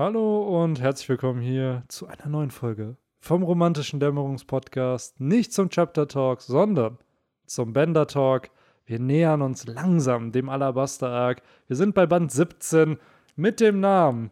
[0.00, 5.20] Hallo und herzlich willkommen hier zu einer neuen Folge vom romantischen Dämmerungspodcast.
[5.20, 6.96] Nicht zum Chapter Talk, sondern
[7.44, 8.48] zum Bender Talk.
[8.86, 11.42] Wir nähern uns langsam dem Alabaster Arc.
[11.66, 12.96] Wir sind bei Band 17
[13.36, 14.30] mit dem Namen.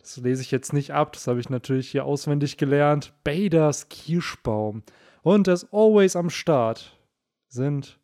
[0.00, 3.14] Das lese ich jetzt nicht ab, das habe ich natürlich hier auswendig gelernt.
[3.24, 4.82] Baders Kirschbaum.
[5.22, 7.00] Und as always am Start
[7.48, 7.98] sind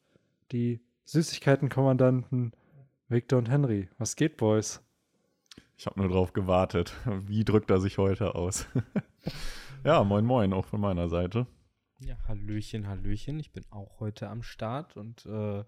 [0.51, 2.53] die Süßigkeitenkommandanten
[3.11, 3.91] Victor und Henry.
[3.99, 4.81] Was geht, Boys?
[5.83, 6.95] Ich habe nur drauf gewartet.
[7.27, 8.67] Wie drückt er sich heute aus?
[9.85, 11.49] ja, moin moin, auch von meiner Seite.
[11.99, 13.41] Ja, Hallöchen, Hallöchen.
[13.41, 15.65] Ich bin auch heute am Start und äh,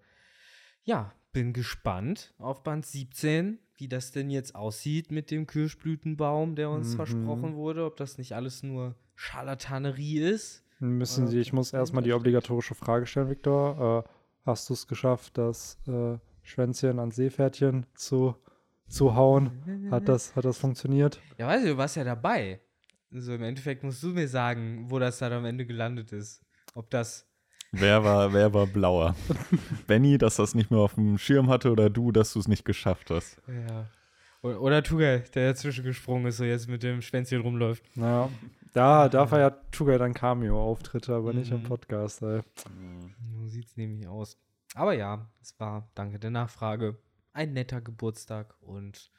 [0.84, 6.70] ja, bin gespannt auf Band 17, wie das denn jetzt aussieht mit dem Kirschblütenbaum, der
[6.70, 6.96] uns Mhm.
[6.96, 7.84] versprochen wurde.
[7.84, 10.62] Ob das nicht alles nur Scharlatanerie ist.
[10.78, 14.04] Müssen Sie, ich muss erstmal die obligatorische Frage stellen, Victor.
[14.06, 14.10] Äh,
[14.46, 18.36] hast du es geschafft, das äh, Schwänzchen ans Seepferdchen zu,
[18.88, 19.88] zu hauen?
[19.90, 21.20] Hat das, hat das funktioniert?
[21.38, 22.60] Ja, weißt du, du warst ja dabei.
[23.12, 26.42] Also im Endeffekt musst du mir sagen, wo das dann am Ende gelandet ist.
[26.74, 27.26] Ob das.
[27.72, 29.16] Wer war, wer war blauer?
[29.86, 32.64] Benny, dass das nicht mehr auf dem Schirm hatte oder du, dass du es nicht
[32.64, 33.40] geschafft hast?
[33.48, 33.86] Ja.
[34.42, 37.82] Oder, oder Tugay, der dazwischen gesprungen ist und jetzt mit dem Schwänzchen rumläuft.
[37.96, 38.28] Naja,
[38.72, 41.64] da, da feiert Tuga dann Cameo-Auftritte, aber nicht im Mhm.
[41.64, 42.42] Podcast, ey.
[43.32, 44.36] So sieht es nämlich aus.
[44.74, 46.98] Aber ja, es war, danke der Nachfrage,
[47.34, 49.10] ein netter Geburtstag und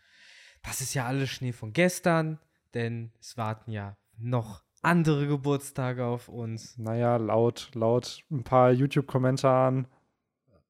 [0.63, 2.39] das ist ja alles Schnee von gestern,
[2.73, 6.77] denn es warten ja noch andere Geburtstage auf uns.
[6.77, 9.87] Naja, laut, laut ein paar YouTube-Kommentaren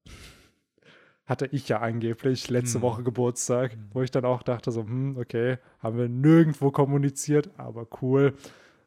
[1.26, 2.82] hatte ich ja angeblich letzte Hm.
[2.82, 7.86] Woche Geburtstag, wo ich dann auch dachte so, hm, okay, haben wir nirgendwo kommuniziert, aber
[8.00, 8.34] cool.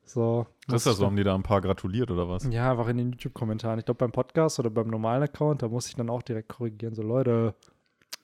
[0.06, 0.48] So.
[0.68, 2.44] Das ist ja so, haben die da ein paar gratuliert oder was?
[2.50, 3.78] Ja, einfach in den YouTube-Kommentaren.
[3.78, 6.96] Ich glaube, beim Podcast oder beim normalen Account, da muss ich dann auch direkt korrigieren.
[6.96, 7.54] So, Leute,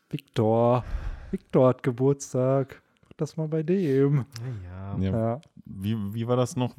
[0.09, 0.84] Victor,
[1.31, 2.81] Victor hat Geburtstag.
[3.08, 4.25] Guck das mal bei dem.
[4.64, 5.12] Ja, Ja.
[5.12, 5.42] Ja.
[5.66, 6.75] Wie, wie war das noch?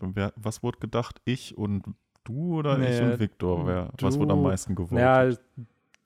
[0.00, 1.20] Wer, was wurde gedacht?
[1.24, 1.84] Ich und
[2.24, 3.66] du oder ich Nee, und Victor?
[3.66, 4.98] Wer, was wurde am du- meisten gewotet?
[4.98, 5.38] Ja, ich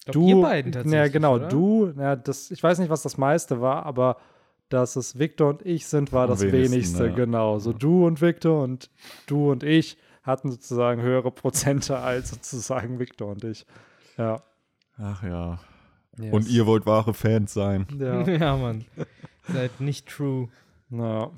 [0.06, 0.26] du.
[0.28, 0.98] ihr beiden tatsächlich.
[0.98, 1.48] Ja, genau, oder?
[1.48, 1.92] du.
[1.96, 4.16] Ja, das, ich weiß nicht, was das meiste war, aber
[4.68, 7.06] dass es Victor und ich sind, war Am das wenigste.
[7.06, 7.14] ja.
[7.14, 7.58] Genau.
[7.58, 8.90] So du und Victor und
[9.26, 13.64] du und ich hatten sozusagen höhere Prozente als sozusagen Victor und ich.
[14.18, 14.42] Ja.
[14.98, 15.58] Ach ja.
[16.18, 16.32] Yes.
[16.32, 17.86] Und ihr wollt wahre Fans sein.
[17.98, 18.22] Ja.
[18.26, 18.84] Ja, Mann.
[19.48, 20.48] Seid nicht true.
[20.88, 21.30] Na.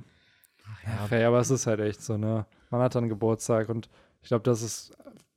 [0.84, 2.46] Ja, Okay, aber es ist halt echt so, ne?
[2.70, 3.88] Man hat dann Geburtstag und
[4.22, 4.92] ich glaube, das ist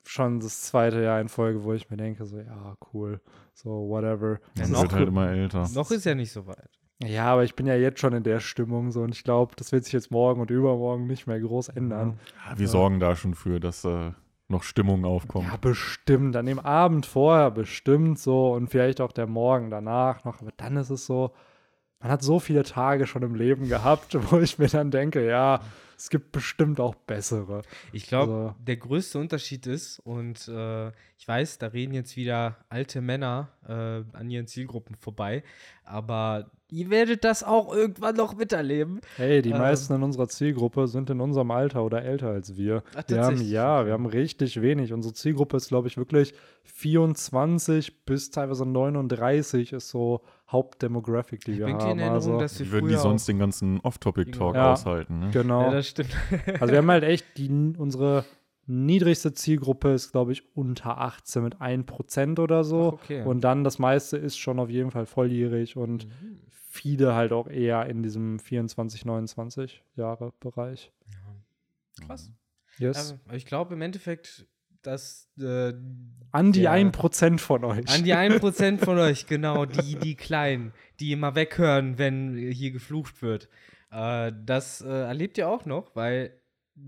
[0.05, 3.21] schon das zweite Jahr in Folge, wo ich mir denke, so, ja, cool,
[3.53, 4.39] so, whatever.
[4.57, 5.67] Ja, Man noch- wird halt immer älter.
[5.73, 6.69] noch ist ja nicht so weit.
[7.03, 9.71] Ja, aber ich bin ja jetzt schon in der Stimmung so und ich glaube, das
[9.71, 12.19] wird sich jetzt morgen und übermorgen nicht mehr groß ändern.
[12.49, 14.11] Ja, wir sorgen da schon für, dass äh,
[14.49, 15.47] noch Stimmung aufkommt.
[15.47, 16.35] Ja, bestimmt.
[16.35, 20.41] An dem Abend vorher bestimmt so und vielleicht auch der Morgen danach noch.
[20.41, 21.33] Aber dann ist es so,
[21.99, 25.61] man hat so viele Tage schon im Leben gehabt, wo ich mir dann denke, ja,
[25.97, 27.61] es gibt bestimmt auch bessere.
[27.93, 32.57] Ich glaube, Also- der größte Unterschied ist, und äh, ich weiß, da reden jetzt wieder
[32.67, 35.43] alte Männer äh, an ihren Zielgruppen vorbei,
[35.85, 38.99] aber ihr werdet das auch irgendwann noch miterleben.
[39.17, 39.59] Hey, die Ähm.
[39.59, 42.83] meisten in unserer Zielgruppe sind in unserem Alter oder älter als wir.
[42.95, 44.91] Ach, wir haben, ja, wir haben richtig wenig.
[44.93, 46.33] Unsere Zielgruppe ist, glaube ich, wirklich
[46.63, 51.73] 24 bis teilweise 39 ist so Hauptdemographic, die Ich wir haben.
[51.75, 54.73] in Erinnerung, Also, dass wir Wie würden die sonst den ganzen Off-Topic-Talk Ja.
[54.73, 55.19] aushalten?
[55.19, 55.29] Ne?
[55.31, 55.61] genau.
[55.65, 56.09] Ja, das stimmt.
[56.59, 58.25] Also wir haben halt echt die, unsere
[58.65, 62.93] niedrigste Zielgruppe ist, glaube ich, unter 18 mit 1% oder so.
[62.97, 63.23] Ach, okay.
[63.23, 66.37] Und dann das meiste ist schon auf jeden Fall volljährig und Mhm.
[66.73, 70.91] Viele halt auch eher in diesem 24, 29 Jahre Bereich.
[72.07, 72.31] Krass.
[72.79, 72.97] Yes.
[72.97, 74.47] Also, ich glaube im Endeffekt,
[74.81, 75.73] dass äh,
[76.31, 77.87] an die der- 1% von euch.
[77.89, 83.21] An die 1% von euch, genau, die, die Kleinen, die immer weghören, wenn hier geflucht
[83.21, 83.49] wird.
[83.91, 86.39] Äh, das äh, erlebt ihr auch noch, weil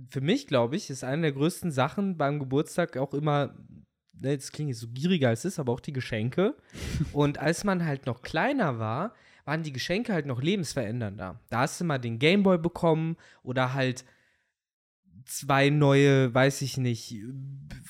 [0.09, 3.53] für mich, glaube ich, ist eine der größten Sachen beim Geburtstag auch immer,
[4.13, 6.56] ne, jetzt klingt jetzt so gieriger als es ist, aber auch die Geschenke.
[7.13, 9.13] Und als man halt noch kleiner war,
[9.45, 11.39] waren die Geschenke halt noch lebensverändernder.
[11.50, 14.03] Da hast du mal den Gameboy bekommen oder halt
[15.27, 17.15] zwei neue, weiß ich nicht,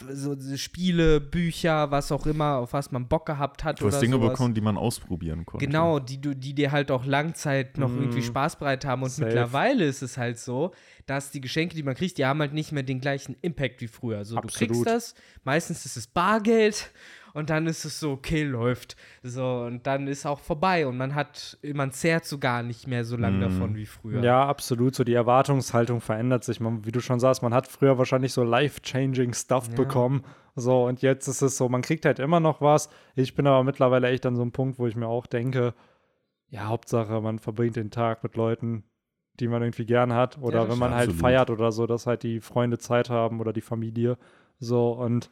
[0.09, 3.95] so so Spiele, Bücher, was auch immer, auf was man Bock gehabt hat Du oder
[3.95, 4.31] hast Dinge sowas.
[4.31, 5.65] bekommen, die man ausprobieren konnte.
[5.65, 7.99] Genau, die, du, die dir halt auch Langzeit noch Mm.
[8.03, 9.03] irgendwie Spaß bereit haben.
[9.03, 9.25] Und Safe.
[9.25, 10.71] mittlerweile ist es halt so,
[11.07, 13.87] dass die Geschenke, die man kriegt, die haben halt nicht mehr den gleichen Impact wie
[13.87, 14.19] früher.
[14.19, 15.13] Also du kriegst das,
[15.43, 16.89] meistens ist es Bargeld
[17.35, 18.95] und dann ist es so, okay, läuft.
[19.21, 23.05] So, und dann ist auch vorbei und man hat, man zehrt so gar nicht mehr
[23.05, 23.41] so lange Mm.
[23.41, 24.23] davon wie früher.
[24.23, 24.95] Ja, absolut.
[24.95, 26.59] So die Erwartungshaltung verändert sich.
[26.59, 29.75] Man, wie du schon sagst, man hat früher wahrscheinlich so life-changing Stuff Ja.
[29.75, 30.23] bekommen.
[30.55, 32.89] So, und jetzt ist es so, man kriegt halt immer noch was.
[33.15, 35.73] Ich bin aber mittlerweile echt an so einem Punkt, wo ich mir auch denke,
[36.47, 38.85] ja, Hauptsache, man verbringt den Tag mit Leuten,
[39.41, 40.37] die man irgendwie gern hat.
[40.37, 41.19] Oder das wenn man halt absolut.
[41.21, 44.17] feiert oder so, dass halt die Freunde Zeit haben oder die Familie.
[44.59, 45.29] So und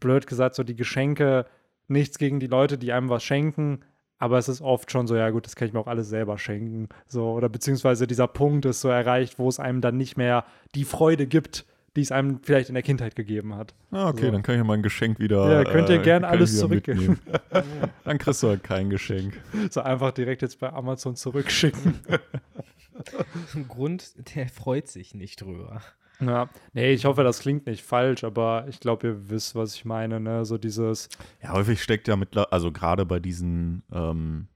[0.00, 1.46] blöd gesagt, so die Geschenke,
[1.88, 3.80] nichts gegen die Leute, die einem was schenken.
[4.18, 6.38] Aber es ist oft schon so, ja gut, das kann ich mir auch alles selber
[6.38, 6.88] schenken.
[7.06, 10.44] So, oder beziehungsweise dieser Punkt ist so erreicht, wo es einem dann nicht mehr
[10.74, 11.66] die Freude gibt,
[11.96, 13.74] die es einem vielleicht in der Kindheit gegeben hat.
[13.90, 14.30] Ah, okay, So.
[14.32, 15.50] dann kann ich ja mein Geschenk wieder.
[15.50, 17.18] Ja, könnt ihr gern kann ich alles zurückgeben.
[18.04, 19.38] dann kriegst du halt kein Geschenk.
[19.70, 21.98] So einfach direkt jetzt bei Amazon zurückschicken.
[23.54, 25.82] Ein Grund, der freut sich nicht drüber.
[26.20, 29.84] Ja, nee, ich hoffe, das klingt nicht falsch, aber ich glaube, ihr wisst, was ich
[29.84, 30.44] meine, ne?
[30.44, 31.08] So dieses,
[31.42, 34.48] Ja, häufig steckt ja mit, also gerade bei diesen, ähm,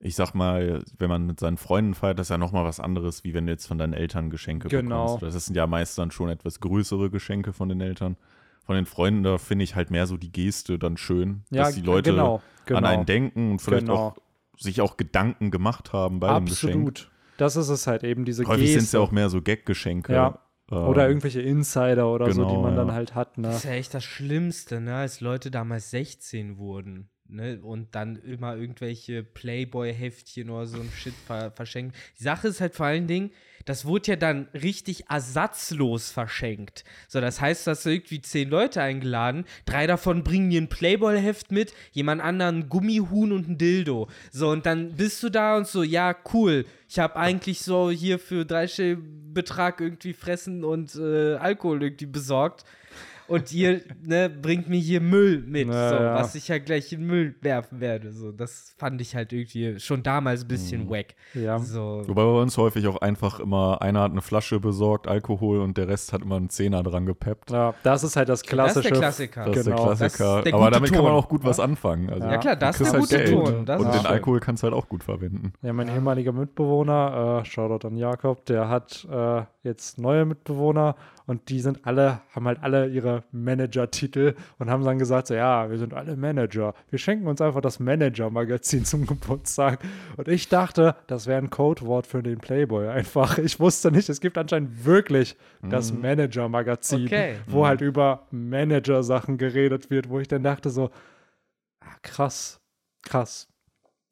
[0.00, 3.24] ich sag mal, wenn man mit seinen Freunden feiert, das ist ja nochmal was anderes,
[3.24, 5.14] wie wenn du jetzt von deinen Eltern Geschenke Genau.
[5.16, 5.34] bekommst.
[5.36, 8.16] Das sind ja meist dann schon etwas größere Geschenke von den Eltern.
[8.64, 11.74] Von den Freunden, da finde ich halt mehr so die Geste dann schön, ja, dass
[11.74, 13.98] die Leute genau, genau, an einen denken und vielleicht Genau.
[14.08, 14.16] auch
[14.58, 16.72] sich auch Gedanken gemacht haben bei dem Geschenk.
[16.74, 17.10] Absolut.
[17.38, 18.96] Das ist es halt eben, diese Häufig sind es Geste.
[18.98, 20.12] ja auch mehr so Gag-Geschenke.
[20.12, 20.38] Ja.
[20.70, 22.94] Ähm, Oder irgendwelche Insider oder so, die genau, man dann ja.
[22.94, 23.48] halt hat, ne?
[23.48, 24.96] Das ist ja echt das Schlimmste, ne?
[24.96, 27.60] Als Leute damals 16 wurden, ne?
[27.62, 31.94] Und dann immer irgendwelche Playboy-Heftchen oder so ein Shit ver verschenken.
[32.18, 33.30] Die Sache ist halt vor allen Dingen,
[33.68, 36.84] das wurde ja dann richtig ersatzlos verschenkt.
[37.06, 41.52] So, das heißt, du hast irgendwie zehn Leute eingeladen, drei davon bringen dir ein Playboy-Heft
[41.52, 44.08] mit, jemand anderen ein Gummihuhn und ein Dildo.
[44.32, 46.64] So, und dann bist du da und so, ja, cool.
[46.88, 52.64] Ich habe eigentlich so hier für dreistelligen Betrag irgendwie Fressen und äh, Alkohol irgendwie besorgt.
[53.28, 57.06] Und ihr ne, bringt mir hier Müll mit, Ja, so, was ich ja gleich in
[57.06, 58.10] Müll werfen werde.
[58.12, 60.90] So, das fand ich halt irgendwie schon damals ein bisschen Mhm.
[60.90, 61.06] wack.
[61.34, 61.58] Ja.
[61.58, 62.02] So.
[62.06, 65.88] Wobei bei uns häufig auch einfach immer, einer hat eine Flasche besorgt, Alkohol, und der
[65.88, 67.50] Rest hat immer einen Zehner dran gepeppt.
[67.50, 68.88] ja, das ist halt das Das ist klassische.
[68.88, 69.44] der Klassiker.
[69.44, 69.76] Das ist Genau.
[69.76, 70.24] der Klassiker.
[70.24, 71.20] Das ist der Aber damit kann man Ton.
[71.22, 72.08] auch gut was anfangen.
[72.10, 73.30] Also, Ja, klar, das ist der halt gute Geld.
[73.30, 73.66] Ton.
[73.66, 74.06] Das und den schön.
[74.06, 75.52] Alkohol kannst du halt auch gut verwenden.
[75.62, 81.48] Ja, mein ehemaliger Mitbewohner, äh, Shoutout an Jakob, der hat äh, jetzt neue Mitbewohner und
[81.50, 85.78] die sind alle, haben halt alle ihre Manager-Titel und haben dann gesagt, so, ja, wir
[85.78, 86.74] sind alle Manager.
[86.90, 89.80] Wir schenken uns einfach das Manager-Magazin zum Geburtstag.
[90.16, 93.38] Und ich dachte, das wäre ein Codewort für den Playboy einfach.
[93.38, 97.36] Ich wusste nicht, es gibt anscheinend wirklich das Manager-Magazin, Okay.
[97.46, 100.90] wo halt über Manager-Sachen geredet wird, wo ich dann dachte so,
[101.80, 102.60] ah, krass,
[103.02, 103.48] krass.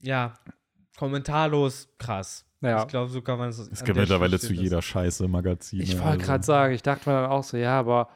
[0.00, 0.34] Ja,
[0.98, 2.45] kommentarlos krass.
[2.66, 2.82] Ja.
[2.82, 3.58] Ich glaube, so kann man es.
[3.58, 5.82] Es gibt mittlerweile zu jeder Scheiße Magazine.
[5.82, 6.26] Ich wollte also.
[6.26, 8.08] gerade sagen, ich dachte mir dann auch so, ja, aber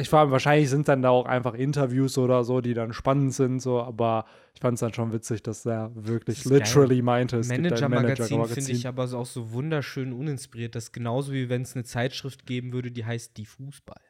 [0.00, 3.60] ich war wahrscheinlich sind dann da auch einfach Interviews oder so, die dann spannend sind,
[3.60, 6.60] so, aber ich fand es dann schon witzig, dass er wirklich Das ist geil.
[6.60, 8.62] literally meinte, es gibt ein Manager-Magazin Manager-Magazin.
[8.62, 10.76] finde ich aber so auch so wunderschön uninspiriert.
[10.76, 14.00] Das ist genauso wie wenn es eine Zeitschrift geben würde, die heißt Die Fußball.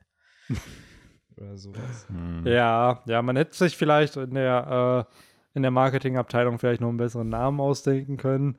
[1.39, 2.07] Oder sowas.
[2.09, 2.47] Hm.
[2.47, 6.99] Ja, ja, man hätte sich vielleicht in der, äh, in der Marketingabteilung vielleicht noch einen
[6.99, 8.59] besseren Namen ausdenken können.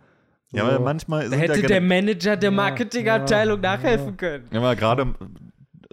[0.51, 4.45] Ja, aber manchmal Da hätte ja der Manager der Ja, Marketingabteilung ja, nachhelfen können.
[4.51, 5.13] ja, aber gerade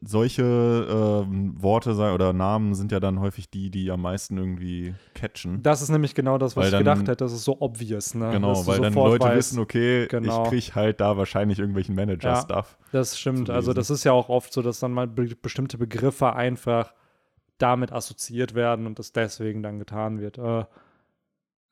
[0.03, 5.62] solche ähm, Worte oder Namen sind ja dann häufig die, die am meisten irgendwie catchen.
[5.62, 7.25] Das ist nämlich genau das, was Weil ich dann- gedacht hätte.
[7.25, 8.31] Das ist so obvious, ne?
[8.32, 10.44] Genau, weil dann Leute weißt, wissen, okay, Genau.
[10.44, 12.76] ich krieg halt da wahrscheinlich irgendwelchen Manager-Stuff.
[12.93, 13.50] Das stimmt.
[13.50, 16.93] Also das ist ja auch oft so, dass dann mal be bestimmte Begriffe einfach
[17.58, 20.37] damit assoziiert werden und das deswegen dann getan wird.
[20.38, 20.64] Äh,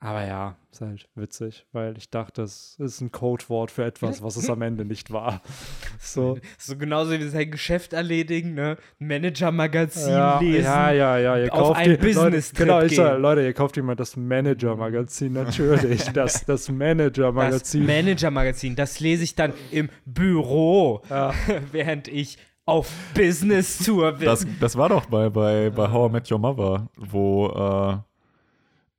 [0.05, 4.35] aber ja, ist halt witzig, weil ich dachte, es ist ein Codewort für etwas, was
[4.35, 5.41] es am Ende nicht war.
[5.99, 6.37] So.
[6.59, 8.77] So genauso wie sein Geschäft erledigen, ne?
[8.99, 10.63] Ein Manager-Magazin Ja, lesen.
[10.65, 11.37] ja, ja, ja.
[11.37, 13.21] Ihr auf kauft einen die- Leute, Genau, ich sag, gehen.
[13.21, 16.03] Leute, ihr kauft immer das Manager-Magazin, natürlich.
[16.11, 17.85] Das, das Das Manager-Magazin.
[17.85, 21.33] Manager-Magazin, das lese ich dann im Büro, Ja.
[21.71, 24.25] während ich auf Business-Tour bin.
[24.25, 27.97] Das, das war doch bei, bei, bei How I Met Your Mother, wo äh,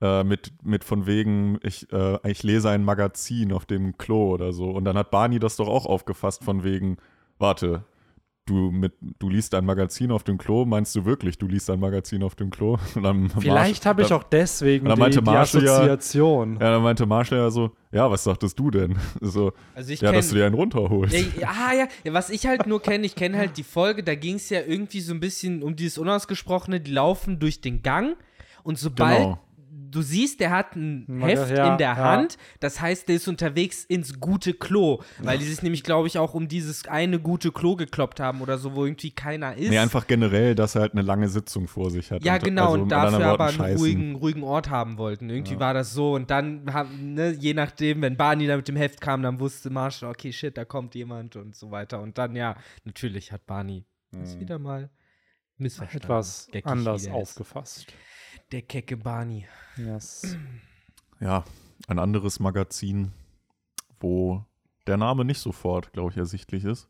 [0.00, 4.52] äh, mit, mit von wegen, ich, äh, ich lese ein Magazin auf dem Klo oder
[4.52, 4.70] so.
[4.70, 6.98] Und dann hat Barney das doch auch aufgefasst von wegen,
[7.38, 7.84] warte,
[8.46, 11.80] du, mit, du liest ein Magazin auf dem Klo, meinst du wirklich, du liest ein
[11.80, 12.78] Magazin auf dem Klo?
[12.94, 16.54] Und dann Vielleicht habe ich auch deswegen dann die, meinte die Marshall ja- Assoziation.
[16.54, 18.96] Ja, dann meinte Marshall ja so, ja, was sagtest du denn?
[19.20, 21.12] So, also ich ja, dass du dir einen runterholst.
[21.14, 24.02] Ja, ja, ah, ja, ja, was ich halt nur kenne, ich kenne halt die Folge,
[24.04, 27.82] da ging es ja irgendwie so ein bisschen um dieses Unausgesprochene, die laufen durch den
[27.82, 28.16] Gang
[28.62, 29.38] und sobald Genau.
[29.76, 31.96] Du siehst, der hat ein Heft ja, in der ja.
[31.96, 36.18] Hand, das heißt, der ist unterwegs ins gute Klo, weil die sich nämlich, glaube ich,
[36.18, 39.70] auch um dieses eine gute Klo gekloppt haben oder so, wo irgendwie keiner ist.
[39.70, 42.24] Nee, einfach generell, dass er halt eine lange Sitzung vor sich hat.
[42.24, 43.78] Ja, und, genau, also und dafür aber einen scheißen.
[43.78, 45.28] ruhigen, ruhigen Ort haben wollten.
[45.28, 46.14] Irgendwie war das so.
[46.14, 49.70] Und dann, haben, ne, je nachdem, wenn Barney da mit dem Heft kam, dann wusste
[49.70, 52.00] Marshall, okay, shit, da kommt jemand und so weiter.
[52.00, 54.90] Und dann, ja, natürlich hat Barney das wieder mal
[55.58, 56.06] missverstanden.
[56.06, 57.86] Etwas anders der ist.
[58.52, 59.46] Der kecke Barney.
[59.76, 60.36] Yes.
[61.20, 61.44] ja,
[61.88, 63.12] ein anderes Magazin,
[64.00, 64.44] wo
[64.86, 66.88] der Name nicht sofort, glaube ich, ersichtlich ist,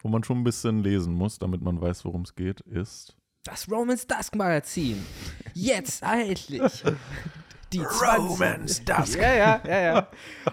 [0.00, 3.68] wo man schon ein bisschen lesen muss, damit man weiß, worum es geht, ist Das
[3.70, 5.04] Romans Dusk Magazin.
[5.54, 6.84] Jetzt erhältlich.
[7.72, 9.16] Die 20 Dusk.
[9.18, 10.08] Ja, ja, ja, ja.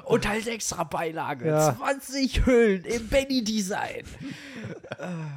[0.05, 1.75] Und als extra Beilage Ja.
[1.75, 4.03] 20 Hüllen im Benny-Design.
[4.97, 5.27] Ah,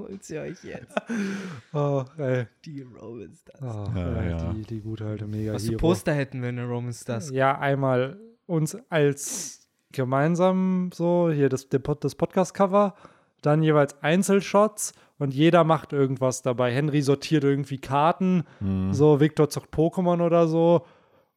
[0.00, 0.96] Holt sie euch jetzt.
[1.72, 2.46] Oh, ey.
[2.64, 3.62] Die Romans Dusk.
[3.62, 4.52] Oh, Ja, ja.
[4.52, 7.32] Die, die gute alte mega Was für Poster hätten wir in der Romans Dusk?
[7.32, 12.94] Ja, einmal uns als gemeinsam so, hier das, das Podcast-Cover,
[13.42, 16.72] dann jeweils Einzelshots und jeder macht irgendwas dabei.
[16.72, 18.44] Henry sortiert irgendwie Karten,
[18.90, 20.84] so Victor zockt Pokémon oder so.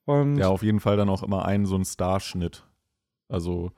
[0.05, 2.65] Und Ja, auf jeden Fall dann auch immer einen so ein Starschnitt.
[3.29, 3.71] Also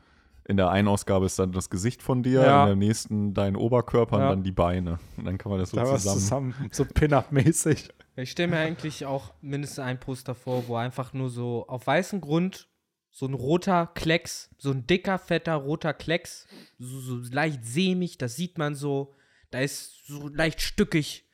[0.47, 2.61] in der einen Ausgabe ist dann das Gesicht von dir, Ja.
[2.63, 4.23] in der nächsten dein Oberkörper Ja.
[4.25, 4.99] und dann die Beine.
[5.17, 6.53] Und dann kann man das so da zusammen.
[6.53, 7.89] zusammen, so Pin-Up-mäßig.
[8.17, 12.21] Ich stelle mir eigentlich auch mindestens ein Poster vor, wo einfach nur so auf weißem
[12.21, 12.69] Grund
[13.11, 16.47] so ein roter Klecks, so ein dicker, fetter roter Klecks,
[16.77, 19.15] so, so leicht sämig, das sieht man so.
[19.51, 21.25] Da ist so leicht stückig,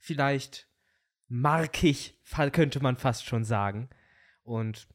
[0.00, 0.68] vielleicht
[1.28, 2.20] markig,
[2.52, 3.88] könnte man fast schon sagen.
[4.42, 4.86] Und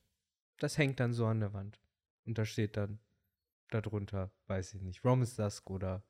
[0.59, 1.79] das hängt dann so an der Wand.
[2.25, 2.99] Und da steht dann
[3.71, 6.03] darunter, weiß ich nicht, Romans Dusk oder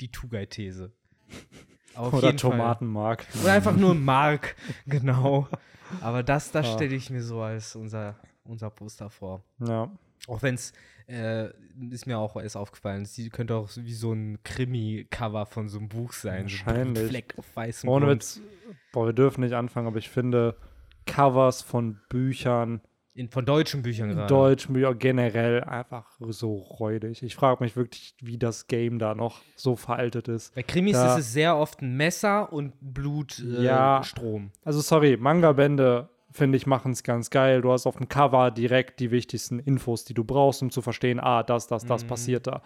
[0.00, 0.92] die Tugai-These.
[1.96, 3.24] Oder Tomatenmark.
[3.40, 4.56] oder einfach nur Mark,
[4.86, 5.46] genau.
[6.00, 6.72] Aber das, das Ah.
[6.74, 9.44] stelle ich mir so als unser, unser Poster vor.
[9.60, 9.92] Ja.
[10.26, 10.72] Auch wenn es,
[11.06, 11.50] äh,
[11.90, 15.88] ist mir auch erst aufgefallen, sie könnte auch wie so ein Krimi-Cover von so einem
[15.88, 16.48] Buch sein.
[16.48, 17.08] So Wahrscheinlich.
[17.10, 18.22] Fleck auf weißem Ohne Grund.
[18.22, 18.40] Witz,
[18.92, 20.56] boah, wir dürfen nicht anfangen, aber ich finde
[21.06, 22.80] Covers von Büchern,
[23.16, 24.26] In, von deutschen Büchern gerade.
[24.26, 27.22] deutschen Büchern generell einfach so räudig.
[27.22, 30.52] Ich frage mich wirklich, wie das Game da noch so veraltet ist.
[30.56, 33.54] Bei Krimis Da- ist es sehr oft ein Messer und Blutstrom.
[33.54, 34.02] Äh, Ja.
[34.02, 34.50] Strom.
[34.64, 37.60] Also sorry, Manga-Bände, finde ich, machen es ganz geil.
[37.60, 41.20] Du hast auf dem Cover direkt die wichtigsten Infos, die du brauchst, um zu verstehen,
[41.20, 42.62] ah, das, das, das passiert da.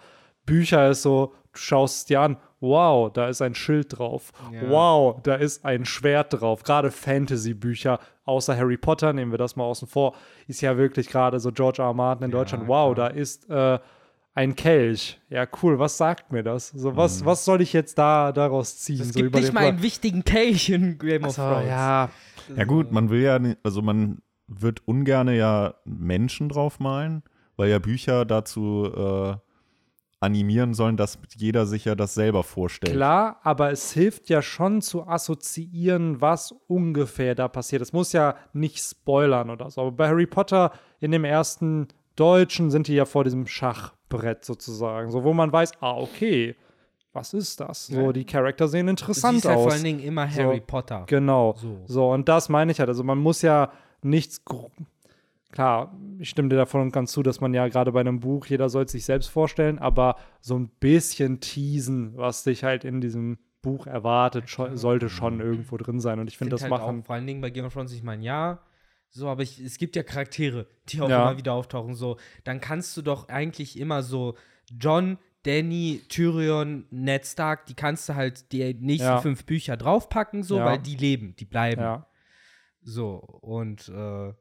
[0.49, 4.31] Bücher ist so, du schaust es dir an, wow, da ist ein Schild drauf.
[4.51, 4.69] Ja.
[4.69, 6.63] Wow, da ist ein Schwert drauf.
[6.63, 10.13] Gerade Fantasy-Bücher, außer Harry Potter, nehmen wir das mal außen vor,
[10.47, 11.87] ist ja wirklich gerade so George R.
[11.89, 11.93] R.
[11.93, 13.09] Martin in Ja, Deutschland, wow, klar.
[13.09, 13.79] da ist äh,
[14.33, 15.19] ein Kelch.
[15.29, 16.69] Ja, cool, was sagt mir das?
[16.69, 19.01] So, was, was soll ich jetzt da daraus ziehen?
[19.01, 21.67] Es so gibt über nicht mal einen wichtigen Kelch in Game of Also, Thrones.
[21.69, 22.09] ja,
[22.55, 27.23] Ja gut, man will ja, also man wird ungerne ja Menschen draufmalen,
[27.55, 29.35] weil ja Bücher dazu äh,
[30.21, 32.93] animieren sollen, dass jeder sich ja das selber vorstellt.
[32.95, 37.81] Klar, aber es hilft ja schon zu assoziieren, was ungefähr da passiert.
[37.81, 39.81] Es muss ja nicht spoilern oder so.
[39.81, 45.09] Aber bei Harry Potter in dem ersten Deutschen sind die ja vor diesem Schachbrett sozusagen,
[45.09, 46.55] so wo man weiß, ah, okay,
[47.13, 47.87] was ist das?
[47.87, 48.11] So, Ja.
[48.11, 49.63] die Charakter sehen interessant siehst halt aus.
[49.63, 50.43] vor allen Dingen immer So.
[50.43, 51.03] Harry Potter.
[51.07, 51.55] Genau.
[51.57, 51.77] So.
[51.85, 52.11] So.
[52.11, 52.89] und das meine ich halt.
[52.89, 53.71] Also man muss ja
[54.01, 54.41] nichts.
[55.51, 58.45] Klar, ich stimme dir davon und ganz zu, dass man ja gerade bei einem Buch,
[58.45, 63.01] jeder soll es sich selbst vorstellen, aber so ein bisschen teasen, was dich halt in
[63.01, 66.19] diesem Buch erwartet, scho- sollte schon irgendwo drin sein.
[66.19, 67.01] Und ich finde, das halt machen.
[67.01, 68.59] auch vor allen Dingen bei Game of Thrones, ich meine, ja,
[69.09, 71.23] so, aber ich, es gibt ja Charaktere, die auch Ja.
[71.29, 71.95] immer wieder auftauchen.
[71.95, 74.35] So, dann kannst du doch eigentlich immer so
[74.79, 79.19] John, Danny, Tyrion, Ned Stark, die kannst du halt die nächsten Ja.
[79.19, 80.65] fünf Bücher draufpacken, so, Ja.
[80.65, 81.81] weil die leben, die bleiben.
[81.81, 82.05] Ja.
[82.81, 84.33] So, und äh,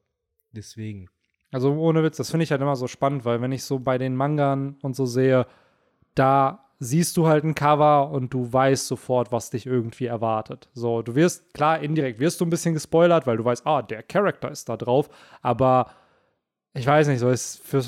[0.52, 1.08] deswegen.
[1.50, 3.98] Also ohne Witz, das finde ich halt immer so spannend, weil wenn ich so bei
[3.98, 5.46] den Mangern und so sehe,
[6.14, 10.68] da siehst du halt ein Cover und du weißt sofort, was dich irgendwie erwartet.
[10.74, 14.02] So, du wirst, klar, indirekt wirst du ein bisschen gespoilert, weil du weißt, ah, der
[14.02, 15.08] Charakter ist da drauf,
[15.42, 15.90] aber
[16.74, 17.82] ich weiß nicht, so ist für,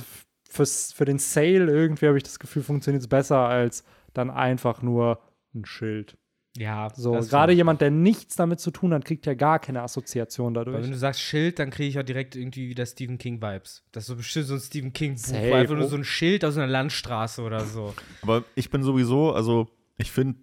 [0.48, 4.82] fürs, für den Sale irgendwie habe ich das Gefühl, funktioniert es besser als dann einfach
[4.82, 5.20] nur
[5.54, 6.16] ein Schild.
[6.56, 9.82] Ja, So, das gerade jemand, der nichts damit zu tun hat, kriegt ja gar keine
[9.82, 10.90] Assoziation Weil wenn dadurch.
[10.90, 13.84] du sagst Schild, dann kriege ich auch direkt irgendwie wieder Stephen King-Vibes.
[13.92, 15.48] Das ist so bestimmt so ein Stephen King-Buch, Safe.
[15.48, 15.88] wo einfach nur Oh.
[15.88, 17.94] so ein Schild aus einer Landstraße oder so.
[18.22, 20.40] Aber ich bin sowieso, also ich finde,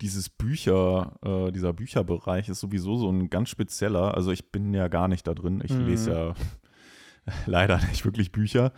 [0.00, 4.14] dieses Bücher, äh, dieser Bücherbereich ist sowieso so ein ganz spezieller.
[4.14, 5.62] Also ich bin ja gar nicht da drin.
[5.64, 5.86] Ich Mhm.
[5.86, 6.34] lese ja
[7.46, 8.72] leider nicht wirklich Bücher.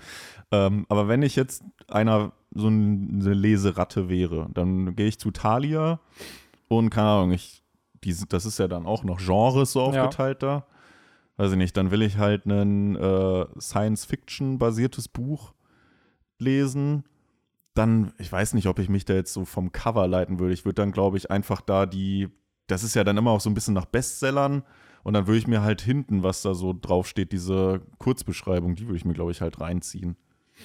[0.52, 5.30] Ähm, aber wenn ich jetzt einer so ein- eine Leseratte wäre, dann gehe ich zu
[5.30, 6.00] Thalia
[6.68, 7.62] und keine Ahnung, ich,
[8.04, 10.04] die, das ist ja dann auch noch Genres so Ja.
[10.04, 10.66] aufgeteilt da.
[11.36, 15.54] Weiß ich nicht, dann will ich halt ein äh, Science-Fiction-basiertes Buch
[16.38, 17.04] lesen
[17.74, 20.52] dann, ich weiß nicht, ob ich mich da jetzt so vom Cover leiten würde.
[20.52, 22.28] Ich würde dann, glaube ich, einfach da die,
[22.66, 24.64] das ist ja dann immer auch so ein bisschen nach Bestsellern
[25.04, 28.96] und dann würde ich mir halt hinten, was da so draufsteht, diese Kurzbeschreibung, die würde
[28.96, 30.16] ich mir, glaube ich, halt reinziehen.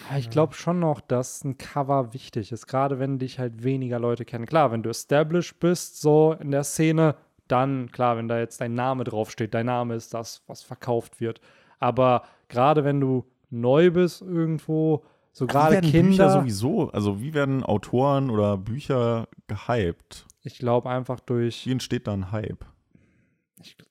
[0.10, 4.00] Ja, ich glaube schon noch, dass ein Cover wichtig ist, gerade wenn dich halt weniger
[4.00, 4.46] Leute kennen.
[4.46, 7.16] Klar, wenn du established bist, so in der Szene,
[7.48, 11.42] dann, klar, wenn da jetzt dein Name draufsteht, dein Name ist das, was verkauft wird.
[11.80, 16.30] Aber gerade wenn du neu bist irgendwo, So gerade werden Bücher Kinder.
[16.32, 20.26] sowieso, also wie werden Autoren oder Bücher gehypt?
[20.42, 22.66] Ich glaube einfach durch, Wie entsteht da ein Hype?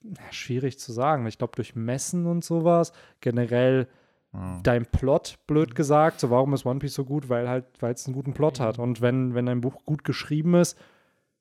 [0.02, 1.26] ja, schwierig zu sagen.
[1.26, 2.92] Ich glaube durch Messen und sowas.
[3.21, 3.88] Generell.
[4.62, 6.20] Dein Plot, blöd gesagt.
[6.20, 7.28] So, warum ist One Piece so gut?
[7.28, 8.78] Weil halt, weil es einen guten Plot hat.
[8.78, 10.78] Und wenn, wenn ein Buch gut geschrieben ist,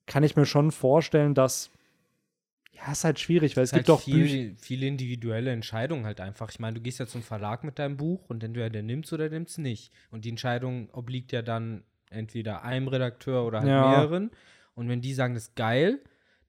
[0.07, 1.69] kann ich mir schon vorstellen, dass
[2.73, 6.19] ja, ist halt schwierig, weil es ist gibt halt doch viel, viele individuelle Entscheidungen halt
[6.19, 6.49] einfach.
[6.49, 9.29] Ich meine, du gehst ja zum Verlag mit deinem Buch und entweder der nimmt's oder
[9.29, 9.93] der nimmt's nicht.
[10.09, 13.87] Und die Entscheidung obliegt ja dann entweder einem Redakteur oder halt Ja.
[13.87, 14.31] mehreren.
[14.73, 15.99] Und wenn die sagen, das ist geil,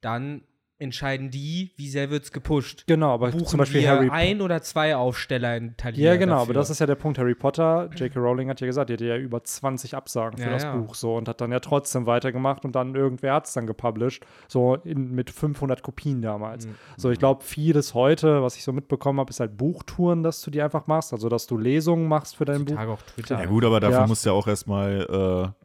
[0.00, 0.42] dann
[0.82, 2.84] entscheiden die, wie sehr wird's gepusht.
[2.86, 6.34] Genau, aber Buchen zum Beispiel wir Harry ein oder zwei Aufsteller in Thalia Ja, genau,
[6.34, 6.54] aber dafür.
[6.54, 7.18] das ist ja der Punkt.
[7.18, 8.18] Harry Potter, J.K.
[8.20, 10.76] Rowling hat ja gesagt, die hatte ja über 20 Absagen für Ja, das ja.
[10.76, 14.26] Buch so und hat dann ja trotzdem weitergemacht und dann irgendwer hat es dann gepublished,
[14.48, 16.66] so in, mit 500 Kopien damals.
[16.66, 16.74] Mhm.
[16.96, 20.50] So, ich glaube, vieles heute, was ich so mitbekommen habe, ist halt Buchtouren, dass du
[20.50, 22.76] die einfach machst, also dass du Lesungen machst für dein Buch.
[22.78, 23.38] Auch Twitter.
[23.38, 24.06] Ja gut, aber dafür Ja.
[24.06, 25.62] musst du ja auch erstmal äh,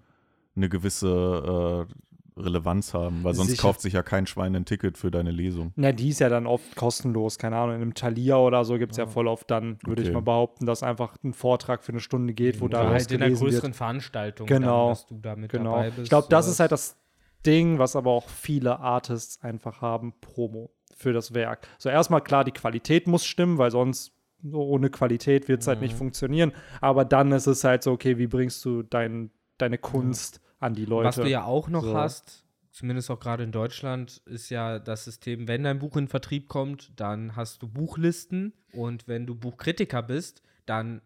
[0.56, 1.94] eine gewisse äh,
[2.38, 3.64] Relevanz haben, weil sonst Sicher.
[3.64, 5.72] kauft sich ja kein Schwein ein Ticket für deine Lesung.
[5.76, 8.92] Na, die ist ja dann oft kostenlos, keine Ahnung, in einem Thalia oder so gibt
[8.94, 10.16] es ja voll oft dann, würde ich Okay.
[10.16, 13.18] mal behaupten, dass einfach ein Vortrag für eine Stunde geht, wo Oder da halt in
[13.22, 13.54] einer gelesen wird.
[13.54, 14.88] größeren Veranstaltung, Genau.
[14.88, 15.72] dann, dass du da mit Genau.
[15.72, 16.04] dabei bist.
[16.04, 16.96] Ich glaube, das ist halt das
[17.46, 21.68] Ding, was aber auch viele Artists einfach haben, Promo für das Werk.
[21.78, 24.12] So erstmal klar, die Qualität muss stimmen, weil sonst
[24.44, 25.98] so ohne Qualität wird es halt nicht Mhm.
[25.98, 26.52] funktionieren.
[26.82, 30.86] Aber dann ist es halt so, okay, wie bringst du dein, deine Kunst an die
[30.86, 31.08] Leute?
[31.08, 31.94] Was du ja auch noch So.
[31.96, 36.48] hast, zumindest auch gerade in Deutschland, ist ja das System, wenn dein Buch in Vertrieb
[36.48, 41.02] kommt, dann hast du Buchlisten und wenn du Buchkritiker bist, dann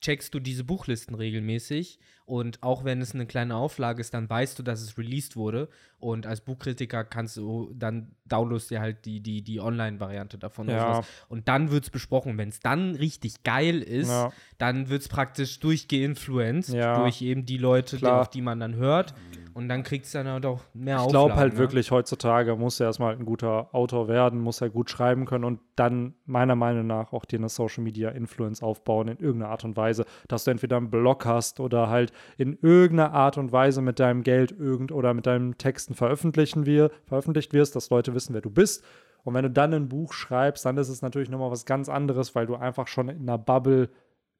[0.00, 4.58] checkst du diese Buchlisten regelmäßig und auch wenn es eine kleine Auflage ist, dann weißt
[4.58, 9.20] du, dass es released wurde und als Buchkritiker kannst du, dann downloadst dir halt die,
[9.20, 11.02] die, die Online-Variante davon Ja.
[11.28, 12.38] und dann wird es besprochen.
[12.38, 14.32] Wenn es dann richtig geil ist, Ja.
[14.58, 16.98] dann wird es praktisch durchgeinfluenced Ja.
[16.98, 19.14] durch eben die Leute, die, auf die man dann hört
[19.54, 21.58] und dann kriegt es dann halt auch mehr Ich glaube halt ne?
[21.58, 25.60] wirklich, heutzutage muss er erstmal ein guter Autor werden, muss er gut schreiben können und
[25.76, 29.76] dann meiner Meinung nach auch dir eine Social Media Influence aufbauen in irgendeiner Art und
[29.76, 34.00] Weise, dass du entweder einen Blog hast oder halt in irgendeiner Art und Weise mit
[34.00, 38.40] deinem Geld irgend oder mit deinen Texten veröffentlichen wir, veröffentlicht wirst, dass Leute wissen, wer
[38.42, 38.84] du bist.
[39.24, 42.34] Und wenn du dann ein Buch schreibst, dann ist es natürlich nochmal was ganz anderes,
[42.34, 43.88] weil du einfach schon in einer Bubble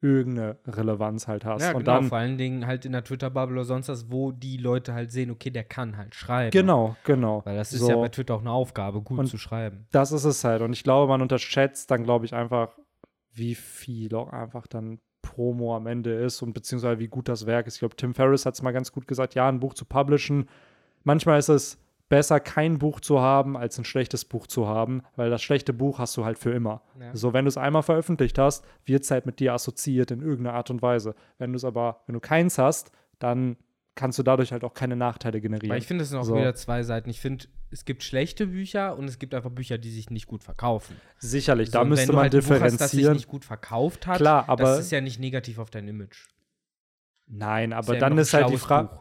[0.01, 1.63] irgendeine Relevanz halt hast.
[1.63, 4.31] Ja, und genau, dann, vor allen Dingen halt in der Twitter-Bubble oder sonst was, wo
[4.31, 6.51] die Leute halt sehen, okay, der kann halt schreiben.
[6.51, 7.41] genau, genau.
[7.45, 7.89] Weil das ist So.
[7.89, 9.87] ja bei Twitter auch eine Aufgabe, gut Und zu schreiben.
[9.91, 10.61] Das ist es halt.
[10.61, 12.77] Und ich glaube, man unterschätzt dann, glaube ich, einfach,
[13.33, 14.99] wie viel auch einfach dann
[15.35, 17.75] Promo am Ende ist und beziehungsweise wie gut das Werk ist.
[17.75, 20.47] Ich glaube, Tim Ferriss hat es mal ganz gut gesagt, ja, ein Buch zu publishen.
[21.03, 25.29] Manchmal ist es besser, kein Buch zu haben, als ein schlechtes Buch zu haben, weil
[25.29, 26.83] das schlechte Buch hast du halt für immer.
[26.99, 27.13] Ja.
[27.13, 30.55] So, wenn du es einmal veröffentlicht hast, wird es halt mit dir assoziiert in irgendeiner
[30.55, 31.15] Art und Weise.
[31.37, 33.57] Wenn du es aber, wenn du keins hast, dann
[33.95, 35.71] kannst du dadurch halt auch keine Nachteile generieren.
[35.71, 36.35] Weil ich finde, es sind auch So.
[36.35, 37.09] wieder zwei Seiten.
[37.09, 40.43] Ich finde, es gibt schlechte Bücher und es gibt einfach Bücher, die sich nicht gut
[40.43, 40.95] verkaufen.
[41.19, 43.13] Sicherlich, So, da müsste wenn man halt Buch hast, das sich differenzieren.
[43.13, 46.27] nicht gut verkauft hat, Klar, aber das ist ja nicht negativ auf dein Image.
[47.27, 48.99] Nein, aber ja dann ist halt die Frage.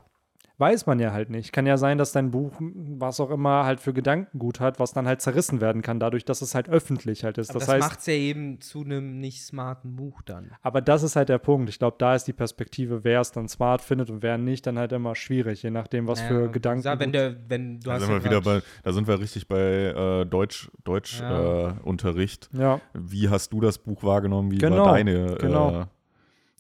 [0.64, 1.52] Weiß man ja halt nicht.
[1.52, 5.06] Kann ja sein, dass dein Buch, was auch immer, halt für Gedankengut hat, was dann
[5.06, 7.50] halt zerrissen werden kann, dadurch, dass es halt öffentlich halt ist.
[7.50, 10.52] Aber das das, heißt, macht es ja eben zu einem nicht smarten Buch dann.
[10.62, 11.68] aber das ist halt der Punkt.
[11.68, 14.78] Ich glaube, da ist die Perspektive, wer es dann smart findet und wer nicht, dann
[14.78, 16.98] halt immer schwierig, je nachdem, was Ja, für Gedanken.
[16.98, 19.46] wenn, der, wenn du Da hast sind, ja wir wieder bei, da sind wir richtig
[19.48, 21.68] bei äh, Deutsch, Deutsch Ja.
[21.68, 22.48] äh, Unterricht.
[22.52, 24.50] ja, Wie hast du das Buch wahrgenommen?
[24.50, 25.82] Wie Genau, war deine genau.
[25.82, 25.84] äh,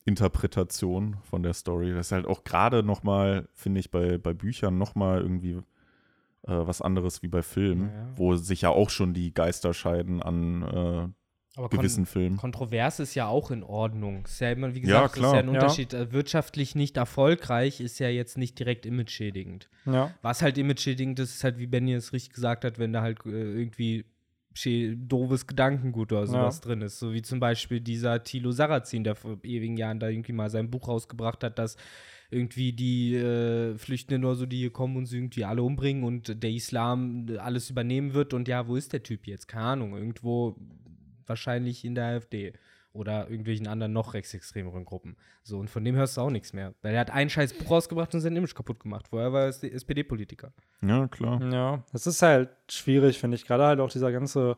[0.04, 1.92] Interpretation von der Story?
[1.92, 5.52] Das ist halt auch gerade noch mal, finde ich, bei, bei Büchern noch mal irgendwie
[5.52, 5.62] äh,
[6.46, 8.12] was anderes wie bei Filmen, Ja, ja.
[8.16, 11.04] wo sich ja auch schon die Geister scheiden an Aber
[11.56, 12.36] äh, kon- gewissen Filmen.
[12.36, 14.24] Kontrovers ist ja auch in Ordnung.
[14.24, 15.34] Ist ja immer, wie Ja, gesagt, ist klar.
[15.34, 15.52] ja ein Ja.
[15.52, 15.94] Unterschied.
[15.94, 19.68] Äh, Wirtschaftlich nicht erfolgreich ist ja jetzt nicht direkt image-schädigend.
[19.86, 20.10] ja.
[20.22, 23.24] Was halt image-schädigend ist, ist halt, wie Benny es richtig gesagt hat, wenn da halt
[23.26, 24.04] äh, irgendwie
[24.54, 26.98] doofes Gedankengut oder sowas drin ist.
[26.98, 30.70] So wie zum Beispiel dieser Thilo Sarrazin, der vor ewigen Jahren da irgendwie mal sein
[30.70, 31.76] Buch rausgebracht hat, dass
[32.30, 36.42] irgendwie die äh, Flüchtenden oder so, die hier kommen und sie irgendwie alle umbringen und
[36.42, 38.34] der Islam äh, alles übernehmen wird.
[38.34, 39.46] Und ja, wo ist der Typ jetzt?
[39.46, 39.96] Keine Ahnung.
[39.96, 40.56] Irgendwo
[41.26, 42.52] wahrscheinlich in der AfD
[42.94, 45.16] oder irgendwelchen anderen noch rechtsextremeren Gruppen.
[45.42, 46.74] So, und von dem hörst du auch nichts mehr.
[46.80, 49.08] Weil er hat ein scheiß Buch rausgebracht und sein Image kaputt gemacht.
[49.08, 50.52] Vorher war er SPD-Politiker.
[50.80, 51.42] Ja, klar.
[51.52, 53.46] Ja, es ist halt schwierig, finde ich.
[53.46, 54.56] Gerade halt auch dieser ganze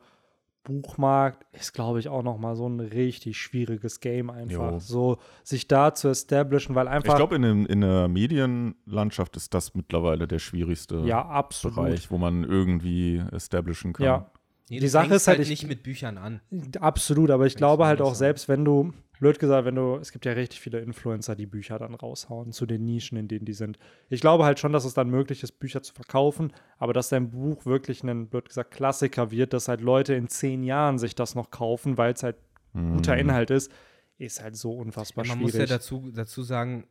[0.64, 4.72] Buchmarkt ist, glaube ich, auch noch mal so ein richtig schwieriges Game einfach.
[4.72, 4.79] Jo.
[4.81, 9.75] So sich da zu establishen, weil einfach Ich glaube, in, in der Medienlandschaft ist das
[9.75, 11.77] mittlerweile der schwierigste ja absolut.
[11.77, 14.05] Bereich, wo man irgendwie establishen kann.
[14.05, 14.31] Ja,
[14.69, 16.41] Nee, Die du Sache ist halt, halt ich- nicht mit Büchern an.
[16.81, 18.19] Absolut, aber ich glaube halt auch ist.
[18.19, 21.79] selbst, wenn du, blöd gesagt, wenn du, es gibt ja richtig viele Influencer, die Bücher
[21.79, 23.79] dann raushauen zu den Nischen, in denen die sind.
[24.11, 27.31] Ich glaube halt schon, dass es dann möglich ist, Bücher zu verkaufen, aber dass dein
[27.31, 31.35] Buch wirklich ein, blöd gesagt, Klassiker wird, dass halt Leute in zehn Jahren sich das
[31.37, 32.37] noch kaufen, weil es halt
[32.75, 33.21] guter Mhm.
[33.21, 33.71] Inhalt ist,
[34.19, 35.53] ist halt so unfassbar man schwierig.
[35.55, 36.87] muss ja dazu, dazu sagen,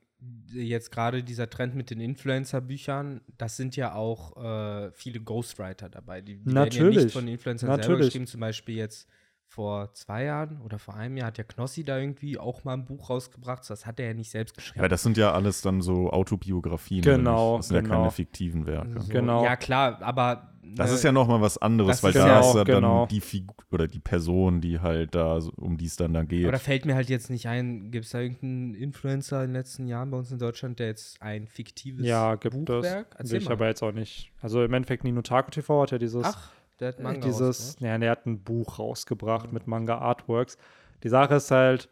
[0.51, 6.21] jetzt gerade dieser Trend mit den Influencer-Büchern, das sind ja auch äh, viele Ghostwriter dabei.
[6.21, 7.03] Die, die werden ja Natürlich.
[7.05, 8.05] nicht von den Influencern selber Natürlich.
[8.07, 8.27] geschrieben.
[8.27, 9.07] Zum Beispiel jetzt
[9.47, 12.85] vor zwei Jahren oder vor einem Jahr hat ja Knossi da irgendwie auch mal ein
[12.85, 13.69] Buch rausgebracht.
[13.69, 14.81] Das hat er ja nicht selbst geschrieben.
[14.81, 17.01] Ja, das sind ja alles dann so Autobiografien.
[17.01, 17.57] Genau?
[17.57, 17.95] Das sind ja genau.
[17.99, 19.01] keine fiktiven Werke.
[19.01, 19.43] So, Genau.
[19.43, 20.51] Ja, klar, aber.
[20.73, 23.05] Das ne, ist ja nochmal was anderes, das weil da ja ist ja dann genau.
[23.05, 26.51] die Figur oder die Person, die halt da, um die es dann da geht.
[26.51, 29.87] Da fällt mir halt jetzt nicht ein, gibt es da irgendeinen Influencer in den letzten
[29.87, 33.07] Jahren bei uns in Deutschland, der jetzt ein fiktives ja, gibt Buchwerk?
[33.11, 33.19] es.
[33.19, 33.53] Erzähl Ich mal.
[33.53, 34.31] aber jetzt auch nicht.
[34.41, 37.81] Also im Endeffekt Nino Taku TV hat ja dieses Ach, der hat Manga dieses, rausgebracht.
[37.81, 40.57] ja, der hat ein Buch rausgebracht mit Manga Artworks.
[41.03, 41.89] Die Sache ist halt,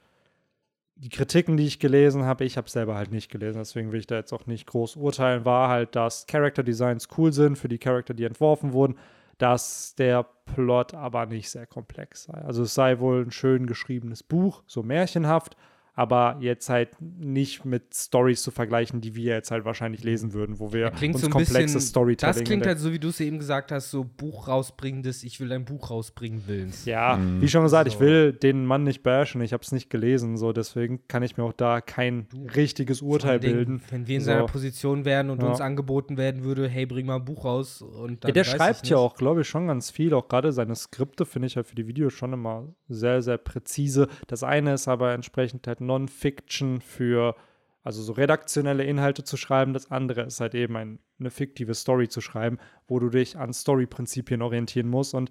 [0.95, 4.07] die Kritiken, die ich gelesen habe, ich habe selber halt nicht gelesen, deswegen will ich
[4.07, 7.79] da jetzt auch nicht groß urteilen, war halt, dass Character Designs cool sind für die
[7.79, 8.97] Charakter, die entworfen wurden,
[9.37, 12.33] dass der Plot aber nicht sehr komplex sei.
[12.33, 15.57] Also es sei wohl ein schön geschriebenes Buch, so märchenhaft,
[15.95, 20.59] aber jetzt halt nicht mit Stories zu vergleichen, die wir jetzt halt wahrscheinlich lesen würden,
[20.59, 23.09] wo wir uns so ein komplexes bisschen, Storytelling das in klingt halt so, wie du
[23.09, 26.85] es eben gesagt hast, so Buch rausbringendes, ich will ein Buch rausbringen Willens.
[26.85, 27.41] Ja, Mhm.
[27.41, 27.99] wie schon gesagt, ich So.
[27.99, 31.43] will den Mann nicht bashen, ich habe es nicht gelesen, so deswegen kann ich mir
[31.43, 33.81] auch da kein richtiges Urteil Dingen, bilden.
[33.89, 34.25] Wenn wir in So.
[34.27, 35.49] seiner Position wären und Ja.
[35.49, 38.47] uns angeboten werden würde, hey, bring mal ein Buch raus und dann Ja, der weiß
[38.47, 40.13] ich schreibt ja auch, glaube ich, schon ganz viel.
[40.15, 44.07] Auch gerade seine Skripte finde ich halt für die Videos schon immer sehr, sehr präzise.
[44.27, 47.35] Das eine ist aber entsprechend halt Non-Fiction für,
[47.83, 49.73] also so redaktionelle Inhalte zu schreiben.
[49.73, 53.53] Das andere ist halt eben ein, eine fiktive Story zu schreiben, wo du dich an
[53.53, 55.29] Story-Prinzipien orientieren musst und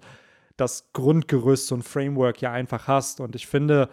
[0.57, 3.19] das Grundgerüst und Framework ja einfach hast.
[3.19, 3.89] Und ich finde,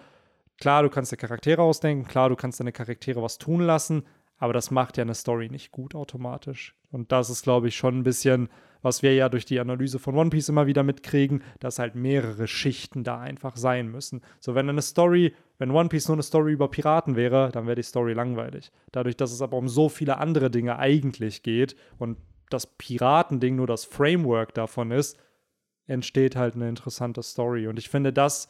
[0.59, 4.05] klar, du kannst dir Charaktere ausdenken, klar, du kannst deine Charaktere was tun lassen,
[4.39, 6.75] aber das macht ja eine Story nicht gut automatisch.
[6.91, 8.49] Und das ist, glaube ich, schon ein bisschen,
[8.83, 12.47] was wir ja durch die Analyse von One Piece immer wieder mitkriegen, dass halt mehrere
[12.47, 14.23] Schichten da einfach sein müssen.
[14.41, 17.77] So, wenn eine Story, wenn One Piece nur eine Story über Piraten wäre, dann wäre
[17.77, 18.71] die Story langweilig.
[18.93, 22.19] Dadurch, dass es aber um so viele andere Dinge eigentlich geht und
[22.51, 25.19] das Piratending nur das Framework davon ist,
[25.87, 27.67] entsteht halt eine interessante Story.
[27.67, 28.49] Und ich finde, das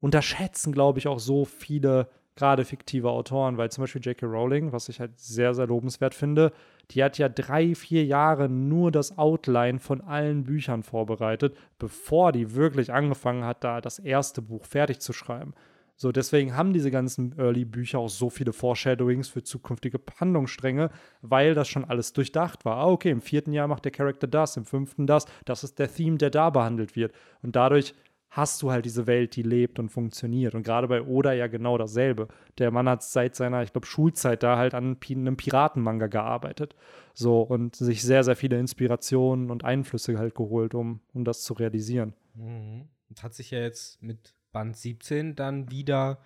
[0.00, 4.26] unterschätzen, glaube ich, auch so viele gerade fiktive Autoren, weil zum Beispiel J.K.
[4.26, 6.52] Rowling, was ich halt sehr, sehr lobenswert finde,
[6.90, 12.54] die hat ja drei, vier Jahre nur das Outline von allen Büchern vorbereitet, bevor die
[12.54, 15.54] wirklich angefangen hat, da das erste Buch fertig zu schreiben.
[15.96, 20.88] So, deswegen haben diese ganzen Early-Bücher auch so viele Foreshadowings für zukünftige Handlungsstränge,
[21.20, 22.78] weil das schon alles durchdacht war.
[22.78, 25.92] Ah, okay, im vierten Jahr macht der Charakter das, im fünften das, das ist der
[25.92, 27.12] Theme, der da behandelt wird.
[27.42, 27.94] Und dadurch
[28.30, 30.54] hast du halt diese Welt, die lebt und funktioniert.
[30.54, 32.28] Und gerade bei Oda ja genau dasselbe.
[32.58, 36.76] Der Mann hat seit seiner, ich glaube, Schulzeit da halt an einem Piratenmanga gearbeitet.
[37.12, 41.54] So, und sich sehr, sehr viele Inspirationen und Einflüsse halt geholt, um, um das zu
[41.54, 42.14] realisieren.
[42.34, 42.88] Mhm.
[43.08, 46.20] Und hat sich ja jetzt mit Band 17 dann wieder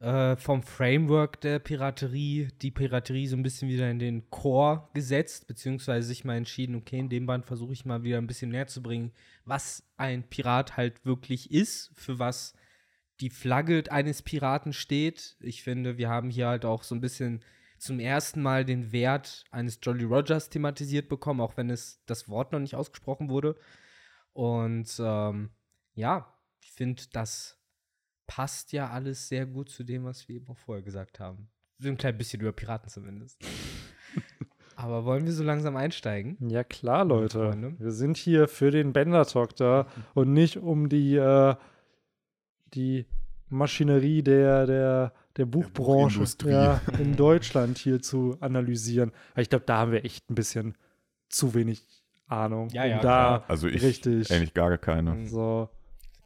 [0.00, 5.46] äh, vom Framework der Piraterie, die Piraterie so ein bisschen wieder in den Core gesetzt,
[5.46, 8.66] beziehungsweise sich mal entschieden, okay, in dem Band versuche ich mal wieder ein bisschen näher
[8.66, 9.12] zu bringen,
[9.44, 12.54] was ein Pirat halt wirklich ist, für was
[13.20, 15.36] die Flagge eines Piraten steht.
[15.40, 17.44] Ich finde, wir haben hier halt auch so ein bisschen
[17.76, 22.52] zum ersten Mal den Wert eines Jolly Rogers thematisiert bekommen, auch wenn es das Wort
[22.52, 23.56] noch nicht ausgesprochen wurde.
[24.32, 25.50] Und ähm,
[25.92, 27.59] ja, ich finde, das
[28.30, 31.48] passt ja alles sehr gut zu dem, was wir eben auch vorher gesagt haben.
[31.80, 33.44] So ein klein bisschen über Piraten zumindest.
[34.76, 36.36] Aber wollen wir so langsam einsteigen?
[36.48, 37.74] Ja, klar, Leute.
[37.80, 41.56] Wir sind hier für den Bender-Talk da und nicht um die, äh,
[42.72, 43.04] die
[43.48, 46.50] Maschinerie der, der, der Buchbranche Buchindustrie.
[46.50, 49.10] ja, in Deutschland hier zu analysieren.
[49.34, 50.78] Weil ich glaube, da haben wir echt ein bisschen
[51.28, 51.82] zu wenig
[52.28, 52.68] Ahnung.
[52.68, 53.44] Ja, um ja, da klar.
[53.48, 55.26] Also ich richtig eigentlich gar keine.
[55.26, 55.68] so.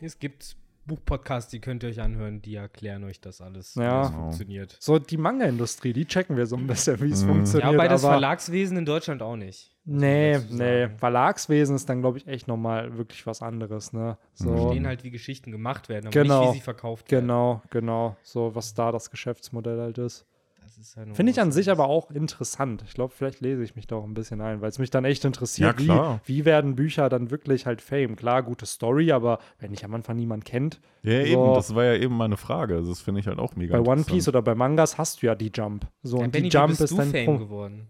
[0.00, 4.00] Es gibt Buchpodcasts, die könnt ihr euch anhören, die erklären euch das alles, wie Ja.
[4.02, 4.20] das Genau.
[4.22, 4.76] funktioniert.
[4.80, 7.28] So die Manga-Industrie, die checken wir so ein bisschen, wie es Mhm.
[7.28, 7.70] funktioniert.
[7.70, 9.70] Ja, wobei das aber Verlagswesen in Deutschland auch nicht.
[9.86, 10.88] Nee, nee.
[10.96, 14.16] Verlagswesen ist dann, glaube ich, echt nochmal wirklich was anderes, ne?
[14.38, 14.56] Die So.
[14.56, 16.40] verstehen halt, wie Geschichten gemacht werden, aber Genau.
[16.40, 17.26] nicht, wie sie verkauft werden.
[17.26, 18.16] Genau, genau.
[18.22, 20.26] So, was da das Geschäftsmodell halt ist.
[20.64, 22.82] Das ist halt Finde ich an sich aber auch interessant.
[22.86, 25.04] Ich glaube, vielleicht lese ich mich da auch ein bisschen ein, weil es mich dann
[25.04, 28.16] echt interessiert, Ja, wie, wie werden Bücher dann wirklich halt Fame.
[28.16, 31.26] Klar, gute Story, aber wenn dich am Anfang niemand kennt, Ja, So.
[31.26, 32.76] eben, das war ja eben meine Frage.
[32.76, 35.26] Also Das finde ich halt auch mega bei One Piece oder bei Mangas hast du
[35.26, 35.86] ja die Jump.
[36.02, 37.88] So, Ja, und Benny, die Jump ist du dann Fame Pro- geworden?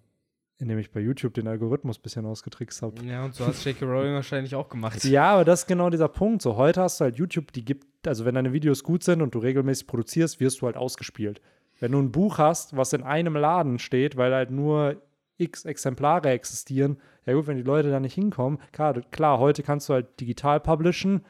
[0.58, 3.04] indem ich bei YouTube den Algorithmus ein bisschen ausgetrickst habe.
[3.04, 3.84] Ja, und so hat J.K.
[3.84, 5.04] Rowling wahrscheinlich auch gemacht.
[5.04, 6.42] Ja, aber das ist genau dieser Punkt.
[6.42, 9.34] So, heute hast du halt YouTube, die gibt, also wenn deine Videos gut sind und
[9.34, 11.40] du regelmäßig produzierst, wirst du halt ausgespielt.
[11.80, 15.02] Wenn du ein Buch hast, was in einem Laden steht, weil halt nur
[15.36, 19.88] x Exemplare existieren, ja gut, wenn die Leute da nicht hinkommen, klar, klar heute kannst
[19.88, 21.24] du halt digital publishen,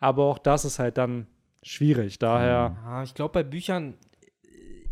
[0.00, 1.26] aber auch das ist halt dann
[1.62, 2.18] schwierig.
[2.18, 3.94] Daher, Ja, ich glaube, bei Büchern,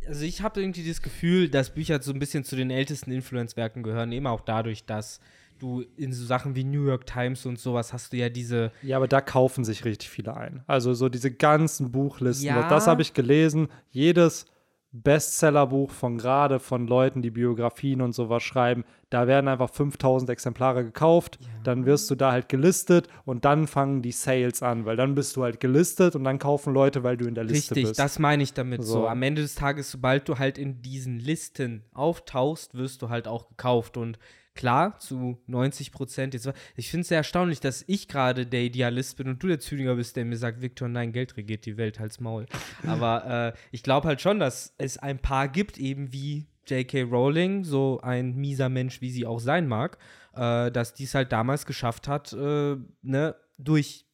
[0.06, 3.82] also ich habe irgendwie das Gefühl, dass Bücher so ein bisschen zu den ältesten Influence-Werken
[3.82, 5.20] gehören, eben auch dadurch, dass
[5.58, 8.96] du in so Sachen wie New York Times und sowas hast du ja diese, ja,
[8.96, 10.64] aber da kaufen sich richtig viele ein.
[10.66, 12.68] Also so diese ganzen Buchlisten, Ja.
[12.68, 13.68] das habe ich gelesen.
[13.90, 14.46] Jedes
[14.92, 20.84] Bestsellerbuch von gerade von Leuten, die Biografien und sowas schreiben, da werden einfach 5000 Exemplare
[20.84, 25.14] gekauft, dann wirst du da halt gelistet und dann fangen die Sales an, weil dann
[25.14, 28.00] bist du halt gelistet und dann kaufen Leute, weil du in der Liste richtig, bist.
[28.00, 28.92] das meine ich damit so.
[28.92, 29.08] So.
[29.08, 33.48] Am Ende des Tages, sobald du halt in diesen Listen auftauchst, wirst du halt auch
[33.48, 34.18] gekauft und
[34.54, 36.34] Klar, zu 90 Prozent.
[36.34, 39.60] Jetzt, ich finde es sehr erstaunlich, dass ich gerade der Idealist bin und du der
[39.60, 42.46] Zyniker bist, der mir sagt, Victor, nein, Geld regiert die Welt, halt's Maul.
[42.86, 47.02] Aber äh, ich glaube halt schon, dass es ein paar gibt, eben wie J.K.
[47.02, 49.98] Rowling, so ein mieser Mensch, wie sie auch sein mag,
[50.34, 54.06] äh, dass dies halt damals geschafft hat, äh, ne, durch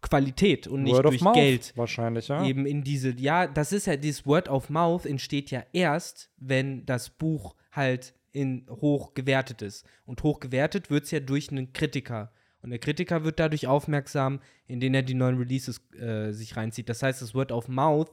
[0.00, 2.44] Qualität und nicht Word of durch Mouth Geld Wahrscheinlich, ja.
[2.44, 6.84] eben in diese, ja, das ist ja, dieses Word of Mouth entsteht ja erst, wenn
[6.86, 9.86] das Buch halt in hoch gewertet ist.
[10.04, 12.32] Und hoch gewertet wird es ja durch einen Kritiker.
[12.62, 16.88] Und der Kritiker wird dadurch aufmerksam, indem er die neuen Releases äh, sich reinzieht.
[16.88, 18.12] Das heißt, das Word of Mouth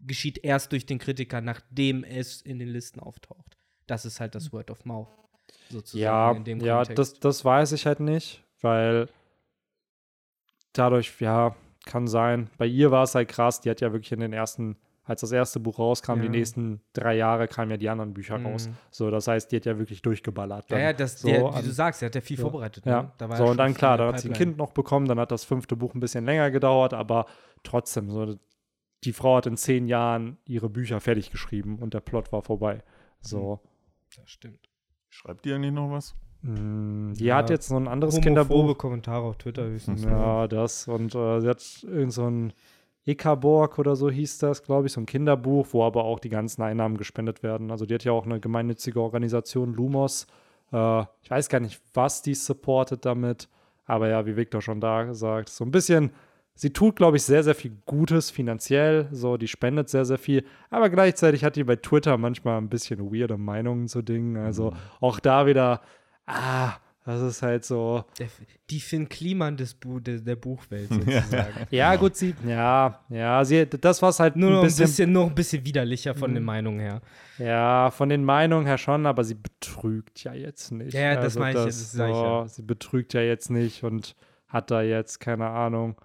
[0.00, 3.56] geschieht erst durch den Kritiker, nachdem es in den Listen auftaucht.
[3.86, 5.08] Das ist halt das Word of Mouth.
[5.68, 9.08] Sozusagen Ja, ja das, das weiß ich halt nicht, weil
[10.72, 12.50] dadurch, ja, kann sein.
[12.58, 14.76] Bei ihr war es halt krass, die hat ja wirklich in den ersten,
[15.10, 16.22] als das erste Buch rauskam, Ja.
[16.22, 18.68] die nächsten drei Jahre kamen ja die anderen Bücher raus.
[18.68, 18.74] Mhm.
[18.90, 20.70] So, das heißt, die hat ja wirklich durchgeballert.
[20.70, 20.80] ja, dann.
[20.84, 22.42] ja, das, so der, wie an- du sagst, er hat ja viel Ja.
[22.42, 22.86] vorbereitet.
[22.86, 23.12] Ja, Ne?
[23.18, 24.34] Da war so ja und dann klar, dann der hat sie ein.
[24.34, 27.26] Kind noch bekommen, dann hat das fünfte Buch ein bisschen länger gedauert, aber
[27.64, 28.36] trotzdem, so,
[29.04, 32.82] die Frau hat in zehn Jahren ihre Bücher fertig geschrieben und der Plot war vorbei.
[33.20, 33.60] So,
[34.16, 34.68] Das stimmt.
[35.08, 36.14] Schreibt die eigentlich noch was?
[36.42, 37.36] mh, die Ja.
[37.36, 38.78] hat jetzt so ein anderes Homophobe Kinderbuch.
[38.78, 40.04] Kommentare auf Twitter höchstens.
[40.04, 40.86] Ja, das.
[40.88, 42.52] Und äh, sie hat irgend so ein
[43.10, 46.62] Ikaborg oder so hieß das, glaube ich, so ein Kinderbuch, wo aber auch die ganzen
[46.62, 47.70] Einnahmen gespendet werden.
[47.70, 50.26] Also die hat ja auch eine gemeinnützige Organisation, Lumos.
[50.72, 53.48] Äh, ich weiß gar nicht, was die supportet damit.
[53.86, 56.12] Aber ja, wie Victor schon da gesagt, so ein bisschen,
[56.54, 59.08] sie tut, glaube ich, sehr, sehr viel Gutes finanziell.
[59.10, 60.44] So, die spendet sehr, sehr viel.
[60.70, 64.36] Aber gleichzeitig hat die bei Twitter manchmal ein bisschen weirde Meinungen zu Dingen.
[64.36, 65.80] Also auch da wieder,
[66.26, 66.74] ah,
[67.10, 68.04] das ist halt so.
[68.18, 68.28] Der,
[68.70, 71.66] die Finn Kliman des Bu der, der Buchwelt sozusagen.
[71.70, 75.12] Ja, gut, sie, ja, ja, sie, das war halt Nur noch ein ein bisschen, bisschen,
[75.12, 76.34] noch ein bisschen widerlicher von Mhm.
[76.36, 77.00] den Meinungen her.
[77.38, 80.94] ja, von den Meinungen her schon, aber sie betrügt ja jetzt nicht.
[80.94, 82.46] Ja, ja, das meine ich das sag ich ja.
[82.48, 84.14] Sie betrügt ja jetzt nicht und
[84.48, 85.96] hat da jetzt, keine Ahnung,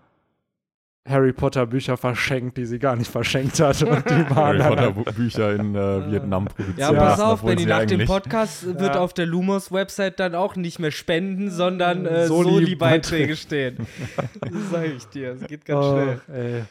[1.08, 3.82] Harry Potter Bücher verschenkt, die sie gar nicht verschenkt hat.
[3.84, 6.80] Und die waren Harry Potter halt, Bücher in äh, Vietnam produziert.
[6.80, 9.00] Ja, Ja, pass auf, Benny, nach dem Podcast wird Ja.
[9.02, 13.86] auf der Lumos-Website dann auch nicht mehr spenden, sondern äh, Soli- Soli-Beiträge stehen.
[14.41, 16.22] das sage ich dir, es geht ganz oh, schnell.
[16.34, 16.63] ey.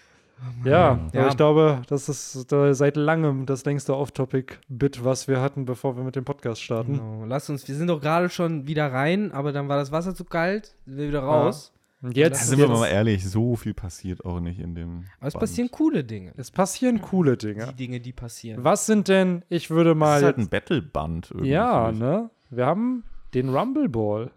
[0.64, 1.20] Ja, Ja.
[1.20, 5.96] aber ich glaube, das ist äh, seit langem das längste Off-Topic-Bit, was wir hatten, bevor
[5.96, 6.94] wir mit dem Podcast starten.
[6.94, 7.24] Genau.
[7.26, 10.24] Lass uns, wir sind doch gerade schon wieder rein, aber dann war das Wasser zu
[10.24, 11.70] kalt, sind wir wieder raus.
[12.04, 15.06] Und jetzt, sind wir jetzt mal ehrlich, so viel passiert auch nicht in dem.
[15.20, 15.40] Aber es Band.
[15.40, 16.34] passieren coole Dinge.
[16.36, 17.66] es passieren coole Dinge.
[17.68, 18.62] Die Dinge, die passieren.
[18.62, 21.48] Was sind denn, ich würde Das mal ist halt ein Battle-Band irgendwie.
[21.48, 22.28] Ja, ne?
[22.50, 24.30] Wir haben den Rumble Ball.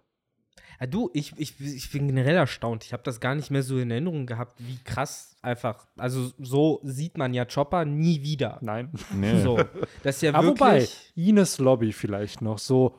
[0.79, 2.85] Ja, du, ich, ich, ich bin generell erstaunt.
[2.85, 5.87] Ich habe das gar nicht mehr so in Erinnerung gehabt, wie krass einfach.
[5.97, 8.59] Also, so sieht man ja Chopper nie wieder.
[8.61, 8.93] Nein.
[9.13, 9.41] Nee.
[9.41, 9.59] So.
[10.03, 11.11] Das ist ja Aber wobei, wirklich.
[11.15, 12.95] Ines Lobby vielleicht noch so.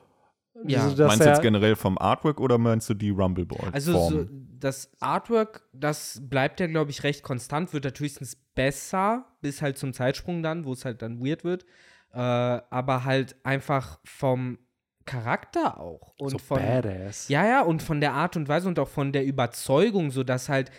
[0.65, 0.89] Ja.
[0.89, 3.69] so, dass meinst du jetzt generell vom Artwork oder meinst du die Rumble Ball?
[3.71, 4.25] Also, so,
[4.59, 9.77] das Artwork, das bleibt ja, glaube ich, recht konstant, wird natürlich höchstens besser, bis halt
[9.77, 11.65] zum Zeitsprung dann, wo es halt dann weird wird.
[12.11, 14.57] Äh, aber halt einfach vom
[15.05, 16.13] Charakter auch.
[16.19, 16.59] Und so von.
[16.59, 17.29] badass.
[17.29, 20.49] Ja, ja, und von der Art und Weise und auch von der Überzeugung, so dass
[20.49, 20.71] halt,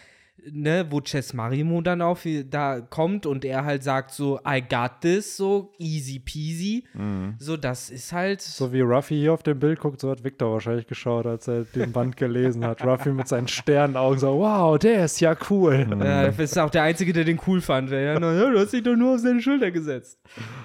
[0.50, 5.00] ne, wo Chess Marimo dann auf da kommt und er halt sagt so, I got
[5.00, 6.84] this, so easy peasy.
[6.94, 7.34] Mhm.
[7.38, 8.40] So, das ist halt.
[8.40, 11.64] So wie Ruffy hier auf dem Bild guckt, so hat Victor wahrscheinlich geschaut, als er
[11.64, 12.84] den Band gelesen hat.
[12.84, 15.86] Ruffy mit seinen Sternenaugen so, wow, der ist ja cool.
[15.86, 16.02] Mhm.
[16.02, 17.90] Äh, das ist auch der Einzige, der den cool fand.
[17.90, 20.18] Der, ja, ja, du hast dich doch nur auf seine Schulter gesetzt.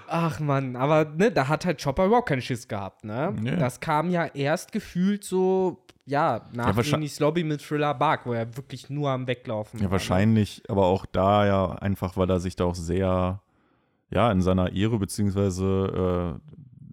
[0.07, 3.35] Ach Mann, aber ne, da hat halt Chopper überhaupt keinen Schiss gehabt, ne?
[3.43, 3.55] Ja.
[3.55, 8.33] Das kam ja erst gefühlt so, ja, nach wahrscheinlich- Inis Lobby mit Thriller Bark, wo
[8.33, 9.93] er wirklich nur am Weglaufen Ja, war.
[9.93, 13.41] wahrscheinlich, aber auch da ja einfach, weil er sich da auch sehr,
[14.11, 16.39] ja, in seiner Ehre beziehungsweise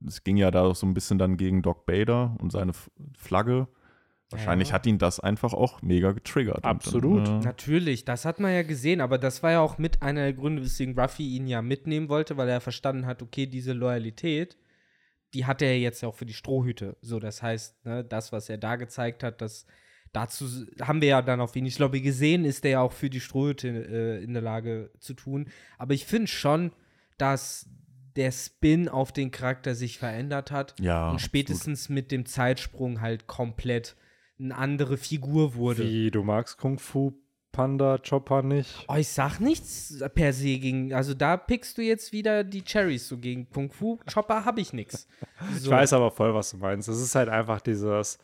[0.05, 2.91] äh, es ging ja da so ein bisschen dann gegen Doc Bader und seine F
[3.17, 3.69] Flagge.
[4.31, 4.75] Wahrscheinlich Ja.
[4.77, 6.65] hat ihn das einfach auch mega getriggert.
[6.65, 7.27] Absolut.
[7.29, 10.23] Dann, äh, Natürlich, das hat man ja gesehen, aber das war ja auch mit einer
[10.23, 14.57] der Gründe, weswegen Ruffy ihn ja mitnehmen wollte, weil er verstanden hat, okay, diese Loyalität,
[15.35, 16.97] die hat er jetzt ja auch für die Strohhüte.
[17.01, 19.67] So, das heißt, ne, das, was er da gezeigt hat, das
[20.13, 20.45] dazu
[20.81, 23.69] haben wir ja dann auf Wenig Lobby gesehen, ist er ja auch für die Strohhüte
[23.69, 25.49] äh, in der Lage zu tun.
[25.79, 26.73] Aber ich finde schon,
[27.19, 27.69] dass
[28.17, 31.21] der Spin auf den Charakter sich verändert hat Ja, und absolut.
[31.23, 33.97] spätestens mit dem Zeitsprung halt komplett
[34.39, 35.85] eine andere Figur wurde.
[35.85, 37.13] Wie, du magst Kung Fu
[37.53, 38.85] Panda Chopper nicht?
[38.89, 40.93] Oh, ich sag nichts per se gegen.
[40.95, 43.99] Also da pickst du jetzt wieder die Cherries so gegen Kung Fu.
[44.13, 45.07] Chopper habe ich nix.
[45.57, 46.89] Ich weiß aber voll, was du meinst.
[46.89, 48.19] Es ist halt einfach dieses,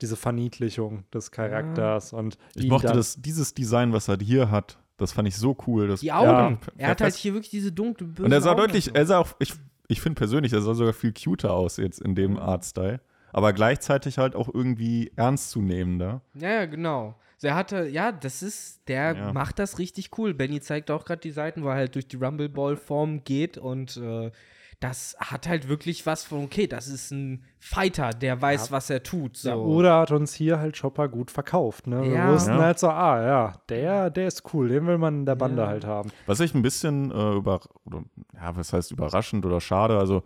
[0.00, 5.12] diese Verniedlichung des Charakters und Ich mochte das, dieses Design, was er hier hat, das
[5.12, 5.88] fand ich so cool.
[5.88, 6.58] Das, Die Augen.
[6.64, 8.96] Ja, er hat halt hier wirklich diese dunkle, böse und er sah Augen deutlich, und
[8.96, 9.52] er sah auch, ich,
[9.88, 12.14] ich finde persönlich, er sah sogar viel cuter aus jetzt in Mhm.
[12.16, 13.00] dem Artstyle.
[13.32, 16.20] Aber gleichzeitig halt auch irgendwie ernstzunehmender.
[16.34, 17.14] Ja, ja, genau.
[17.34, 19.32] Also er hatte, ja, das ist, der Ja.
[19.32, 20.34] macht das richtig cool.
[20.34, 23.56] Benny zeigt auch gerade die Seiten, wo er halt durch die Rumble Ball Form geht
[23.58, 24.30] und äh,
[24.78, 29.02] das hat halt wirklich was von, okay, das ist ein Fighter, der weiß, was er
[29.02, 29.36] tut.
[29.36, 29.48] So.
[29.50, 31.86] Ja, Oda hat uns hier halt Chopper gut verkauft.
[31.86, 32.00] Ne?
[32.02, 32.32] Wir Ja.
[32.32, 32.58] wussten Ja.
[32.60, 35.68] halt so, ah ja, der, der ist cool, den will man in der Bande Ja.
[35.68, 36.10] halt haben.
[36.26, 38.02] Was ich ein bisschen äh, über, oder,
[38.34, 40.22] ja, was heißt überraschend oder schade, also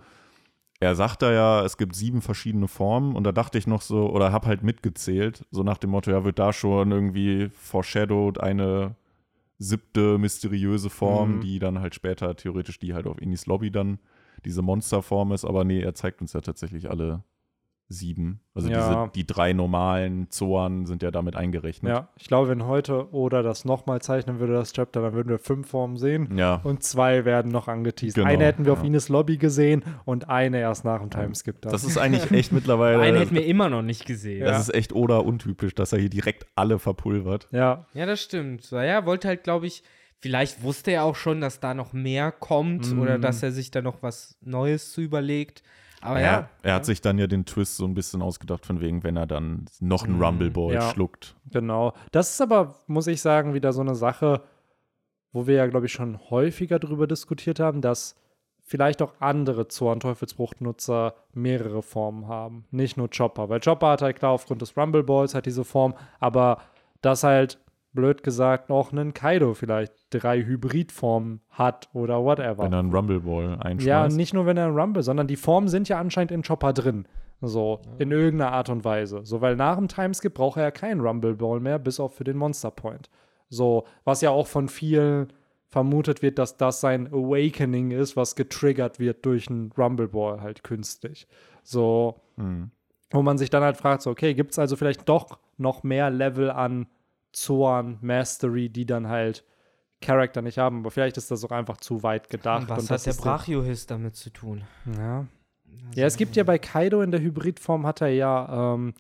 [0.85, 4.11] er sagt da ja, es gibt sieben verschiedene Formen und da dachte ich noch so,
[4.11, 8.95] oder hab halt mitgezählt, so nach dem Motto, ja, wird da schon irgendwie foreshadowed eine
[9.59, 11.41] siebte mysteriöse Form, Mhm.
[11.41, 13.99] die dann halt später theoretisch die halt auf Inis Lobby dann
[14.45, 17.23] diese Monsterform ist, aber nee, er zeigt uns ja tatsächlich alle
[17.95, 18.41] sieben.
[18.55, 18.77] Also Ja.
[19.07, 21.91] diese, die drei normalen Zoan sind ja damit eingerechnet.
[21.91, 25.39] Ja, ich glaube, wenn heute Oda das nochmal zeichnen würde, das Chapter, dann würden wir
[25.39, 26.37] fünf Formen sehen.
[26.37, 26.61] Ja.
[26.65, 28.17] Und zwei werden noch angeteased.
[28.17, 28.85] Genau, eine hätten wir auf ja.
[28.87, 31.61] Ines Lobby gesehen und eine erst nach dem Timeskip.
[31.63, 31.73] Dann.
[31.73, 33.01] Das ist eigentlich echt mittlerweile.
[33.01, 34.41] Einen hätten wir immer noch nicht gesehen.
[34.45, 34.59] Das Ja.
[34.61, 37.49] ist echt Oda untypisch, dass er hier direkt alle verpulvert.
[37.53, 38.63] ja, Ja, das stimmt.
[38.63, 39.83] So, ja, wollte halt, glaube ich,
[40.21, 42.99] vielleicht wusste er auch schon, dass da noch mehr kommt Mm.
[43.01, 45.63] oder dass er sich da noch was Neues zu überlegt.
[46.05, 46.27] Aber ja.
[46.27, 49.17] er, er hat sich dann ja den Twist so ein bisschen ausgedacht, von wegen, wenn
[49.17, 50.23] er dann noch einen Mhm.
[50.25, 50.91] Rumble Ball Ja.
[50.91, 51.35] schluckt.
[51.51, 51.93] genau.
[52.13, 54.43] Das ist aber, muss ich sagen, wieder so eine Sache,
[55.33, 58.15] wo wir ja, glaube ich, schon häufiger darüber diskutiert haben, dass
[58.67, 59.67] vielleicht auch andere
[60.29, 62.65] Zorn-Teufelsbruchnutzer mehrere Formen haben.
[62.71, 63.49] Nicht nur Chopper.
[63.49, 66.59] Weil Chopper hat halt klar aufgrund des Rumble Balls halt diese Form, aber
[67.03, 67.59] dass halt,
[67.95, 72.65] blöd gesagt, auch ein Kaido vielleicht drei Hybridformen hat oder whatever.
[72.65, 73.87] Wenn er einen Rumble Ball einschmeißt.
[73.87, 76.73] Ja, nicht nur wenn er ein Rumble, sondern die Formen sind ja anscheinend in Chopper
[76.73, 77.07] drin.
[77.41, 79.21] So, in irgendeiner Art und Weise.
[79.25, 82.25] So, weil nach dem Timeskip braucht er ja keinen Rumble Ball mehr, bis auf für
[82.25, 83.11] den Monster Point.
[83.49, 85.29] So, was ja auch von vielen
[85.69, 90.63] vermutet wird, dass das sein Awakening ist, was getriggert wird durch einen Rumble Ball halt
[90.65, 91.27] künstlich.
[91.63, 92.71] So, Hm.
[93.11, 96.11] wo man sich dann halt fragt, so, okay, gibt es also vielleicht doch noch mehr
[96.11, 96.87] Level an
[97.35, 99.45] Zoan Mastery, die dann halt
[100.01, 102.69] Charakter nicht haben, aber vielleicht ist das auch einfach zu weit gedacht.
[102.69, 104.65] was und hat das der ist Brachiohist damit zu tun?
[104.97, 105.27] ja.
[105.95, 108.95] Ja, es gibt ja bei Kaido in der Hybridform hat er ja, ähm,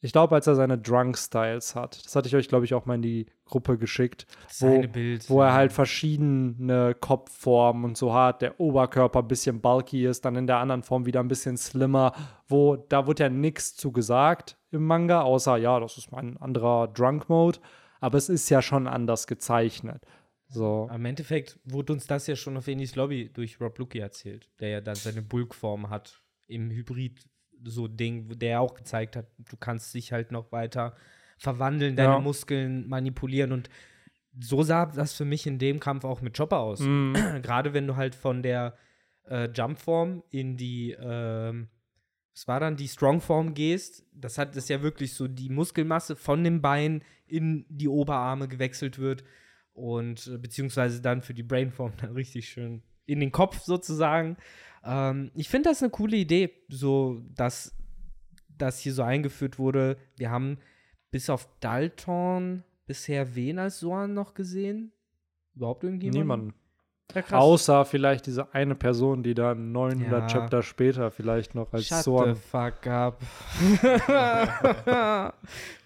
[0.00, 2.96] ich glaube, als er seine Drunk-Styles hat, das hatte ich euch, glaube ich, auch mal
[2.96, 4.26] in die Gruppe geschickt,
[4.58, 5.28] wo, Seine Bild.
[5.30, 5.54] wo er ja.
[5.54, 10.58] halt verschiedene Kopfformen und so hat, der Oberkörper ein bisschen bulky ist, dann in der
[10.58, 12.12] anderen Form wieder ein bisschen slimmer,
[12.48, 16.88] wo da wird ja nichts zu gesagt im Manga, außer, ja, das ist ein anderer
[16.88, 17.58] Drunk-Mode,
[18.00, 20.04] aber es ist ja schon anders gezeichnet.
[20.48, 20.88] So.
[20.94, 24.68] Im Endeffekt wurde uns das ja schon auf Enis Lobby durch Rob Lucky erzählt, der
[24.68, 27.24] ja dann seine Bulkform hat im Hybrid
[27.64, 30.94] so Ding, der ja auch gezeigt hat, du kannst dich halt noch weiter
[31.38, 32.18] verwandeln, deine Ja.
[32.20, 33.70] Muskeln manipulieren und
[34.38, 36.80] so sah das für mich in dem Kampf auch mit Chopper aus.
[36.80, 38.76] Mm, Gerade wenn du halt von der
[39.28, 41.68] äh, Jumpform in die, ähm,
[42.34, 46.42] was war dann, die Strongform gehst, das hat das ja wirklich so die Muskelmasse von
[46.42, 49.24] dem Bein in die Oberarme gewechselt wird
[49.72, 54.36] und äh, beziehungsweise dann für die Brainform dann richtig schön in den Kopf sozusagen.
[54.84, 57.74] Ähm, ich finde das eine coole Idee, so dass
[58.48, 59.96] das hier so eingeführt wurde.
[60.16, 60.58] Wir haben
[61.10, 64.92] bis auf Dalton bisher wen als Soan noch gesehen?
[65.54, 66.18] Überhaupt irgendjemand?
[66.18, 66.54] niemand.
[67.14, 67.22] Ja.
[67.38, 70.26] Außer vielleicht diese eine Person, die dann 900 Ja.
[70.26, 72.36] Chapter später vielleicht noch als Shut the Zorn.
[72.36, 73.20] fuck up.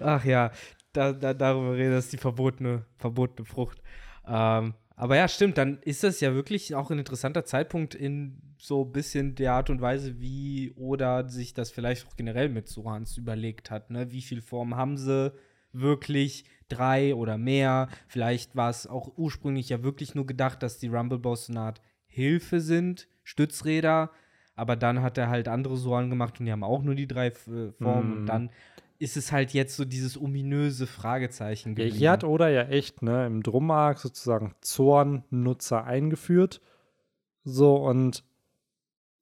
[0.01, 0.51] Ach ja,
[0.93, 3.83] da, da, darüber reden, das ist die verbotene, verbotene Frucht.
[4.27, 8.85] Ähm, aber ja, stimmt, dann ist das ja wirklich auch ein interessanter Zeitpunkt in so
[8.85, 13.17] ein bisschen der Art und Weise, wie Oda sich das vielleicht auch generell mit Sorans
[13.17, 13.91] überlegt hat.
[13.91, 14.11] Ne?
[14.11, 15.33] Wie viele Formen haben sie
[15.73, 16.45] wirklich?
[16.69, 17.89] Drei oder mehr?
[18.07, 21.61] Vielleicht war es auch ursprünglich ja wirklich nur gedacht, dass die Rumble Boss so eine
[21.61, 24.11] Art Hilfe sind, Stützräder.
[24.55, 27.29] aber dann hat er halt andere Soren gemacht und die haben auch nur die drei
[27.29, 28.11] äh, Formen.
[28.11, 28.17] Mhm.
[28.19, 28.51] Und dann
[28.99, 31.97] ist es halt jetzt so dieses ominöse Fragezeichen Ja, geblieben.
[31.97, 36.61] hier hat Oda ja echt, ne, im Drum-Arc sozusagen Zorn-Nutzer eingeführt.
[37.45, 38.25] So, und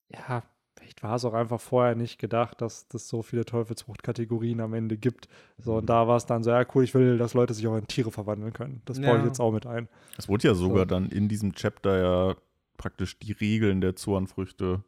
[0.09, 0.43] ja,
[0.87, 4.97] vielleicht war es auch einfach vorher nicht gedacht, dass es so viele Teufelsfrucht-Kategorien am Ende
[4.97, 5.29] gibt.
[5.59, 7.77] So, und da war es dann so, ja, cool, ich will, dass Leute sich auch
[7.77, 8.83] in Tiere verwandeln können.
[8.85, 9.29] Das baue ich Ja.
[9.29, 9.89] jetzt auch mit ein.
[10.17, 10.85] Es wurde ja sogar So.
[10.87, 11.99] dann in diesem Chapter
[12.31, 12.35] ja
[12.77, 14.83] praktisch die Regeln der Zornfrüchte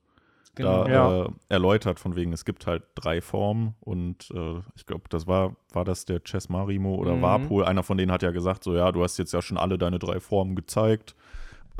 [0.54, 0.84] genau.
[0.84, 1.22] da Ja.
[1.24, 5.56] äh, erläutert, von wegen, es gibt halt drei Formen und äh, ich glaube, das war,
[5.72, 7.22] war das der Chess Marimo oder Mhm.
[7.22, 9.78] Warpol, einer von denen hat ja gesagt, so ja, du hast jetzt ja schon alle
[9.78, 11.16] deine drei Formen gezeigt,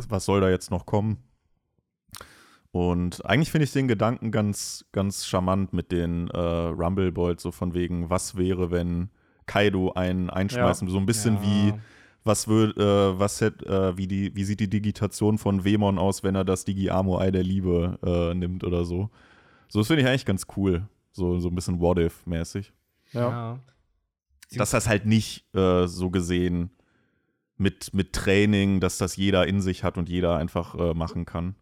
[0.08, 1.18] was soll da jetzt noch kommen?
[2.70, 7.50] Und eigentlich finde ich den Gedanken ganz, ganz charmant mit den äh, Rumble Bolts, so
[7.50, 9.10] von wegen, was wäre, wenn
[9.46, 11.42] Kaido einen einschmeißen, so ein bisschen Ja.
[11.42, 11.74] wie
[12.24, 16.22] was wird, äh, was hätt, äh, wie die, wie sieht die Digitation von Wemon aus,
[16.22, 19.08] wenn er das Digi-Amo-Ei der Liebe äh, nimmt oder so.
[19.68, 20.86] So, das finde ich eigentlich ganz cool.
[21.12, 22.72] So, so ein bisschen What-If-mäßig.
[23.12, 23.30] Ja.
[23.30, 23.58] Ja.
[24.56, 26.70] Dass das halt nicht äh, so gesehen
[27.56, 31.54] mit, mit Training, dass das jeder in sich hat und jeder einfach äh, machen kann.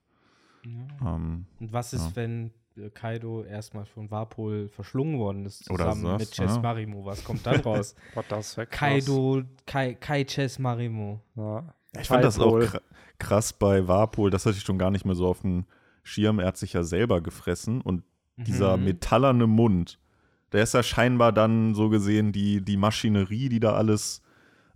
[1.00, 1.14] Ja.
[1.16, 2.16] Ähm, Und was ist, Ja.
[2.16, 6.60] wenn äh, Kaido erstmal von Warpol verschlungen worden ist, Oder zusammen das, mit Chess ja.
[6.62, 7.04] Marimo?
[7.04, 7.94] Was kommt dann raus?
[8.14, 8.56] Wäre krass.
[8.70, 11.20] Kaido, Kai, Kai Chess Marimo.
[11.36, 11.72] Ja.
[11.98, 12.60] ich fand das auch
[13.18, 15.64] krass bei Warpol, das hatte ich schon gar nicht mehr so auf dem
[16.02, 16.38] Schirm.
[16.38, 18.02] Er hat sich ja selber gefressen und
[18.36, 18.84] dieser Mhm.
[18.84, 19.98] metallerne Mund,
[20.52, 24.20] der ist ja scheinbar dann so gesehen die, die Maschinerie, die da alles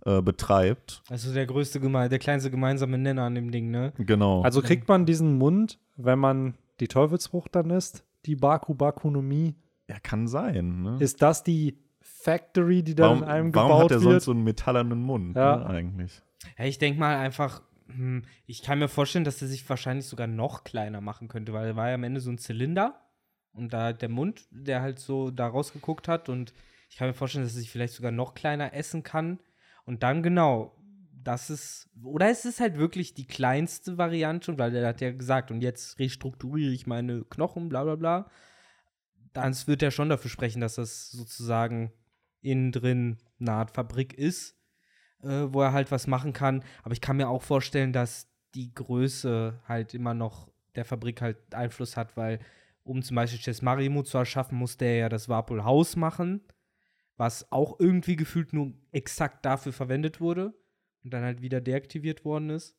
[0.05, 1.03] äh, betreibt.
[1.09, 3.93] Also der größte, der kleinste gemeinsame Nenner an dem Ding, ne?
[3.97, 4.41] Genau.
[4.41, 9.55] Also kriegt man diesen Mund, wenn man die Teufelsfrucht dann isst, die Baku Bakunomie,
[9.87, 10.83] ja, kann sein.
[10.83, 10.97] Ne?
[10.99, 14.03] ist das die Factory, die dann warum in einem warum gebaut hat er wird?
[14.03, 15.57] sonst so einen metallernen Mund Ja.
[15.57, 16.21] ne, eigentlich?
[16.57, 20.27] Ja, ich denke mal einfach, hm, ich kann mir vorstellen, dass er sich wahrscheinlich sogar
[20.27, 23.01] noch kleiner machen könnte, weil er war ja am Ende so ein Zylinder
[23.53, 26.53] und da der Mund, der halt so da rausgeguckt hat und
[26.89, 29.39] ich kann mir vorstellen, dass er sich vielleicht sogar noch kleiner essen kann
[29.91, 30.75] und dann genau,
[31.23, 35.51] das ist, oder es ist halt wirklich die kleinste Variante, weil er hat ja gesagt,
[35.51, 38.31] und jetzt restrukturiere ich meine Knochen, bla bla bla.
[39.33, 41.91] Dann wird er schon dafür sprechen, dass das sozusagen
[42.41, 44.57] innen drin eine Art Fabrik ist
[45.23, 46.63] äh, wo er halt was machen kann.
[46.83, 51.37] Aber ich kann mir auch vorstellen, dass die Größe halt immer noch der Fabrik halt
[51.53, 52.39] Einfluss hat, weil
[52.83, 56.41] um zum Beispiel Chess Marimo zu erschaffen, musste er ja das Warpol Haus machen,
[57.21, 60.55] was auch irgendwie gefühlt nur exakt dafür verwendet wurde
[61.03, 62.75] und dann halt wieder deaktiviert worden ist.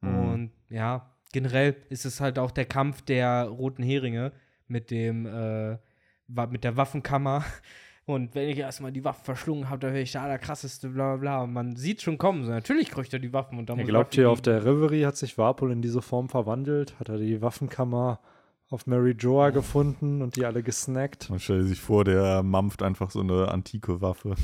[0.00, 0.28] Mhm.
[0.28, 4.32] Und ja, generell ist es halt auch der Kampf der roten Heringe
[4.66, 5.78] mit dem, äh,
[6.26, 7.44] mit der Waffenkammer.
[8.06, 11.16] Und wenn ich erstmal die Waffen verschlungen habe, dann wäre ich der allerkrasseste, bla bla
[11.20, 11.42] bla.
[11.44, 13.90] Und man sieht schon kommen, so natürlich kriegt er die Waffen und dann Ihr muss
[13.90, 16.98] glaubt Ruffy hier, auf der Reverie hat sich Warpol in diese Form verwandelt?
[16.98, 18.18] Hat er die Waffenkammer
[18.70, 21.28] auf Mary Joa gefunden und die alle gesnackt?
[21.28, 24.34] Man stellt sich vor, der mampft einfach so eine antike Waffe.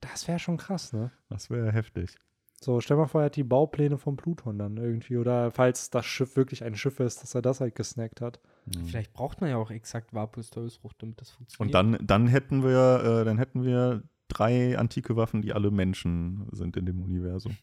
[0.00, 1.10] Das wäre schon krass, ne?
[1.30, 2.16] Das wäre heftig.
[2.60, 5.18] So, stell mal vor, er hat die Baupläne vom Pluton dann irgendwie.
[5.18, 8.40] Oder falls das Schiff wirklich ein Schiff ist, dass er das halt gesnackt hat.
[8.86, 11.74] Vielleicht braucht man ja auch exakt Warpols Teufelsfrucht, damit das funktioniert.
[11.74, 16.48] Und dann, dann hätten wir, äh, dann hätten wir drei antike Waffen, die alle Menschen
[16.52, 17.56] sind in dem Universum.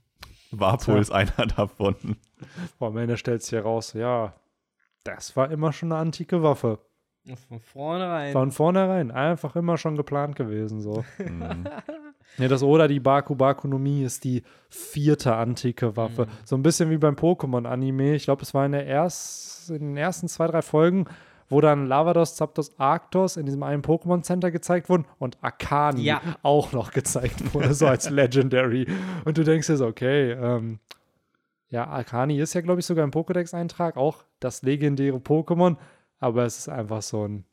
[0.52, 1.96] Warpol ist einer davon.
[2.78, 4.36] Boah, am Ende stellt sich heraus, ja,
[5.04, 6.80] das war immer schon eine antike Waffe.
[7.48, 8.32] Von vornherein.
[8.34, 11.04] Von vornherein einfach immer schon geplant gewesen, so.
[11.20, 11.68] Mhm.
[12.38, 16.28] Ne, das oder die Baku Bakunomie ist die vierte antike Waffe.
[16.28, 16.30] Mhm.
[16.46, 18.16] So ein bisschen wie beim Pokémon-Anime.
[18.16, 21.06] Ich glaube, es war in, der erst, in den ersten zwei, drei Folgen,
[21.50, 26.22] wo dann Lavados, Zapdos, Arctos in diesem einen Pokémon-Center gezeigt wurden und Akani Ja.
[26.42, 28.88] auch noch gezeigt wurde, so als Legendary.
[29.26, 30.80] Und du denkst dir so, okay, ähm,
[31.72, 35.78] ja, Akani ist ja, glaube ich, sogar im Pokédex-Eintrag auch das legendäre Pokémon,
[36.20, 37.46] aber es ist einfach so ein,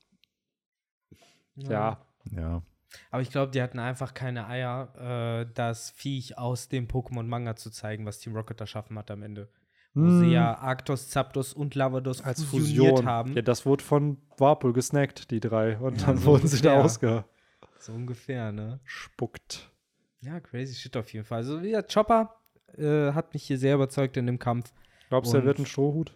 [1.57, 1.99] ja,
[2.31, 2.63] Ja.
[3.11, 7.71] Aber ich glaube, die hatten einfach keine Eier, äh, das Viech aus dem Pokémon-Manga zu
[7.71, 9.51] zeigen, was Team Rocket erschaffen hat am Ende.
[9.93, 10.21] Wo Hm.
[10.21, 13.07] sie ja Arctos, Zapdos und Lavados als fusioniert Fusion.
[13.07, 13.33] haben.
[13.35, 15.77] Ja, das wurde von Warpol gesnackt, die drei.
[15.79, 17.25] Und Ja, dann so wurden sie da ungefähr.
[17.79, 18.81] So ungefähr, ne?
[18.83, 19.71] ausgespuckt.
[20.21, 21.39] Ja, crazy shit auf jeden Fall.
[21.39, 22.38] Also, wie gesagt, Chopper
[22.77, 24.73] äh, hat mich hier sehr überzeugt in dem Kampf.
[25.09, 26.13] Glaubst du, er wird ein Strohhut?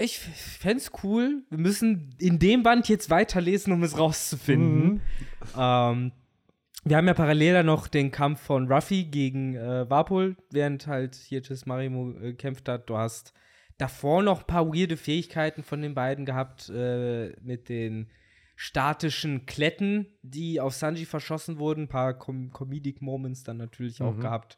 [0.00, 1.42] Ich fände es cool.
[1.50, 4.94] Wir müssen in dem Band jetzt weiterlesen, um es rauszufinden.
[4.94, 5.00] Mhm.
[5.58, 6.12] Ähm,
[6.84, 11.14] wir haben ja parallel dann noch den Kampf von Ruffy gegen äh, Warpol, während halt
[11.14, 12.88] hier Chis Marimo äh, gekämpft hat.
[12.88, 13.34] Du hast
[13.76, 18.10] davor noch ein paar weirde Fähigkeiten von den beiden gehabt, äh, mit den
[18.56, 21.84] statischen Kletten, die auf Sanji verschossen wurden.
[21.84, 24.20] Ein paar Com Comedic Moments dann natürlich auch Mhm.
[24.20, 24.56] gehabt,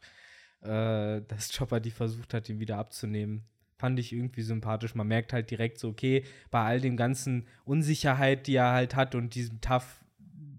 [0.67, 3.43] äh, dass Chopper die versucht hat, ihn wieder abzunehmen.
[3.77, 4.95] fand ich irgendwie sympathisch.
[4.95, 9.13] Man merkt halt direkt so, okay, bei all dem ganzen Unsicherheit, die er halt hat
[9.15, 10.03] und diesem Tough,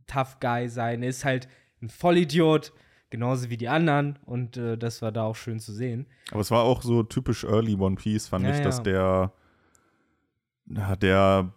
[0.06, 1.48] Tough Guy sein, er ist halt
[1.82, 2.72] ein Vollidiot,
[3.10, 6.06] genauso wie die anderen und äh, das war da auch schön zu sehen.
[6.30, 9.32] Aber es war auch so typisch Early One Piece, fand Ja, ich, dass ja.
[10.66, 11.52] der, der,